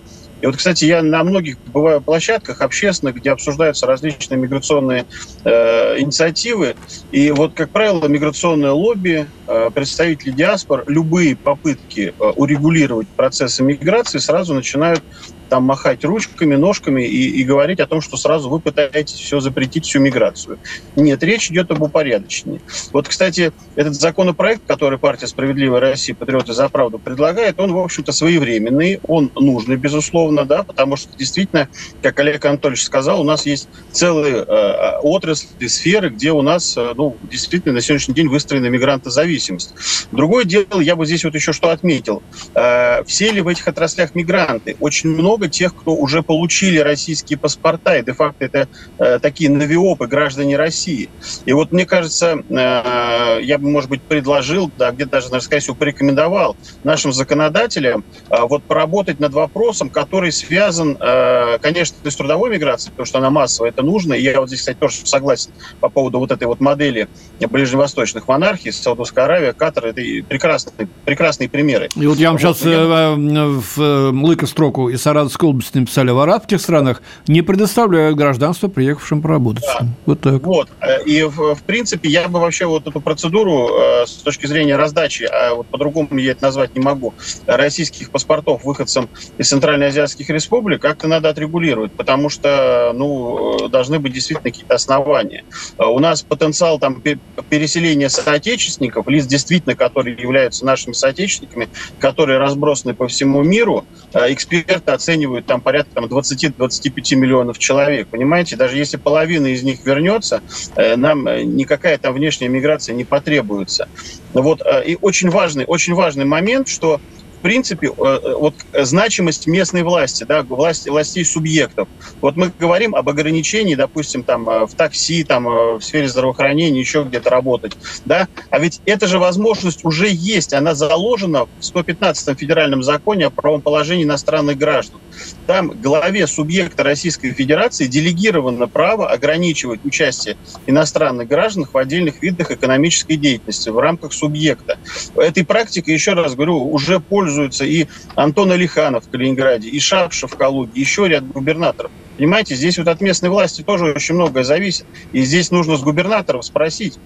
И 0.44 0.46
вот, 0.46 0.58
кстати, 0.58 0.84
я 0.84 1.02
на 1.02 1.24
многих 1.24 1.58
бываю 1.68 2.02
площадках 2.02 2.60
общественных, 2.60 3.16
где 3.16 3.32
обсуждаются 3.32 3.88
различные 3.88 4.38
миграционные 4.38 5.06
э, 5.46 6.00
инициативы. 6.00 6.76
И 7.12 7.32
вот, 7.32 7.54
как 7.54 7.70
правило, 7.70 8.06
миграционное 8.10 8.72
лобби, 8.72 9.26
э, 9.48 9.70
представители 9.74 10.32
диаспор, 10.32 10.84
любые 10.88 11.38
попытки 11.38 12.14
э, 12.20 12.24
урегулировать 12.36 13.08
процессы 13.08 13.64
миграции 13.64 14.18
сразу 14.18 14.54
начинают 14.54 15.02
там 15.50 15.64
махать 15.64 16.04
ручками, 16.04 16.56
ножками 16.56 17.04
и, 17.04 17.30
и 17.30 17.44
говорить 17.44 17.80
о 17.80 17.88
том, 17.88 18.02
что 18.02 18.18
сразу 18.18 18.50
вы 18.50 18.60
пытаетесь 18.60 19.16
все 19.16 19.40
запретить, 19.40 19.86
всю 19.86 20.00
миграцию. 20.00 20.60
Нет, 20.96 21.24
речь 21.24 21.52
идет 21.52 21.72
об 21.72 21.82
упорядочении. 21.82 22.62
Вот, 22.92 23.08
кстати, 23.08 23.52
этот 23.76 23.96
законопроект, 23.96 24.62
который 24.68 24.98
партия 24.98 25.28
«Справедливая 25.28 25.80
Россия. 25.80 26.16
Патриоты 26.16 26.54
за 26.54 26.70
правду» 26.70 27.00
предлагает, 27.00 27.60
он, 27.60 27.74
в 27.74 27.78
общем-то, 27.78 28.12
своевременный, 28.12 29.00
он 29.08 29.32
нужный, 29.36 29.76
безусловно, 29.76 30.46
да, 30.46 30.64
потому 30.64 30.96
что 30.96 31.16
действительно, 31.18 31.68
как 32.02 32.20
Олег 32.20 32.44
Анатольевич 32.46 32.84
сказал, 32.84 33.22
у 33.22 33.24
нас 33.24 33.46
есть 33.46 33.68
целые 33.92 34.46
э, 34.48 34.98
отрасли, 35.02 35.68
сферы, 35.68 36.10
где 36.10 36.32
у 36.32 36.42
нас, 36.42 36.78
э, 36.78 36.94
ну, 36.96 37.18
действительно, 37.24 37.74
на 37.76 37.82
сегодняшний 37.82 38.14
день 38.14 38.28
выстроена 38.28 38.68
мигрантозависимость. 38.68 39.74
Другое 40.12 40.46
дело, 40.46 40.80
я 40.80 40.96
бы 40.96 41.06
здесь 41.06 41.24
вот 41.24 41.36
еще 41.36 41.54
что 41.54 41.70
отметил. 41.72 42.22
Э, 42.56 43.04
все 43.06 43.32
ли 43.32 43.42
в 43.42 43.48
этих 43.48 43.68
отраслях 43.68 44.16
мигранты? 44.16 44.78
Очень 44.80 45.10
много 45.10 45.33
много 45.34 45.48
тех, 45.48 45.76
кто 45.76 45.96
уже 45.96 46.22
получили 46.22 46.78
российские 46.78 47.40
паспорта, 47.40 47.98
и 47.98 48.04
де-факто 48.04 48.46
это 48.46 48.68
э, 49.00 49.18
такие 49.18 49.50
навиопы, 49.50 50.06
граждане 50.06 50.58
России. 50.58 51.10
И 51.46 51.54
вот 51.54 51.72
мне 51.72 51.88
кажется, 51.88 52.44
э, 52.50 53.40
я 53.42 53.58
бы, 53.58 53.68
может 53.68 53.90
быть, 53.90 54.04
предложил, 54.04 54.70
да, 54.78 54.92
где-то 54.92 55.12
даже, 55.14 55.26
наверное, 55.28 55.46
скорее 55.46 55.62
всего, 55.62 55.76
порекомендовал 55.76 56.56
нашим 56.84 57.12
законодателям 57.12 58.04
э, 58.30 58.36
вот 58.42 58.62
поработать 58.64 59.20
над 59.20 59.34
вопросом, 59.34 59.90
который 59.90 60.32
связан, 60.32 60.98
э, 61.00 61.58
конечно, 61.60 61.98
с 62.04 62.16
трудовой 62.16 62.52
миграцией, 62.52 62.92
потому 62.92 63.08
что 63.08 63.18
она 63.18 63.32
массовая, 63.32 63.72
это 63.72 63.82
нужно, 63.82 64.14
и 64.14 64.22
я 64.22 64.40
вот 64.40 64.50
здесь, 64.50 64.60
кстати, 64.60 64.78
тоже 64.78 64.98
согласен 65.04 65.50
по 65.80 65.90
поводу 65.90 66.20
вот 66.20 66.32
этой 66.32 66.46
вот 66.46 66.60
модели 66.60 67.08
ближневосточных 67.40 68.28
монархий, 68.28 68.72
Саудовская 68.72 69.26
Аравия, 69.26 69.54
Катар, 69.54 69.88
это 69.88 70.02
прекрасные, 70.30 70.88
прекрасные 71.06 71.50
примеры. 71.50 71.90
И 71.96 72.06
вот 72.06 72.20
я 72.20 72.28
вам 72.28 72.38
вот, 72.38 72.56
сейчас 72.56 72.66
я... 72.66 72.74
Э, 72.74 73.16
в 73.16 73.80
э, 73.80 74.12
лыка 74.12 74.46
строку 74.46 74.90
из 74.90 75.02
Саратова 75.02 75.23
Саратовской 75.24 75.50
области 75.50 75.78
написали, 75.78 76.12
в 76.12 76.20
арабских 76.20 76.60
странах 76.60 77.02
не 77.28 77.42
предоставляют 77.42 78.18
гражданство 78.18 78.68
приехавшим 78.68 79.22
поработать. 79.22 79.64
Да. 79.80 79.88
Вот 80.06 80.22
так. 80.22 80.44
Вот. 80.44 80.70
И, 81.06 81.24
в, 81.24 81.56
в 81.56 81.64
принципе, 81.64 82.10
я 82.10 82.28
бы 82.28 82.40
вообще 82.40 82.66
вот 82.66 82.88
эту 82.88 83.00
процедуру 83.00 83.70
э, 83.70 84.06
с 84.06 84.16
точки 84.16 84.46
зрения 84.46 84.76
раздачи, 84.76 85.24
а 85.24 85.56
вот 85.56 85.68
по-другому 85.68 86.18
я 86.18 86.32
это 86.32 86.44
назвать 86.44 86.76
не 86.76 86.82
могу, 86.82 87.14
российских 87.46 88.12
паспортов 88.12 88.66
выходцам 88.66 89.10
из 89.38 89.50
Центральноазиатских 89.50 90.30
республик 90.30 90.82
как-то 90.82 91.08
надо 91.08 91.30
отрегулировать, 91.30 91.94
потому 91.94 92.30
что, 92.30 92.92
ну, 92.94 93.70
должны 93.70 94.00
быть 94.00 94.14
действительно 94.14 94.52
какие-то 94.52 94.76
основания. 94.76 95.46
Э, 95.78 95.86
у 95.86 96.00
нас 96.00 96.22
потенциал 96.22 96.80
там 96.80 97.02
переселения 97.50 98.10
соотечественников, 98.10 99.08
лиц 99.08 99.26
действительно, 99.26 99.76
которые 99.76 100.18
являются 100.18 100.66
нашими 100.66 100.94
соотечественниками, 100.94 101.70
которые 102.00 102.40
разбросаны 102.40 102.94
по 102.94 103.08
всему 103.08 103.42
миру, 103.44 103.86
э, 104.14 104.34
эксперты 104.34 104.92
оценивают 104.92 105.13
оценивают 105.14 105.46
там 105.46 105.62
порядка 105.62 105.94
там, 105.96 106.06
20-25 106.06 107.16
миллионов 107.16 107.60
человек. 107.60 108.08
Понимаете, 108.08 108.56
даже 108.56 108.78
если 108.78 108.98
половина 108.98 109.48
из 109.48 109.64
них 109.64 109.86
вернется, 109.86 110.42
э, 110.76 110.96
нам 110.96 111.28
э, 111.28 111.44
никакая 111.44 111.98
там 111.98 112.14
внешняя 112.14 112.48
миграция 112.48 112.96
не 112.96 113.04
потребуется. 113.06 113.88
Вот, 114.34 114.62
э, 114.62 114.84
и 114.86 114.98
очень 115.00 115.30
важный, 115.30 115.66
очень 115.66 115.94
важный 115.94 116.26
момент, 116.26 116.68
что 116.68 117.00
принципе, 117.44 117.88
э, 117.88 117.92
э, 117.94 118.36
вот 118.36 118.56
значимость 118.74 119.46
местной 119.48 119.84
власти, 119.84 120.24
да, 120.24 120.42
власти, 120.42 120.90
властей 120.90 121.26
субъектов. 121.26 121.88
Вот 122.22 122.38
мы 122.38 122.52
говорим 122.58 122.96
об 122.96 123.10
ограничении, 123.10 123.76
допустим, 123.76 124.24
там, 124.24 124.50
э, 124.50 124.66
в 124.66 124.74
такси, 124.74 125.24
там, 125.24 125.46
в 125.46 125.82
сфере 125.82 126.08
здравоохранения, 126.08 126.80
еще 126.80 127.04
где-то 127.04 127.30
работать, 127.30 127.78
да, 128.06 128.28
а 128.50 128.60
ведь 128.60 128.82
эта 128.86 129.08
же 129.08 129.20
возможность 129.20 129.84
уже 129.84 130.08
есть, 130.10 130.54
она 130.54 130.74
заложена 130.74 131.46
в 131.46 131.50
115-м 131.60 132.36
федеральном 132.38 132.82
законе 132.82 133.28
о 133.28 133.30
правом 133.30 133.62
положении 133.62 134.06
иностранных 134.06 134.58
граждан. 134.58 135.02
Там 135.46 135.70
главе 135.82 136.26
субъекта 136.28 136.84
Российской 136.84 137.32
Федерации 137.34 137.88
делегировано 137.88 138.68
право 138.68 139.10
ограничивать 139.10 139.84
участие 139.84 140.38
иностранных 140.68 141.28
граждан 141.28 141.66
в 141.72 141.78
отдельных 141.78 142.22
видах 142.22 142.52
экономической 142.52 143.18
деятельности 143.18 143.70
в 143.70 143.78
рамках 143.78 144.14
субъекта. 144.14 144.78
Этой 145.16 145.46
практикой, 145.46 145.94
еще 145.94 146.14
раз 146.14 146.36
говорю, 146.36 146.72
уже 146.72 147.00
пользуются 147.00 147.66
и 147.66 147.88
Антон 148.16 148.52
Алиханов 148.52 149.06
в 149.06 149.10
Калининграде, 149.10 149.68
и 149.68 149.80
Шапшев 149.80 150.32
в 150.32 150.38
Калуге, 150.38 150.72
еще 150.80 151.08
ряд 151.08 151.28
губернаторов. 151.28 151.92
Понимаете, 152.18 152.56
здесь 152.56 152.78
вот 152.78 152.88
от 152.88 153.02
местной 153.02 153.30
власти 153.30 153.64
тоже 153.64 153.86
очень 153.86 154.16
многое 154.16 154.44
зависит. 154.44 154.86
И 155.12 155.24
здесь 155.24 155.52
нужно 155.52 155.78
с 155.78 155.82
губернаторов 155.82 156.46
спросить, 156.46 157.00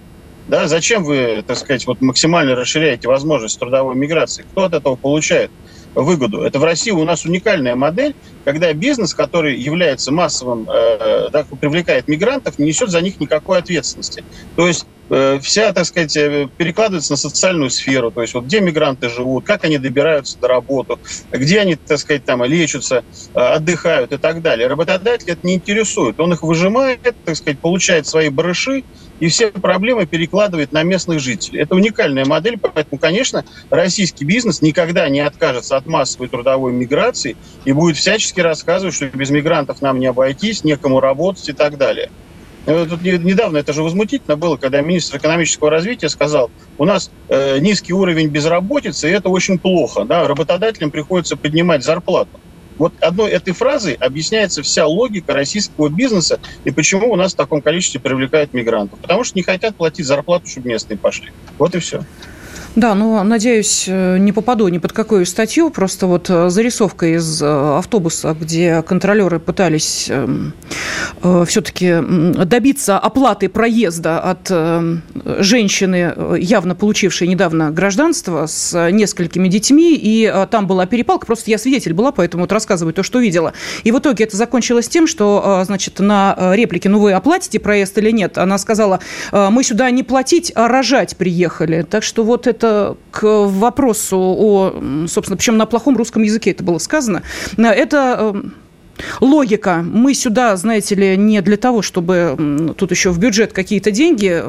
да, 0.48 0.66
зачем 0.68 1.04
вы, 1.04 1.42
так 1.46 1.58
сказать, 1.58 1.86
вот 1.86 2.00
максимально 2.00 2.54
расширяете 2.54 3.08
возможность 3.08 3.58
трудовой 3.58 3.96
миграции? 3.96 4.46
Кто 4.50 4.64
от 4.64 4.74
этого 4.74 4.96
получает 4.96 5.50
выгоду? 6.02 6.42
Это 6.42 6.58
в 6.58 6.64
России 6.64 6.90
у 6.90 7.04
нас 7.04 7.24
уникальная 7.24 7.74
модель, 7.74 8.14
когда 8.44 8.72
бизнес, 8.72 9.14
который 9.14 9.58
является 9.58 10.12
массовым, 10.12 10.68
э, 10.68 11.28
да, 11.30 11.44
привлекает 11.60 12.08
мигрантов, 12.08 12.58
не 12.58 12.66
несет 12.66 12.90
за 12.90 13.00
них 13.00 13.20
никакой 13.20 13.58
ответственности. 13.58 14.24
То 14.56 14.66
есть 14.66 14.86
Э, 15.10 15.38
вся, 15.42 15.72
так 15.72 15.86
сказать, 15.86 16.14
э, 16.16 16.48
перекладывается 16.56 17.12
на 17.12 17.16
социальную 17.16 17.70
сферу, 17.70 18.10
то 18.10 18.20
есть 18.20 18.34
вот 18.34 18.44
где 18.44 18.60
мигранты 18.60 19.08
живут, 19.08 19.46
как 19.46 19.64
они 19.64 19.78
добираются 19.78 20.38
до 20.38 20.48
работы, 20.48 20.96
где 21.32 21.60
они, 21.60 21.76
так 21.76 21.98
сказать, 21.98 22.24
там 22.24 22.44
лечатся, 22.44 23.04
э, 23.34 23.38
отдыхают 23.38 24.12
и 24.12 24.18
так 24.18 24.42
далее. 24.42 24.66
Работодатель 24.68 25.30
это 25.30 25.46
не 25.46 25.54
интересует, 25.54 26.20
он 26.20 26.34
их 26.34 26.42
выжимает, 26.42 27.00
так 27.24 27.36
сказать, 27.36 27.58
получает 27.58 28.06
свои 28.06 28.28
барыши 28.28 28.84
и 29.20 29.28
все 29.28 29.50
проблемы 29.50 30.06
перекладывает 30.06 30.72
на 30.72 30.82
местных 30.82 31.20
жителей. 31.20 31.60
Это 31.60 31.74
уникальная 31.74 32.24
модель, 32.24 32.58
поэтому, 32.58 32.98
конечно, 32.98 33.44
российский 33.70 34.24
бизнес 34.24 34.62
никогда 34.62 35.08
не 35.08 35.20
откажется 35.20 35.76
от 35.76 35.86
массовой 35.86 36.28
трудовой 36.28 36.72
миграции 36.72 37.36
и 37.64 37.72
будет 37.72 37.96
всячески 37.96 38.40
рассказывать, 38.40 38.94
что 38.94 39.06
без 39.06 39.30
мигрантов 39.30 39.82
нам 39.82 39.98
не 39.98 40.06
обойтись, 40.06 40.64
некому 40.64 41.00
работать 41.00 41.48
и 41.48 41.52
так 41.52 41.76
далее. 41.78 42.10
Э, 42.66 42.86
тут 42.88 43.02
недавно 43.02 43.56
это 43.56 43.72
же 43.72 43.82
возмутительно 43.82 44.36
было, 44.36 44.58
когда 44.58 44.82
министр 44.82 45.16
экономического 45.16 45.70
развития 45.70 46.10
сказал, 46.10 46.50
у 46.76 46.84
нас 46.84 47.10
э, 47.28 47.58
низкий 47.60 47.94
уровень 47.94 48.28
безработицы, 48.28 49.08
и 49.08 49.12
это 49.12 49.30
очень 49.30 49.58
плохо. 49.58 50.04
Да? 50.04 50.28
Работодателям 50.28 50.90
приходится 50.90 51.36
поднимать 51.36 51.82
зарплату. 51.82 52.38
Вот 52.78 52.94
одной 53.00 53.32
этой 53.32 53.52
фразой 53.52 53.94
объясняется 53.94 54.62
вся 54.62 54.86
логика 54.86 55.34
российского 55.34 55.88
бизнеса 55.90 56.38
и 56.64 56.70
почему 56.70 57.12
у 57.12 57.16
нас 57.16 57.32
в 57.32 57.36
таком 57.36 57.60
количестве 57.62 58.00
привлекают 58.00 58.52
мигрантов. 58.52 59.00
Потому 59.00 59.24
что 59.24 59.36
не 59.38 59.42
хотят 59.42 59.76
платить 59.76 60.06
зарплату, 60.06 60.44
чтобы 60.46 60.68
местные 60.68 60.98
пошли. 60.98 61.32
Вот 61.58 61.74
и 61.74 61.80
все. 61.80 62.06
Да, 62.78 62.94
ну, 62.94 63.20
надеюсь, 63.24 63.86
э, 63.88 64.18
не 64.18 64.30
попаду 64.30 64.68
ни 64.68 64.78
под 64.78 64.92
какую 64.92 65.26
статью. 65.26 65.70
Просто 65.70 66.06
вот 66.06 66.30
э, 66.30 66.48
зарисовка 66.48 67.06
из 67.16 67.42
э, 67.42 67.76
автобуса, 67.76 68.36
где 68.40 68.82
контролеры 68.82 69.40
пытались 69.40 70.06
эм, 70.08 70.52
все-таки 71.46 71.96
добиться 72.44 72.96
оплаты 72.96 73.48
проезда 73.48 74.20
от 74.20 74.52
женщины, 75.40 76.14
явно 76.38 76.76
получившей 76.76 77.26
недавно 77.26 77.72
гражданство, 77.72 78.46
с 78.46 78.90
несколькими 78.90 79.48
детьми. 79.48 79.98
И 80.00 80.32
там 80.48 80.68
была 80.68 80.86
перепалка. 80.86 81.26
Просто 81.26 81.50
я 81.50 81.58
свидетель 81.58 81.94
была, 81.94 82.12
поэтому 82.12 82.44
вот 82.44 82.52
рассказываю 82.52 82.94
то, 82.94 83.02
что 83.02 83.18
видела. 83.18 83.54
И 83.82 83.90
в 83.90 83.98
итоге 83.98 84.24
это 84.24 84.36
закончилось 84.36 84.88
тем, 84.88 85.08
что, 85.08 85.62
значит, 85.64 85.98
на 85.98 86.54
реплике, 86.54 86.88
ну, 86.88 87.00
вы 87.00 87.12
оплатите 87.12 87.58
проезд 87.58 87.98
или 87.98 88.12
нет? 88.12 88.38
Она 88.38 88.58
сказала, 88.58 89.00
мы 89.32 89.64
сюда 89.64 89.90
не 89.90 90.04
платить, 90.04 90.52
а 90.54 90.68
рожать 90.68 91.16
приехали. 91.16 91.82
Так 91.82 92.04
что 92.04 92.22
вот 92.22 92.46
это 92.46 92.67
это 92.67 92.67
к 93.10 93.46
вопросу 93.46 94.18
о, 94.18 94.72
собственно, 95.08 95.36
причем 95.36 95.56
на 95.56 95.66
плохом 95.66 95.96
русском 95.96 96.22
языке 96.22 96.50
это 96.50 96.62
было 96.62 96.78
сказано, 96.78 97.22
это 97.56 98.34
логика. 99.20 99.84
Мы 99.84 100.14
сюда, 100.14 100.56
знаете 100.56 100.94
ли, 100.94 101.16
не 101.16 101.40
для 101.40 101.56
того, 101.56 101.82
чтобы 101.82 102.74
тут 102.76 102.90
еще 102.90 103.10
в 103.10 103.18
бюджет 103.18 103.52
какие-то 103.52 103.90
деньги 103.90 104.42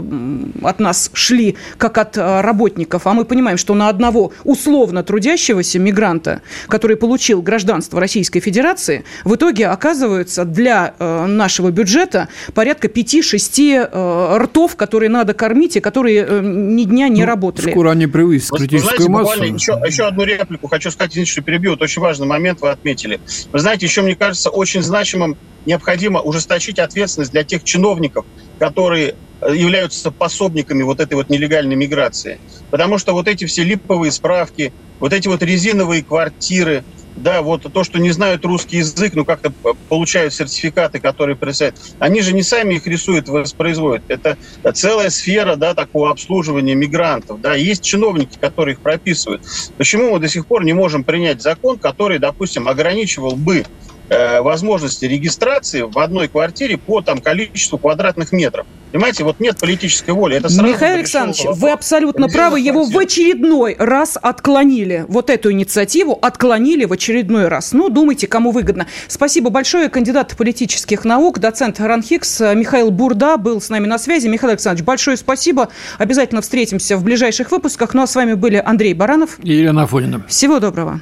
от 0.65 0.79
нас 0.79 1.09
шли, 1.13 1.55
как 1.77 1.97
от 1.97 2.17
э, 2.17 2.41
работников, 2.41 3.07
а 3.07 3.13
мы 3.13 3.25
понимаем, 3.25 3.57
что 3.57 3.73
на 3.73 3.89
одного 3.89 4.31
условно 4.43 5.03
трудящегося 5.03 5.79
мигранта, 5.79 6.41
который 6.67 6.97
получил 6.97 7.41
гражданство 7.41 7.99
Российской 7.99 8.39
Федерации, 8.39 9.03
в 9.23 9.35
итоге 9.35 9.67
оказывается 9.67 10.45
для 10.45 10.93
э, 10.97 11.25
нашего 11.25 11.71
бюджета 11.71 12.29
порядка 12.53 12.87
5-6 12.87 13.89
э, 13.91 14.37
ртов, 14.37 14.75
которые 14.75 15.09
надо 15.09 15.33
кормить 15.33 15.77
и 15.77 15.79
которые 15.79 16.41
ни 16.41 16.83
дня 16.83 17.09
не 17.09 17.21
ну, 17.21 17.27
работали. 17.27 17.71
Скоро 17.71 17.91
они 17.91 18.07
привысят 18.07 18.51
критическую 18.57 19.07
знаете, 19.07 19.11
массу. 19.11 19.43
Еще, 19.43 19.81
еще 19.85 20.07
одну 20.07 20.23
реплику 20.23 20.67
хочу 20.67 20.91
сказать, 20.91 21.11
извините, 21.11 21.31
что 21.31 21.41
перебью. 21.41 21.73
Это 21.73 21.83
очень 21.83 22.01
важный 22.01 22.27
момент 22.27 22.61
вы 22.61 22.69
отметили. 22.69 23.19
Вы 23.51 23.59
знаете, 23.59 23.85
еще, 23.85 24.01
мне 24.01 24.15
кажется, 24.15 24.38
кажется 24.39 24.49
очень 24.49 24.81
значимым, 24.81 25.35
необходимо 25.65 26.21
ужесточить 26.21 26.79
ответственность 26.79 27.31
для 27.31 27.43
тех 27.43 27.63
чиновников, 27.63 28.25
которые 28.57 29.15
э, 29.41 29.55
являются 29.55 30.11
пособниками 30.11 30.83
вот 30.83 30.99
этой 31.01 31.15
вот 31.15 31.29
нелегальной 31.29 31.75
миграции. 31.75 32.39
Потому 32.71 32.97
что 32.97 33.13
вот 33.13 33.27
эти 33.27 33.45
все 33.45 33.63
липовые 33.63 34.11
справки, 34.11 34.71
вот 34.99 35.13
эти 35.13 35.27
вот 35.27 35.43
резиновые 35.43 36.03
квартиры, 36.05 36.85
да, 37.15 37.41
вот 37.41 37.65
то, 37.73 37.83
что 37.83 37.99
не 37.99 38.11
знают 38.11 38.45
русский 38.45 38.77
язык, 38.77 39.13
но 39.13 39.25
как-то 39.25 39.51
получают 39.89 40.33
сертификаты, 40.33 41.01
которые 41.01 41.35
представляют, 41.35 41.75
они 41.99 42.21
же 42.21 42.33
не 42.33 42.43
сами 42.43 42.75
их 42.75 42.87
рисуют, 42.87 43.27
воспроизводят. 43.27 44.03
Это 44.07 44.37
целая 44.73 45.09
сфера, 45.09 45.57
да, 45.57 45.73
такого 45.73 46.11
обслуживания 46.11 46.75
мигрантов, 46.75 47.41
да, 47.41 47.55
есть 47.55 47.83
чиновники, 47.83 48.37
которые 48.39 48.73
их 48.75 48.81
прописывают. 48.81 49.41
Почему 49.77 50.11
мы 50.11 50.19
до 50.19 50.29
сих 50.29 50.47
пор 50.47 50.63
не 50.63 50.73
можем 50.73 51.03
принять 51.03 51.41
закон, 51.41 51.77
который, 51.79 52.19
допустим, 52.19 52.69
ограничивал 52.69 53.35
бы 53.35 53.65
Э, 54.09 54.41
возможности 54.41 55.05
регистрации 55.05 55.81
в 55.81 55.99
одной 55.99 56.27
квартире 56.27 56.77
по 56.79 57.01
там, 57.01 57.19
количеству 57.19 57.77
квадратных 57.77 58.31
метров. 58.31 58.65
Понимаете, 58.91 59.23
вот 59.23 59.39
нет 59.39 59.59
политической 59.59 60.09
воли. 60.11 60.37
Это 60.37 60.51
Михаил 60.63 60.95
Александрович, 60.95 61.45
вы 61.45 61.69
абсолютно 61.69 62.27
правы. 62.27 62.59
Его 62.59 62.85
в 62.85 62.97
очередной 62.97 63.75
раз 63.77 64.17
отклонили. 64.19 65.05
Вот 65.07 65.29
эту 65.29 65.51
инициативу 65.51 66.17
отклонили 66.19 66.85
в 66.85 66.93
очередной 66.93 67.49
раз. 67.49 67.71
Ну, 67.71 67.89
думайте, 67.89 68.25
кому 68.25 68.49
выгодно. 68.49 68.87
Спасибо 69.07 69.51
большое. 69.51 69.89
Кандидат 69.89 70.35
политических 70.35 71.05
наук, 71.05 71.37
доцент 71.37 71.79
РАНХИКС 71.79 72.39
Михаил 72.55 72.89
Бурда 72.89 73.37
был 73.37 73.61
с 73.61 73.69
нами 73.69 73.85
на 73.85 73.99
связи. 73.99 74.27
Михаил 74.27 74.51
Александрович, 74.53 74.83
большое 74.85 75.17
спасибо. 75.17 75.69
Обязательно 75.99 76.41
встретимся 76.41 76.97
в 76.97 77.03
ближайших 77.03 77.51
выпусках. 77.51 77.93
Ну, 77.93 78.01
а 78.01 78.07
с 78.07 78.15
вами 78.15 78.33
были 78.33 78.55
Андрей 78.55 78.95
Баранов 78.95 79.37
и 79.43 79.53
Елена 79.53 79.83
Афонина. 79.83 80.25
Всего 80.27 80.59
доброго. 80.59 81.01